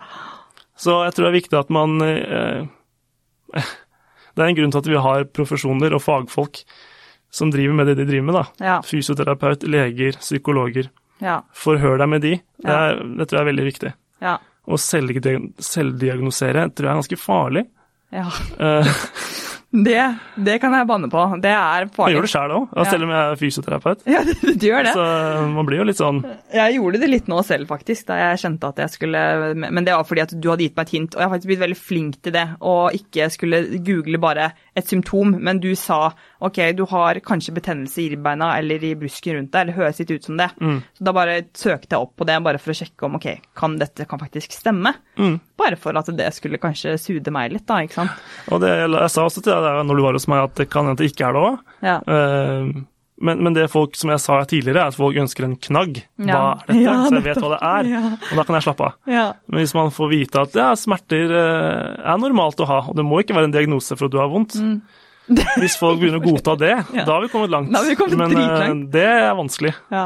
Så 0.75 0.99
jeg 1.05 1.13
tror 1.15 1.23
det 1.23 1.31
er 1.31 1.39
viktig 1.39 1.59
at 1.59 1.69
man 1.69 2.01
eh, 2.01 2.67
Det 4.37 4.43
er 4.45 4.51
en 4.51 4.57
grunn 4.59 4.71
til 4.75 4.83
at 4.83 4.89
vi 4.93 4.99
har 5.01 5.25
profesjoner 5.33 5.95
og 5.97 6.03
fagfolk 6.05 6.61
som 7.33 7.49
driver 7.51 7.73
med 7.75 7.89
det 7.89 7.97
de 7.99 8.05
driver 8.07 8.27
med, 8.29 8.37
da. 8.37 8.43
Ja. 8.63 8.75
Fysioterapeut, 8.85 9.65
leger, 9.67 10.15
psykologer. 10.21 10.87
Ja. 11.19 11.39
Forhør 11.57 11.97
deg 11.99 12.09
med 12.13 12.21
de. 12.23 12.35
Det, 12.61 12.71
er, 12.77 13.01
det 13.17 13.27
tror 13.27 13.39
jeg 13.39 13.43
er 13.43 13.49
veldig 13.51 13.65
viktig. 13.67 13.91
Ja. 14.23 14.35
Å 14.67 14.77
selvdiag- 14.79 15.49
selvdiagnosere 15.63 16.67
tror 16.75 16.87
jeg 16.87 16.93
er 16.93 17.01
ganske 17.01 17.19
farlig. 17.19 17.65
ja. 18.15 18.29
Det, 19.67 19.99
det 20.39 20.53
kan 20.63 20.71
jeg 20.71 20.87
banne 20.87 21.09
på. 21.11 21.21
Det 21.43 21.49
er 21.51 21.81
jeg 21.83 21.89
farlig. 21.91 22.15
gjør 22.15 22.23
det 22.25 22.29
sjøl 22.31 22.51
òg, 22.55 22.69
Ja. 22.77 22.83
selv 22.87 23.03
om 23.03 23.09
jeg 23.11 23.19
er 23.19 23.35
fysioterapeut. 23.41 24.05
Ja, 24.07 24.21
du, 24.27 24.31
du 24.55 24.63
gjør 24.69 24.85
det. 24.87 24.93
Så 24.95 25.07
man 25.51 25.67
blir 25.67 25.81
jo 25.81 25.87
litt 25.89 25.99
sånn 25.99 26.21
Jeg 26.55 26.77
gjorde 26.77 27.01
det 27.01 27.09
litt 27.11 27.27
nå 27.27 27.41
selv, 27.43 27.67
faktisk, 27.67 28.05
da 28.07 28.15
jeg 28.21 28.39
kjente 28.45 28.69
at 28.71 28.79
jeg 28.79 28.93
skulle 28.95 29.21
Men 29.59 29.83
det 29.83 29.91
var 29.93 30.07
fordi 30.07 30.23
at 30.23 30.31
du 30.39 30.47
hadde 30.49 30.63
gitt 30.63 30.77
meg 30.79 30.87
et 30.87 30.93
hint, 30.95 31.15
og 31.17 31.19
jeg 31.19 31.27
har 31.27 31.33
faktisk 31.35 31.51
blitt 31.51 31.63
veldig 31.65 31.79
flink 31.81 32.15
til 32.23 32.35
det. 32.37 32.45
Og 32.63 32.95
ikke 32.95 33.27
skulle 33.35 33.61
google 33.83 34.21
bare 34.23 34.47
et 34.77 34.87
symptom, 34.87 35.35
men 35.43 35.59
du 35.59 35.73
sa 35.75 35.99
ok, 36.39 36.61
du 36.77 36.85
har 36.93 37.19
kanskje 37.25 37.53
betennelse 37.59 38.01
i 38.05 38.09
ribbeina 38.15 38.53
eller 38.61 38.83
i 38.87 38.93
brusken 38.95 39.35
rundt 39.41 39.51
deg, 39.51 39.65
eller 39.67 39.77
høres 39.81 39.99
litt 39.99 40.15
ut 40.15 40.23
som 40.31 40.37
det. 40.39 40.47
Mm. 40.63 40.79
Så 40.95 41.03
da 41.03 41.13
bare 41.17 41.41
søkte 41.57 41.91
jeg 41.97 42.07
opp 42.07 42.15
på 42.15 42.25
det, 42.29 42.39
bare 42.45 42.61
for 42.61 42.71
å 42.71 42.77
sjekke 42.77 43.09
om 43.09 43.19
ok, 43.19 43.27
kan 43.57 43.75
dette 43.81 44.07
kan 44.07 44.21
faktisk 44.21 44.55
stemme. 44.55 44.95
Mm. 45.19 45.39
Bare 45.57 45.79
for 45.79 45.97
at 45.97 46.11
det 46.13 46.27
skulle 46.35 46.59
kanskje 46.61 46.97
sude 47.01 47.33
meg 47.33 47.55
litt, 47.55 47.65
da, 47.69 47.79
ikke 47.85 48.01
sant. 48.01 48.27
Og 48.53 48.61
det, 48.61 48.75
jeg 48.77 49.09
sa 49.13 49.25
også 49.25 49.41
til 49.41 49.55
deg 49.65 49.81
når 49.87 49.97
du 49.97 50.05
var 50.05 50.19
hos 50.19 50.29
meg 50.29 50.43
at 50.45 50.59
det 50.59 50.69
kan 50.69 50.85
hende 50.85 51.01
det 51.01 51.09
ikke 51.11 51.25
er 51.29 51.33
det 51.37 51.43
òg. 51.47 51.73
Ja. 51.87 51.97
Men, 53.17 53.39
men 53.41 53.55
det 53.55 53.63
folk, 53.73 53.95
som 53.97 54.11
jeg 54.13 54.21
sa 54.21 54.37
tidligere, 54.45 54.83
er 54.83 54.91
at 54.91 54.97
folk 54.97 55.17
ønsker 55.17 55.47
en 55.47 55.55
knagg. 55.57 56.03
Hva 56.21 56.37
er 56.37 56.67
dette? 56.67 56.77
Ja, 56.85 56.93
så 57.07 57.15
jeg 57.17 57.25
vet 57.25 57.39
hva 57.41 57.49
det 57.55 57.59
er. 57.65 57.89
Ja. 57.95 58.01
Og 58.13 58.37
da 58.37 58.45
kan 58.45 58.57
jeg 58.59 58.65
slappe 58.67 58.89
av. 58.91 58.99
Ja. 59.09 59.25
Men 59.49 59.63
hvis 59.63 59.73
man 59.77 59.89
får 59.95 60.11
vite 60.13 60.43
at 60.45 60.57
ja, 60.59 60.67
smerter 60.77 61.33
eh, 61.33 62.05
er 62.13 62.21
normalt 62.21 62.61
å 62.61 62.69
ha, 62.69 62.79
og 62.91 62.99
det 62.99 63.05
må 63.07 63.23
ikke 63.23 63.37
være 63.37 63.49
en 63.49 63.55
diagnose 63.57 63.97
for 63.97 64.05
at 64.09 64.13
du 64.13 64.19
har 64.21 64.29
vondt 64.29 64.59
Hvis 65.61 65.75
folk 65.79 65.99
begynner 65.99 66.21
å 66.21 66.25
godta 66.25 66.55
det. 66.59 66.73
Ja. 66.95 67.03
da 67.03 67.17
har 67.17 67.25
vi 67.25 67.29
kommet 67.31 67.51
langt. 67.51 67.73
Vi 67.87 67.95
kommet 67.99 68.19
men 68.19 68.31
eh, 68.31 68.37
dritlangt. 68.37 68.89
det 68.93 69.05
er 69.11 69.35
vanskelig. 69.37 69.73
Ja, 69.93 70.05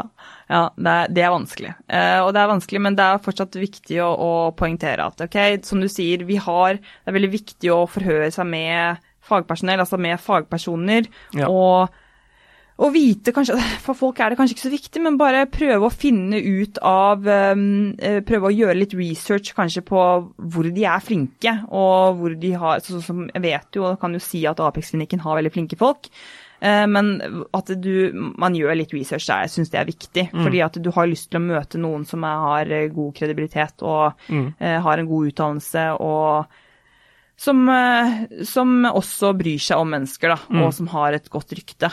ja 0.50 0.62
det, 0.76 0.96
er, 0.96 1.14
det 1.18 1.26
er 1.28 1.34
vanskelig. 1.36 1.74
Uh, 1.86 2.20
og 2.26 2.32
det 2.36 2.42
er 2.42 2.52
vanskelig, 2.56 2.84
men 2.88 2.98
det 2.98 3.08
er 3.08 3.24
fortsatt 3.28 3.58
viktig 3.62 4.02
å, 4.04 4.10
å 4.12 4.32
poengtere 4.58 5.08
at 5.12 5.26
ok, 5.28 5.40
som 5.68 5.84
du 5.84 5.90
sier, 5.92 6.26
vi 6.28 6.40
har 6.42 6.80
Det 6.82 7.12
er 7.12 7.18
veldig 7.18 7.34
viktig 7.38 7.74
å 7.74 7.84
forhøre 7.90 8.32
seg 8.34 8.50
med 8.50 9.02
fagpersonell, 9.32 9.84
altså 9.84 10.00
med 10.02 10.18
fagpersoner, 10.22 11.10
Ja. 11.38 11.48
og 11.48 11.94
og 12.82 12.94
vite 12.96 13.32
kanskje, 13.36 13.56
For 13.86 13.94
folk 13.98 14.20
er 14.20 14.34
det 14.34 14.40
kanskje 14.40 14.56
ikke 14.58 14.66
så 14.68 14.74
viktig, 14.74 15.02
men 15.06 15.18
bare 15.20 15.46
prøve 15.52 15.86
å 15.88 15.94
finne 15.94 16.40
ut 16.42 16.80
av 16.88 17.26
um, 17.54 17.66
eh, 18.02 18.20
Prøve 18.26 18.50
å 18.50 18.56
gjøre 18.56 18.78
litt 18.80 18.96
research 18.98 19.54
kanskje 19.58 19.84
på 19.86 20.04
hvor 20.36 20.70
de 20.74 20.86
er 20.90 21.04
flinke, 21.06 21.54
og 21.70 22.18
hvor 22.22 22.38
de 22.42 22.54
har 22.58 22.82
Sånn 22.86 23.04
som 23.06 23.26
jeg 23.30 23.44
vet 23.46 23.78
jo, 23.78 23.92
kan 24.02 24.14
jo 24.18 24.22
si 24.24 24.42
at 24.50 24.60
Apex-klinikken 24.66 25.22
har 25.22 25.38
veldig 25.38 25.52
flinke 25.54 25.78
folk. 25.80 26.10
Eh, 26.62 26.86
Men 26.90 27.14
at 27.58 27.70
du, 27.82 28.12
man 28.38 28.54
gjør 28.58 28.76
litt 28.78 28.92
research 28.94 29.26
der, 29.30 29.46
jeg 29.48 29.54
syns 29.56 29.72
det 29.74 29.80
er 29.82 29.88
viktig. 29.90 30.26
Fordi 30.46 30.60
at 30.66 30.82
du 30.82 30.92
har 30.94 31.08
lyst 31.10 31.30
til 31.32 31.40
å 31.40 31.46
møte 31.46 31.80
noen 31.82 32.04
som 32.06 32.26
er, 32.28 32.42
har 32.48 32.74
eh, 32.80 32.90
god 32.94 33.14
kredibilitet 33.18 33.82
og 33.82 34.14
Mm. 34.30 34.54
uh, 34.62 34.80
har 34.86 34.98
en 35.02 35.08
god 35.10 35.32
utdannelse 35.32 35.86
og 36.00 36.46
som, 37.42 37.64
uh, 37.70 38.44
som 38.46 38.86
også 38.86 39.32
bryr 39.38 39.58
seg 39.62 39.82
om 39.82 39.90
mennesker, 39.90 40.30
da, 40.30 40.38
og 40.62 40.74
som 40.78 40.88
har 40.94 41.14
et 41.18 41.30
godt 41.34 41.54
rykte. 41.58 41.90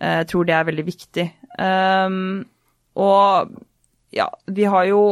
Eh, 0.00 0.18
Jeg 0.22 0.30
tror 0.32 0.46
det 0.48 0.54
er 0.56 0.64
veldig 0.70 0.86
viktig. 0.86 1.26
Um, 1.58 2.44
og 2.96 3.52
ja, 4.12 4.26
vi 4.48 4.64
har 4.68 4.86
jo 4.88 5.02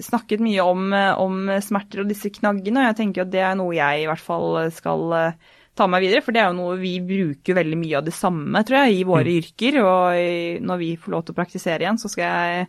snakket 0.00 0.40
mye 0.44 0.62
om, 0.64 0.92
eh, 0.96 1.18
om 1.20 1.48
smerter 1.60 2.02
og 2.04 2.08
disse 2.12 2.30
knaggene, 2.32 2.80
og 2.80 2.86
jeg 2.90 2.98
tenker 3.00 3.24
at 3.26 3.32
det 3.32 3.42
er 3.44 3.56
noe 3.58 3.74
jeg 3.76 4.04
i 4.04 4.06
hvert 4.08 4.22
fall 4.22 4.70
skal 4.72 5.12
eh, 5.18 5.32
ta 5.76 5.86
med 5.88 6.04
videre, 6.04 6.22
for 6.24 6.32
det 6.36 6.42
er 6.42 6.50
jo 6.52 6.58
noe 6.60 6.76
vi 6.80 6.94
bruker 7.00 7.56
veldig 7.56 7.78
mye 7.80 7.98
av 8.00 8.04
det 8.04 8.14
samme, 8.16 8.60
tror 8.64 8.82
jeg, 8.84 8.98
i 9.00 9.06
våre 9.08 9.36
yrker. 9.40 9.78
Og 9.82 10.64
når 10.68 10.80
vi 10.84 10.90
får 11.00 11.14
lov 11.16 11.24
til 11.24 11.32
å 11.32 11.38
praktisere 11.40 11.84
igjen, 11.86 12.00
så 12.00 12.10
skal 12.12 12.28
jeg 12.28 12.66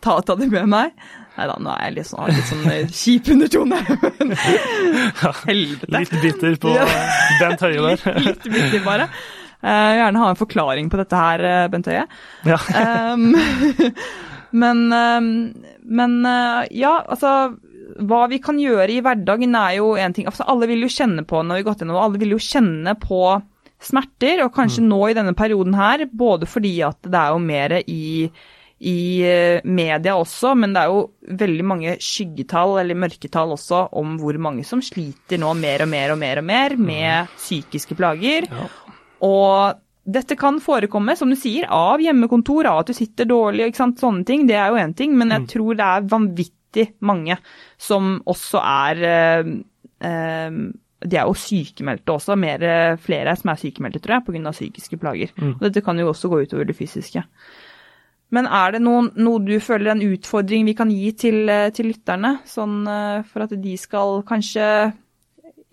ta, 0.00 0.14
ta 0.24 0.36
det 0.40 0.48
med 0.52 0.68
meg. 0.72 0.94
Nei 1.36 1.46
da, 1.50 1.56
nå 1.60 1.72
er 1.74 1.82
jeg 1.90 1.96
litt 1.98 2.08
sånn, 2.08 2.30
litt 2.32 2.48
sånn 2.48 2.94
kjip 2.96 3.28
undertone. 3.34 3.80
men 4.20 4.32
Helvete. 5.46 5.90
Litt 5.98 6.14
bitter 6.22 6.56
på 6.64 6.72
Bent 7.42 7.64
Høie 7.66 7.82
der. 7.90 8.06
Litt 8.30 8.48
bitter, 8.48 8.80
bare. 8.88 9.10
Eh, 9.62 9.70
Jeg 9.70 9.94
vil 9.96 10.02
gjerne 10.02 10.22
ha 10.22 10.30
en 10.32 10.40
forklaring 10.40 10.90
på 10.92 11.00
dette 11.00 11.20
her, 11.20 11.44
eh, 11.44 11.68
Bent 11.72 11.90
Høie. 11.90 12.06
Ja. 12.46 12.58
Um, 13.12 13.30
men, 14.62 14.82
um, 14.92 15.30
men 15.82 16.18
uh, 16.26 16.64
ja, 16.70 16.98
altså 17.06 17.56
Hva 17.96 18.24
vi 18.28 18.40
kan 18.42 18.58
gjøre 18.60 18.90
i 18.92 19.00
hverdagen 19.04 19.54
er 19.56 19.76
jo 19.78 19.94
en 20.00 20.16
ting. 20.16 20.26
Altså, 20.28 20.44
alle 20.50 20.68
vil 20.70 20.84
jo 20.84 20.92
kjenne 20.92 21.24
på 21.28 21.40
når 21.42 21.60
vi 21.60 21.62
har 21.62 21.68
gått 21.70 21.84
gjennom, 21.84 22.00
alle 22.02 22.20
vil 22.20 22.34
jo 22.34 22.42
kjenne 22.42 22.96
på 23.00 23.22
smerter, 23.86 24.40
og 24.44 24.54
kanskje 24.56 24.82
nå 24.84 24.98
i 25.10 25.16
denne 25.16 25.34
perioden 25.36 25.76
her, 25.76 26.06
både 26.08 26.48
fordi 26.48 26.78
at 26.86 26.98
det 27.04 27.18
er 27.20 27.34
jo 27.34 27.42
mer 27.44 27.74
i 27.84 28.06
i 28.76 29.22
eh, 29.24 29.60
media 29.64 30.16
også, 30.20 30.50
men 30.58 30.74
det 30.74 30.82
er 30.82 30.90
jo 30.92 31.36
veldig 31.40 31.64
mange 31.64 31.94
skyggetall 32.02 32.74
eller 32.82 32.98
mørketall 33.06 33.54
også 33.54 33.86
om 33.96 34.18
hvor 34.20 34.36
mange 34.42 34.66
som 34.68 34.82
sliter 34.84 35.40
nå 35.40 35.54
mer 35.56 35.86
og 35.86 35.88
mer 35.88 36.12
og 36.12 36.20
mer 36.20 36.42
og 36.42 36.44
mer 36.44 36.76
med 36.76 37.30
psykiske 37.38 37.96
plager. 37.96 38.48
Ja. 38.50 38.66
Og 39.24 39.82
dette 40.06 40.36
kan 40.38 40.60
forekomme, 40.62 41.16
som 41.18 41.30
du 41.30 41.36
sier, 41.38 41.66
av 41.72 42.00
hjemmekontor, 42.02 42.68
av 42.70 42.84
at 42.84 42.90
du 42.92 42.94
sitter 42.96 43.26
dårlig, 43.26 43.66
ikke 43.66 43.82
sant, 43.82 44.00
sånne 44.00 44.22
ting. 44.26 44.46
Det 44.46 44.54
er 44.54 44.70
jo 44.70 44.80
én 44.80 44.94
ting, 44.96 45.16
men 45.18 45.34
jeg 45.34 45.48
tror 45.56 45.78
det 45.78 45.86
er 45.86 46.10
vanvittig 46.12 46.88
mange 47.08 47.38
som 47.80 48.20
også 48.28 48.60
er 48.60 49.00
eh, 49.10 49.48
eh, 50.06 50.58
De 51.06 51.18
er 51.18 51.26
jo 51.26 51.34
sykemeldte 51.38 52.14
også, 52.14 52.36
mer, 52.38 52.62
eh, 52.62 52.98
flere 53.02 53.34
som 53.36 53.50
er 53.50 53.62
sykemeldte, 53.64 54.02
tror 54.04 54.18
jeg, 54.18 54.26
pga. 54.28 54.52
psykiske 54.54 54.98
plager. 55.02 55.32
Og 55.56 55.64
dette 55.66 55.82
kan 55.82 55.98
jo 55.98 56.12
også 56.12 56.30
gå 56.30 56.44
utover 56.44 56.68
det 56.68 56.76
fysiske. 56.78 57.24
Men 58.30 58.46
er 58.46 58.76
det 58.76 58.82
noen, 58.82 59.10
noe 59.22 59.42
du 59.42 59.58
føler 59.62 59.92
en 59.92 60.02
utfordring 60.02 60.66
vi 60.66 60.74
kan 60.74 60.90
gi 60.90 61.10
til, 61.18 61.48
eh, 61.48 61.70
til 61.74 61.90
lytterne, 61.90 62.38
sånn 62.46 62.86
for 63.26 63.42
at 63.42 63.58
de 63.58 63.74
skal 63.78 64.22
kanskje 64.22 64.92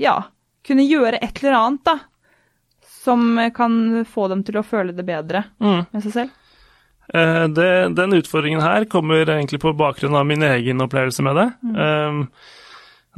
ja, 0.01 0.17
kunne 0.65 0.89
gjøre 0.89 1.21
et 1.21 1.43
eller 1.43 1.59
annet, 1.59 1.85
da. 1.85 1.99
Som 3.03 3.35
kan 3.55 3.75
få 4.07 4.29
dem 4.31 4.43
til 4.47 4.55
å 4.61 4.63
føle 4.65 4.95
det 4.95 5.03
bedre 5.07 5.43
Mm. 5.59 5.85
med 5.91 6.03
seg 6.05 6.13
selv. 6.15 6.39
Uh, 7.13 7.47
det, 7.51 7.69
den 7.97 8.15
utfordringen 8.15 8.61
her 8.63 8.85
kommer 8.87 9.25
egentlig 9.27 9.59
på 9.59 9.73
bakgrunn 9.75 10.15
av 10.15 10.25
min 10.25 10.41
egen 10.47 10.79
opplevelse 10.85 11.23
med 11.25 11.35
det. 11.35 11.47
Um, 11.75 12.21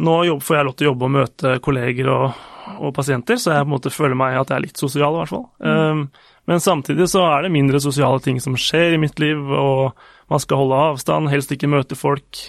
nå 0.02 0.16
jobb, 0.26 0.42
får 0.44 0.58
jeg 0.58 0.66
lov 0.68 0.76
til 0.76 0.88
å 0.88 0.90
jobbe 0.92 1.06
og 1.08 1.14
møte 1.20 1.52
kolleger 1.64 2.10
og, 2.12 2.40
og 2.82 2.96
pasienter, 2.98 3.38
så 3.40 3.54
jeg 3.54 3.62
på 3.64 3.70
en 3.70 3.76
måte 3.76 3.94
føler 3.94 4.18
meg 4.18 4.40
at 4.42 4.50
jeg 4.52 4.58
er 4.58 4.66
litt 4.66 4.82
sosial, 4.82 5.14
i 5.14 5.22
hvert 5.22 5.32
fall. 5.36 5.46
Um, 5.62 6.02
men 6.50 6.60
samtidig 6.66 7.08
så 7.14 7.22
er 7.30 7.46
det 7.46 7.54
mindre 7.54 7.80
sosiale 7.82 8.20
ting 8.26 8.42
som 8.44 8.58
skjer 8.60 8.98
i 8.98 9.02
mitt 9.02 9.22
liv, 9.22 9.38
og 9.38 9.94
man 10.34 10.42
skal 10.42 10.60
holde 10.64 10.82
avstand, 10.90 11.30
helst 11.32 11.54
ikke 11.54 11.70
møte 11.72 11.96
folk. 11.98 12.42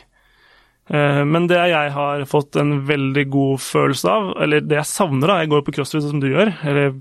Eh, 0.89 1.23
Men 1.25 1.47
det 1.51 1.57
jeg 1.71 1.91
har 1.95 2.25
fått 2.29 2.57
en 2.61 2.81
veldig 2.89 3.25
god 3.33 3.61
følelse 3.65 4.09
av, 4.13 4.29
eller 4.43 4.61
det 4.65 4.77
jeg 4.81 4.89
savner 4.91 5.29
da, 5.33 5.39
jeg 5.43 5.51
går 5.53 5.65
på 5.67 5.75
crossfit 5.79 6.05
som 6.05 6.21
du 6.23 6.29
gjør, 6.29 6.53
eller 6.65 6.93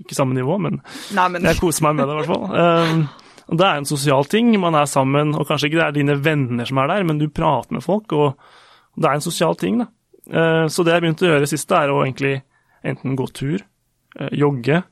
ikke 0.00 0.16
samme 0.16 0.34
nivå, 0.36 0.56
men 0.62 0.80
Nei, 1.16 1.26
men 1.34 1.42
jeg 1.48 1.58
koser 1.60 1.84
meg 1.86 1.98
med 2.00 2.08
det, 2.08 2.14
i 2.14 2.20
hvert 2.20 2.30
fall. 2.32 2.44
Um, 2.50 3.56
det 3.58 3.66
er 3.66 3.80
en 3.80 3.88
sosial 3.88 4.24
ting. 4.30 4.52
Man 4.62 4.76
er 4.78 4.86
sammen, 4.86 5.32
og 5.34 5.46
kanskje 5.48 5.66
ikke 5.70 5.80
det 5.80 5.86
er 5.88 5.96
dine 5.98 6.14
venner 6.22 6.68
som 6.68 6.78
er 6.78 6.86
der, 6.92 7.04
men 7.08 7.18
du 7.18 7.26
prater 7.34 7.74
med 7.76 7.82
folk, 7.82 8.12
og 8.12 8.36
det 9.00 9.08
er 9.10 9.18
en 9.18 9.24
sosial 9.24 9.56
ting, 9.58 9.80
da. 9.82 9.88
Uh, 10.30 10.66
så 10.70 10.84
det 10.86 10.94
jeg 10.94 11.02
begynte 11.06 11.26
å 11.26 11.32
gjøre 11.32 11.48
sist, 11.50 11.72
er 11.74 11.90
å 11.90 12.02
egentlig 12.04 12.36
enten 12.86 13.16
gå 13.18 13.26
tur, 13.34 13.60
uh, 14.20 14.28
jogge, 14.36 14.82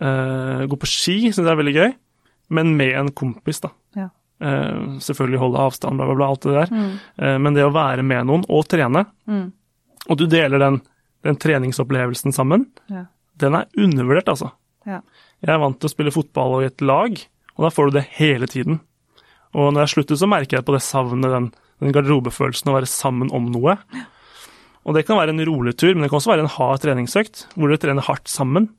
uh, 0.00 0.62
gå 0.70 0.78
på 0.80 0.88
ski, 0.88 1.16
syns 1.30 1.42
jeg 1.44 1.50
er 1.52 1.60
veldig 1.60 1.76
gøy, 1.76 1.92
men 2.56 2.72
med 2.78 2.94
en 2.98 3.10
kompis, 3.16 3.60
da. 3.64 3.72
Ja. 3.98 4.08
Uh, 4.40 4.96
selvfølgelig 5.02 5.42
holde 5.42 5.64
avstand, 5.66 5.98
bla, 6.00 6.06
bla, 6.08 6.16
bla, 6.20 6.28
alt 6.32 6.46
det 6.46 6.54
der. 6.56 6.72
Uh, 7.20 7.36
men 7.42 7.56
det 7.56 7.66
å 7.66 7.74
være 7.74 8.04
med 8.06 8.28
noen 8.30 8.46
og 8.48 8.66
trene, 8.70 9.06
Mm. 9.30 9.48
og 10.08 10.16
du 10.18 10.24
deler 10.26 10.58
den, 10.58 10.80
den 11.26 11.36
treningsopplevelsen 11.36 12.32
sammen, 12.34 12.68
Ja. 12.90 13.04
Den 13.40 13.56
er 13.58 13.66
undervurdert, 13.78 14.28
altså. 14.32 14.52
Ja. 14.86 15.00
Jeg 15.44 15.54
er 15.54 15.58
vant 15.62 15.78
til 15.80 15.88
å 15.88 15.92
spille 15.92 16.12
fotball 16.14 16.58
og 16.58 16.62
i 16.64 16.68
et 16.70 16.80
lag, 16.84 17.16
og 17.56 17.64
da 17.66 17.70
får 17.72 17.90
du 17.90 17.98
det 17.98 18.06
hele 18.18 18.46
tiden. 18.50 18.80
Og 19.54 19.72
når 19.74 19.84
jeg 19.86 19.92
slutter, 19.96 20.16
så 20.20 20.28
merker 20.30 20.58
jeg 20.58 20.66
på 20.68 20.74
det 20.76 20.82
savnet, 20.86 21.30
den, 21.32 21.50
den 21.82 21.92
garderobefølelsen 21.96 22.70
å 22.70 22.76
være 22.76 22.88
sammen 22.90 23.30
om 23.34 23.48
noe. 23.52 23.76
Og 24.88 24.94
det 24.96 25.02
kan 25.08 25.18
være 25.20 25.34
en 25.34 25.44
rolig 25.44 25.74
tur, 25.76 25.92
men 25.94 26.04
det 26.06 26.10
kan 26.12 26.20
også 26.20 26.32
være 26.32 26.44
en 26.46 26.54
hard 26.54 26.80
treningsøkt, 26.84 27.46
hvor 27.56 27.68
dere 27.68 27.82
trener 27.82 28.06
hardt 28.06 28.30
sammen, 28.32 28.70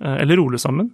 eh, 0.00 0.16
eller 0.22 0.38
rolig 0.40 0.60
sammen. 0.62 0.92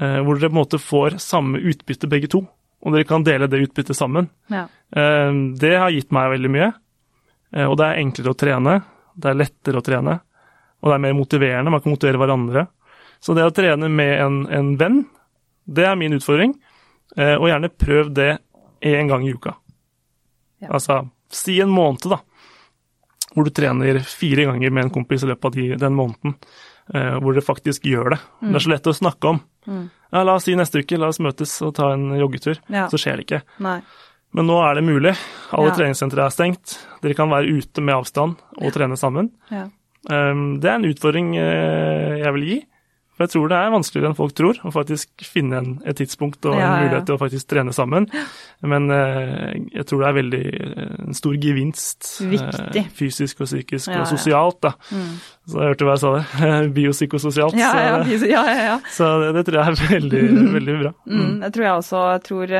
eh, 0.00 0.18
Hvor 0.20 0.36
dere 0.36 0.50
på 0.50 0.56
en 0.56 0.60
måte 0.64 0.80
får 0.82 1.16
samme 1.22 1.62
utbytte 1.62 2.08
begge 2.12 2.28
to, 2.28 2.42
og 2.84 2.92
dere 2.92 3.06
kan 3.08 3.24
dele 3.24 3.48
det 3.48 3.62
utbyttet 3.68 3.96
sammen. 3.96 4.28
Ja. 4.52 4.66
Eh, 4.92 5.32
Det 5.56 5.72
har 5.78 5.90
gitt 5.94 6.12
meg 6.12 6.30
veldig 6.36 6.50
mye, 6.52 6.72
og 7.70 7.76
det 7.78 7.86
er 7.86 8.00
enklere 8.02 8.34
å 8.34 8.36
trene, 8.36 8.82
det 9.16 9.30
er 9.30 9.38
lettere 9.38 9.80
å 9.80 9.84
trene, 9.86 10.18
og 10.86 10.92
det 10.92 10.94
er 11.00 11.02
mer 11.02 11.16
motiverende, 11.18 11.72
man 11.74 11.82
kan 11.82 11.90
motivere 11.92 12.20
hverandre. 12.22 12.66
Så 13.20 13.34
det 13.34 13.42
å 13.42 13.50
trene 13.54 13.88
med 13.90 14.12
en, 14.22 14.36
en 14.54 14.72
venn, 14.78 15.00
det 15.66 15.86
er 15.88 15.96
min 15.98 16.14
utfordring. 16.14 16.54
Eh, 17.16 17.34
og 17.34 17.48
gjerne 17.50 17.70
prøv 17.74 18.12
det 18.14 18.30
én 18.86 19.08
gang 19.10 19.24
i 19.26 19.32
uka. 19.34 19.56
Ja. 20.62 20.70
Altså 20.78 21.00
si 21.32 21.58
en 21.60 21.72
måned, 21.74 22.06
da. 22.12 22.20
Hvor 23.34 23.44
du 23.44 23.50
trener 23.52 23.98
fire 24.06 24.46
ganger 24.48 24.70
med 24.72 24.86
en 24.86 24.94
kompis 24.94 25.24
i 25.26 25.28
løpet 25.28 25.44
av 25.50 25.56
de, 25.58 25.66
den 25.80 25.96
måneden. 25.98 26.36
Eh, 26.94 27.16
hvor 27.18 27.34
dere 27.34 27.44
faktisk 27.44 27.84
gjør 27.90 28.14
det. 28.14 28.20
Det 28.46 28.54
er 28.60 28.64
så 28.64 28.70
lett 28.72 28.86
å 28.88 28.94
snakke 28.96 29.32
om. 29.34 29.40
Mm. 29.66 29.86
Ja, 30.14 30.22
la 30.22 30.36
oss 30.38 30.46
si 30.46 30.54
neste 30.56 30.80
uke, 30.84 30.96
la 31.02 31.10
oss 31.10 31.18
møtes 31.20 31.56
og 31.66 31.74
ta 31.76 31.90
en 31.96 32.12
joggetur. 32.16 32.60
Ja. 32.72 32.86
Så 32.92 33.00
skjer 33.02 33.18
det 33.18 33.26
ikke. 33.26 33.42
Nei. 33.66 33.80
Men 34.36 34.46
nå 34.48 34.56
er 34.62 34.78
det 34.78 34.84
mulig. 34.86 35.14
Alle 35.56 35.72
Ja. 35.72 35.74
treningssentre 35.80 36.24
er 36.24 36.32
stengt. 36.34 36.76
Dere 37.02 37.16
kan 37.18 37.28
være 37.32 37.48
ute 37.58 37.82
med 37.82 37.94
avstand 37.96 38.36
og 38.60 38.72
trene 38.74 38.96
sammen. 39.00 39.32
Ja. 39.50 39.66
Um, 40.06 40.56
det 40.62 40.70
er 40.70 40.78
en 40.78 40.88
utfordring 40.88 41.36
eh, 41.40 42.22
jeg 42.22 42.34
vil 42.36 42.48
gi. 42.50 42.58
For 43.16 43.24
jeg 43.24 43.32
tror 43.32 43.48
det 43.48 43.56
er 43.56 43.70
vanskeligere 43.72 44.10
enn 44.10 44.16
folk 44.18 44.32
tror, 44.36 44.58
å 44.68 44.70
faktisk 44.74 45.22
finne 45.24 45.56
en, 45.56 45.68
et 45.88 45.96
tidspunkt 45.96 46.44
og 46.44 46.58
Ja, 46.58 46.58
en 46.58 46.66
ja. 46.66 46.72
mulighet 46.84 47.06
til 47.08 47.16
å 47.16 47.20
faktisk 47.22 47.48
trene 47.48 47.72
sammen. 47.72 48.04
Men 48.60 48.90
eh, 48.92 49.54
jeg 49.72 49.86
tror 49.88 50.02
det 50.02 50.10
er 50.10 50.16
veldig 50.18 50.40
eh, 50.52 50.90
en 51.06 51.16
stor 51.16 51.38
gevinst. 51.40 52.10
Viktig. 52.28 52.82
fysisk 52.98 53.40
og 53.40 53.48
psykisk 53.48 53.88
Ja, 53.88 54.02
og 54.02 54.10
sosialt, 54.10 54.60
da. 54.66 54.74
Mm. 54.92 55.14
Så 55.48 55.62
jeg 55.62 55.72
hørte 55.72 55.88
hva 55.88 55.94
jeg 55.96 56.02
sa 56.04 56.12
der. 56.18 56.68
Biopsykososialt. 56.76 57.56
Ja, 57.56 57.72
ja, 57.80 57.96
ja, 58.04 58.44
ja, 58.44 58.44
ja. 58.74 58.76
så 58.92 59.08
det, 59.24 59.32
det 59.38 59.46
tror 59.48 59.62
jeg 59.62 59.72
er 59.72 59.96
veldig, 59.96 60.22
veldig 60.58 60.76
bra. 60.84 60.92
Mm, 61.08 61.32
jeg 61.46 61.56
tror 61.56 61.68
jeg 61.70 61.80
også 61.80 62.04
jeg 62.10 62.24
tror 62.28 62.56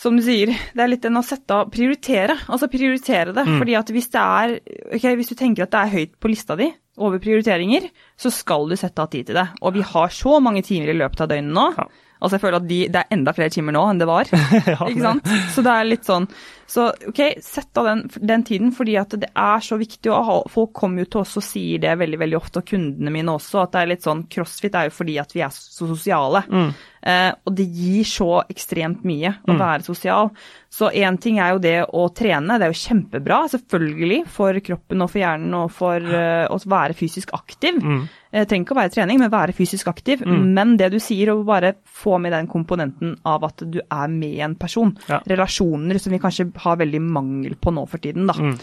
Som 0.00 0.16
du 0.16 0.22
sier, 0.24 0.48
det 0.48 0.80
er 0.80 0.88
litt 0.88 1.02
den 1.04 1.18
å 1.20 1.24
sette 1.26 1.52
av 1.52 1.68
Prioritere. 1.72 2.38
Altså 2.48 2.70
prioritere 2.72 3.34
det. 3.36 3.44
Mm. 3.44 3.58
Fordi 3.60 3.74
at 3.76 3.90
hvis 3.92 4.08
det 4.14 4.20
er 4.22 4.54
ok, 4.96 5.08
Hvis 5.20 5.28
du 5.28 5.34
tenker 5.36 5.66
at 5.66 5.74
det 5.74 5.80
er 5.82 5.92
høyt 5.98 6.14
på 6.20 6.30
lista 6.32 6.56
di 6.56 6.70
over 7.00 7.20
prioriteringer, 7.22 7.86
så 8.20 8.28
skal 8.32 8.66
du 8.68 8.74
sette 8.76 9.00
av 9.00 9.08
tid 9.12 9.28
til 9.28 9.36
det. 9.38 9.46
Og 9.64 9.72
vi 9.76 9.80
har 9.84 10.08
så 10.12 10.38
mange 10.40 10.62
timer 10.64 10.90
i 10.92 10.96
løpet 11.00 11.20
av 11.24 11.28
døgnet 11.30 11.52
nå. 11.56 11.66
Ja. 11.78 11.86
Altså 12.20 12.36
jeg 12.36 12.42
føler 12.42 12.58
at 12.60 12.66
de, 12.68 12.78
det 12.92 13.00
er 13.00 13.14
enda 13.16 13.32
flere 13.32 13.52
timer 13.54 13.72
nå 13.72 13.82
enn 13.88 14.00
det 14.02 14.08
var. 14.10 14.28
Ja, 14.72 14.76
ikke 14.84 15.04
sant? 15.06 15.30
Så 15.54 15.62
det 15.64 15.72
er 15.72 15.86
litt 15.88 16.04
sånn 16.04 16.26
Så 16.68 16.90
ok, 17.08 17.20
sett 17.40 17.80
av 17.80 17.88
den, 17.88 18.02
den 18.28 18.44
tiden, 18.44 18.72
fordi 18.76 18.98
at 19.00 19.16
det 19.22 19.30
er 19.32 19.64
så 19.64 19.78
viktig. 19.80 20.12
å 20.12 20.18
ha- 20.28 20.42
folk 20.52 20.74
kommer 20.76 21.00
jo 21.04 21.08
til 21.14 21.22
oss 21.22 21.32
og 21.40 21.44
sier 21.46 21.80
det 21.80 21.94
veldig 22.02 22.20
veldig 22.20 22.36
ofte, 22.40 22.60
og 22.60 22.68
kundene 22.68 23.12
mine 23.14 23.32
også, 23.36 23.62
at 23.64 23.72
det 23.72 23.80
er 23.84 23.92
litt 23.94 24.04
sånn 24.04 24.26
Crossfit 24.32 24.76
er 24.76 24.90
jo 24.90 24.96
fordi 24.98 25.16
at 25.22 25.32
vi 25.36 25.40
er 25.46 25.52
så 25.56 25.88
sosiale. 25.88 26.44
Mm. 26.52 26.70
Eh, 27.00 27.30
og 27.48 27.54
det 27.56 27.64
gir 27.64 28.04
så 28.04 28.42
ekstremt 28.50 29.04
mye 29.08 29.32
å 29.48 29.56
være 29.56 29.86
sosial. 29.86 30.30
Så 30.70 30.90
én 30.92 31.16
ting 31.20 31.38
er 31.40 31.54
jo 31.54 31.62
det 31.62 31.76
å 31.96 32.06
trene, 32.14 32.58
det 32.60 32.68
er 32.68 32.74
jo 32.74 32.80
kjempebra, 32.82 33.40
selvfølgelig, 33.54 34.20
for 34.30 34.58
kroppen 34.64 35.02
og 35.02 35.10
for 35.10 35.22
hjernen 35.22 35.56
og 35.58 35.70
for 35.74 35.96
eh, 35.96 36.44
å 36.44 36.58
være 36.60 36.96
fysisk 36.98 37.32
aktiv. 37.36 37.80
Mm. 37.80 38.02
Eh, 38.30 38.44
trenger 38.44 38.66
ikke 38.66 38.76
å 38.76 38.80
være 38.82 38.94
trening, 38.94 39.22
men 39.22 39.32
være 39.32 39.56
fysisk 39.56 39.88
aktiv. 39.90 40.22
Men 40.26 40.76
det 40.80 40.92
du 40.92 41.00
sier, 41.02 41.32
å 41.32 41.40
bare 41.46 41.74
få 41.84 42.20
med 42.22 42.36
den 42.36 42.50
komponenten 42.50 43.16
av 43.26 43.48
at 43.48 43.64
du 43.64 43.80
er 43.80 44.12
med 44.12 44.44
en 44.44 44.54
person. 44.60 44.92
Ja. 45.08 45.22
Relasjoner 45.26 45.98
som 45.98 46.14
vi 46.14 46.22
kanskje 46.22 46.50
har 46.62 46.78
veldig 46.80 47.02
mangel 47.02 47.56
på 47.56 47.74
nå 47.74 47.88
for 47.90 48.02
tiden, 48.02 48.28
da. 48.30 48.36
Mm. 48.36 48.56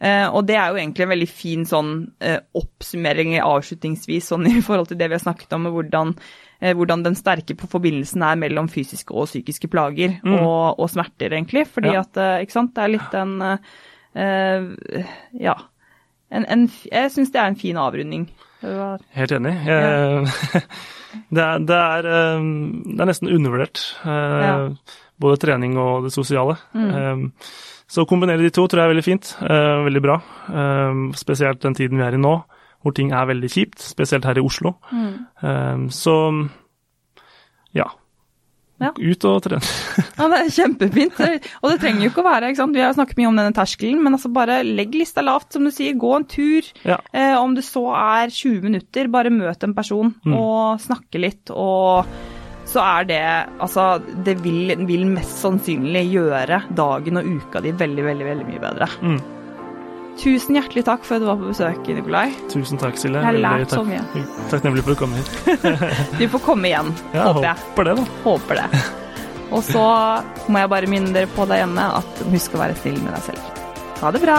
Eh, 0.00 0.26
og 0.28 0.46
det 0.48 0.56
er 0.58 0.70
jo 0.72 0.80
egentlig 0.80 1.04
en 1.06 1.12
veldig 1.14 1.28
fin 1.30 1.62
sånn 1.68 1.92
eh, 2.20 2.40
oppsummering 2.58 3.36
avslutningsvis 3.40 4.32
sånn 4.32 4.46
i 4.50 4.60
forhold 4.64 4.90
til 4.90 4.98
det 5.00 5.08
vi 5.12 5.16
har 5.18 5.22
snakket 5.22 5.52
om, 5.56 5.62
med 5.68 5.72
hvordan, 5.76 6.14
eh, 6.60 6.74
hvordan 6.76 7.04
den 7.06 7.14
sterke 7.18 7.54
på 7.56 7.68
forbindelsen 7.70 8.22
er 8.26 8.40
mellom 8.40 8.68
fysiske 8.72 9.14
og 9.14 9.28
psykiske 9.30 9.70
plager 9.72 10.16
og, 10.26 10.78
og 10.82 10.90
smerter, 10.90 11.32
egentlig. 11.38 11.66
Fordi 11.70 11.92
Mm. 11.92 11.94
Ja. 11.94 12.00
at, 12.06 12.42
ikke 12.46 12.56
sant, 12.58 12.74
det 12.74 12.82
er 12.84 12.94
litt 12.96 13.14
en 13.20 13.36
eh, 13.42 13.58
eh, 14.18 15.04
Ja. 15.46 15.54
En, 16.34 16.44
en, 16.50 16.64
jeg 16.90 17.10
syns 17.14 17.30
det 17.30 17.38
er 17.38 17.46
en 17.52 17.56
fin 17.60 17.76
avrunding. 17.78 18.24
Helt 19.14 19.32
enig. 19.36 19.52
Jeg, 19.68 20.24
det, 21.36 21.42
er, 21.44 21.58
det, 21.68 21.76
er, 21.78 22.08
det 22.08 23.04
er 23.04 23.10
nesten 23.10 23.30
undervurdert, 23.30 23.82
eh, 24.02 24.40
Ja. 24.42 24.54
Mm. 24.64 24.78
både 25.20 25.36
trening 25.44 25.76
og 25.78 26.08
det 26.08 26.12
sosiale. 26.16 26.56
Eh, 26.74 27.22
Så 27.94 28.02
å 28.02 28.08
kombinere 28.10 28.42
de 28.42 28.50
to 28.50 28.64
tror 28.66 28.80
jeg 28.82 28.88
er 28.88 28.94
veldig 28.94 29.06
fint. 29.06 29.32
eh, 29.44 29.84
Veldig 29.86 30.02
bra. 30.02 30.16
Eh, 30.50 31.00
Spesielt 31.20 31.60
den 31.62 31.76
tiden 31.78 32.00
vi 32.00 32.06
er 32.08 32.16
i 32.18 32.20
nå, 32.20 32.34
hvor 32.82 32.94
ting 32.96 33.12
er 33.14 33.28
veldig 33.30 33.50
kjipt. 33.54 33.78
Spesielt 33.86 34.24
her 34.26 34.40
i 34.40 34.42
Oslo. 34.44 34.74
Mm. 34.90 35.12
Eh, 35.42 35.84
Så 35.94 36.16
ja. 37.74 37.86
Ja. 38.82 38.90
Ut 38.98 39.24
og 39.30 39.38
trene. 39.44 39.62
Ja, 40.18 40.26
det 40.30 40.38
er 40.40 40.50
kjempefint. 40.54 41.16
Og 41.62 41.70
det 41.70 41.76
trenger 41.82 42.04
jo 42.04 42.10
ikke 42.10 42.22
å 42.24 42.26
være, 42.26 42.48
ikke 42.50 42.58
sant. 42.60 42.74
Vi 42.76 42.82
har 42.82 42.92
snakket 42.94 43.18
mye 43.20 43.28
om 43.30 43.38
denne 43.38 43.54
terskelen, 43.54 44.00
men 44.02 44.14
altså 44.16 44.30
bare 44.34 44.60
legg 44.66 44.94
lista 44.98 45.22
lavt, 45.24 45.52
som 45.54 45.64
du 45.66 45.70
sier. 45.74 45.94
Gå 45.98 46.10
en 46.16 46.26
tur. 46.30 46.66
Ja. 46.86 46.98
Eh, 47.14 47.34
om 47.38 47.54
det 47.56 47.64
så 47.66 47.84
er 47.94 48.30
20 48.34 48.62
minutter, 48.66 49.08
bare 49.14 49.30
møt 49.34 49.62
en 49.66 49.74
person 49.74 50.12
Mm. 50.26 50.34
og 50.38 50.82
snakke 50.82 51.22
litt, 51.22 51.50
og 51.54 52.06
så 52.74 52.82
er 52.82 53.06
det 53.08 53.20
Altså, 53.62 53.84
det 54.26 54.34
vil, 54.44 54.74
vil 54.88 55.06
mest 55.14 55.38
sannsynlig 55.44 56.04
gjøre 56.10 56.62
dagen 56.74 57.20
og 57.20 57.28
uka 57.38 57.62
di 57.64 57.72
veldig, 57.78 58.04
veldig, 58.10 58.26
veldig 58.32 58.46
mye 58.50 58.62
bedre. 58.62 58.90
Mm. 59.04 59.20
Tusen 60.18 60.54
hjertelig 60.54 60.84
takk 60.86 61.02
for 61.06 61.16
at 61.16 61.24
du 61.24 61.26
var 61.26 61.38
på 61.40 61.48
besøk, 61.50 61.88
Nikolai. 61.90 62.28
Tusen 62.52 62.78
takk, 62.78 62.98
Silje. 63.00 63.18
Jeg 63.18 63.26
har 63.26 63.40
lært 63.42 63.72
så 63.74 63.82
mye. 63.86 64.02
Takknemlig 64.52 64.84
for 64.86 64.94
å 64.94 65.00
komme 65.00 65.18
hit. 65.18 65.64
Du 66.20 66.28
får 66.36 66.44
komme 66.44 66.70
igjen, 66.70 66.92
Ja, 67.16 67.32
håper 67.32 67.48
jeg. 67.48 67.64
håper 67.64 67.90
det, 67.90 67.96
da. 67.98 68.06
Håper 68.28 68.62
det. 68.62 68.84
Og 69.54 69.66
så 69.66 69.82
må 70.50 70.62
jeg 70.62 70.72
bare 70.76 70.90
minne 70.90 71.10
dere 71.14 71.30
på 71.34 71.46
der 71.50 71.64
hjemme 71.64 71.88
at 71.98 72.24
husk 72.30 72.54
å 72.54 72.62
være 72.62 72.78
snill 72.82 73.02
med 73.02 73.14
deg 73.18 73.28
selv. 73.32 73.66
Ha 74.02 74.14
det 74.14 74.22
bra! 74.22 74.38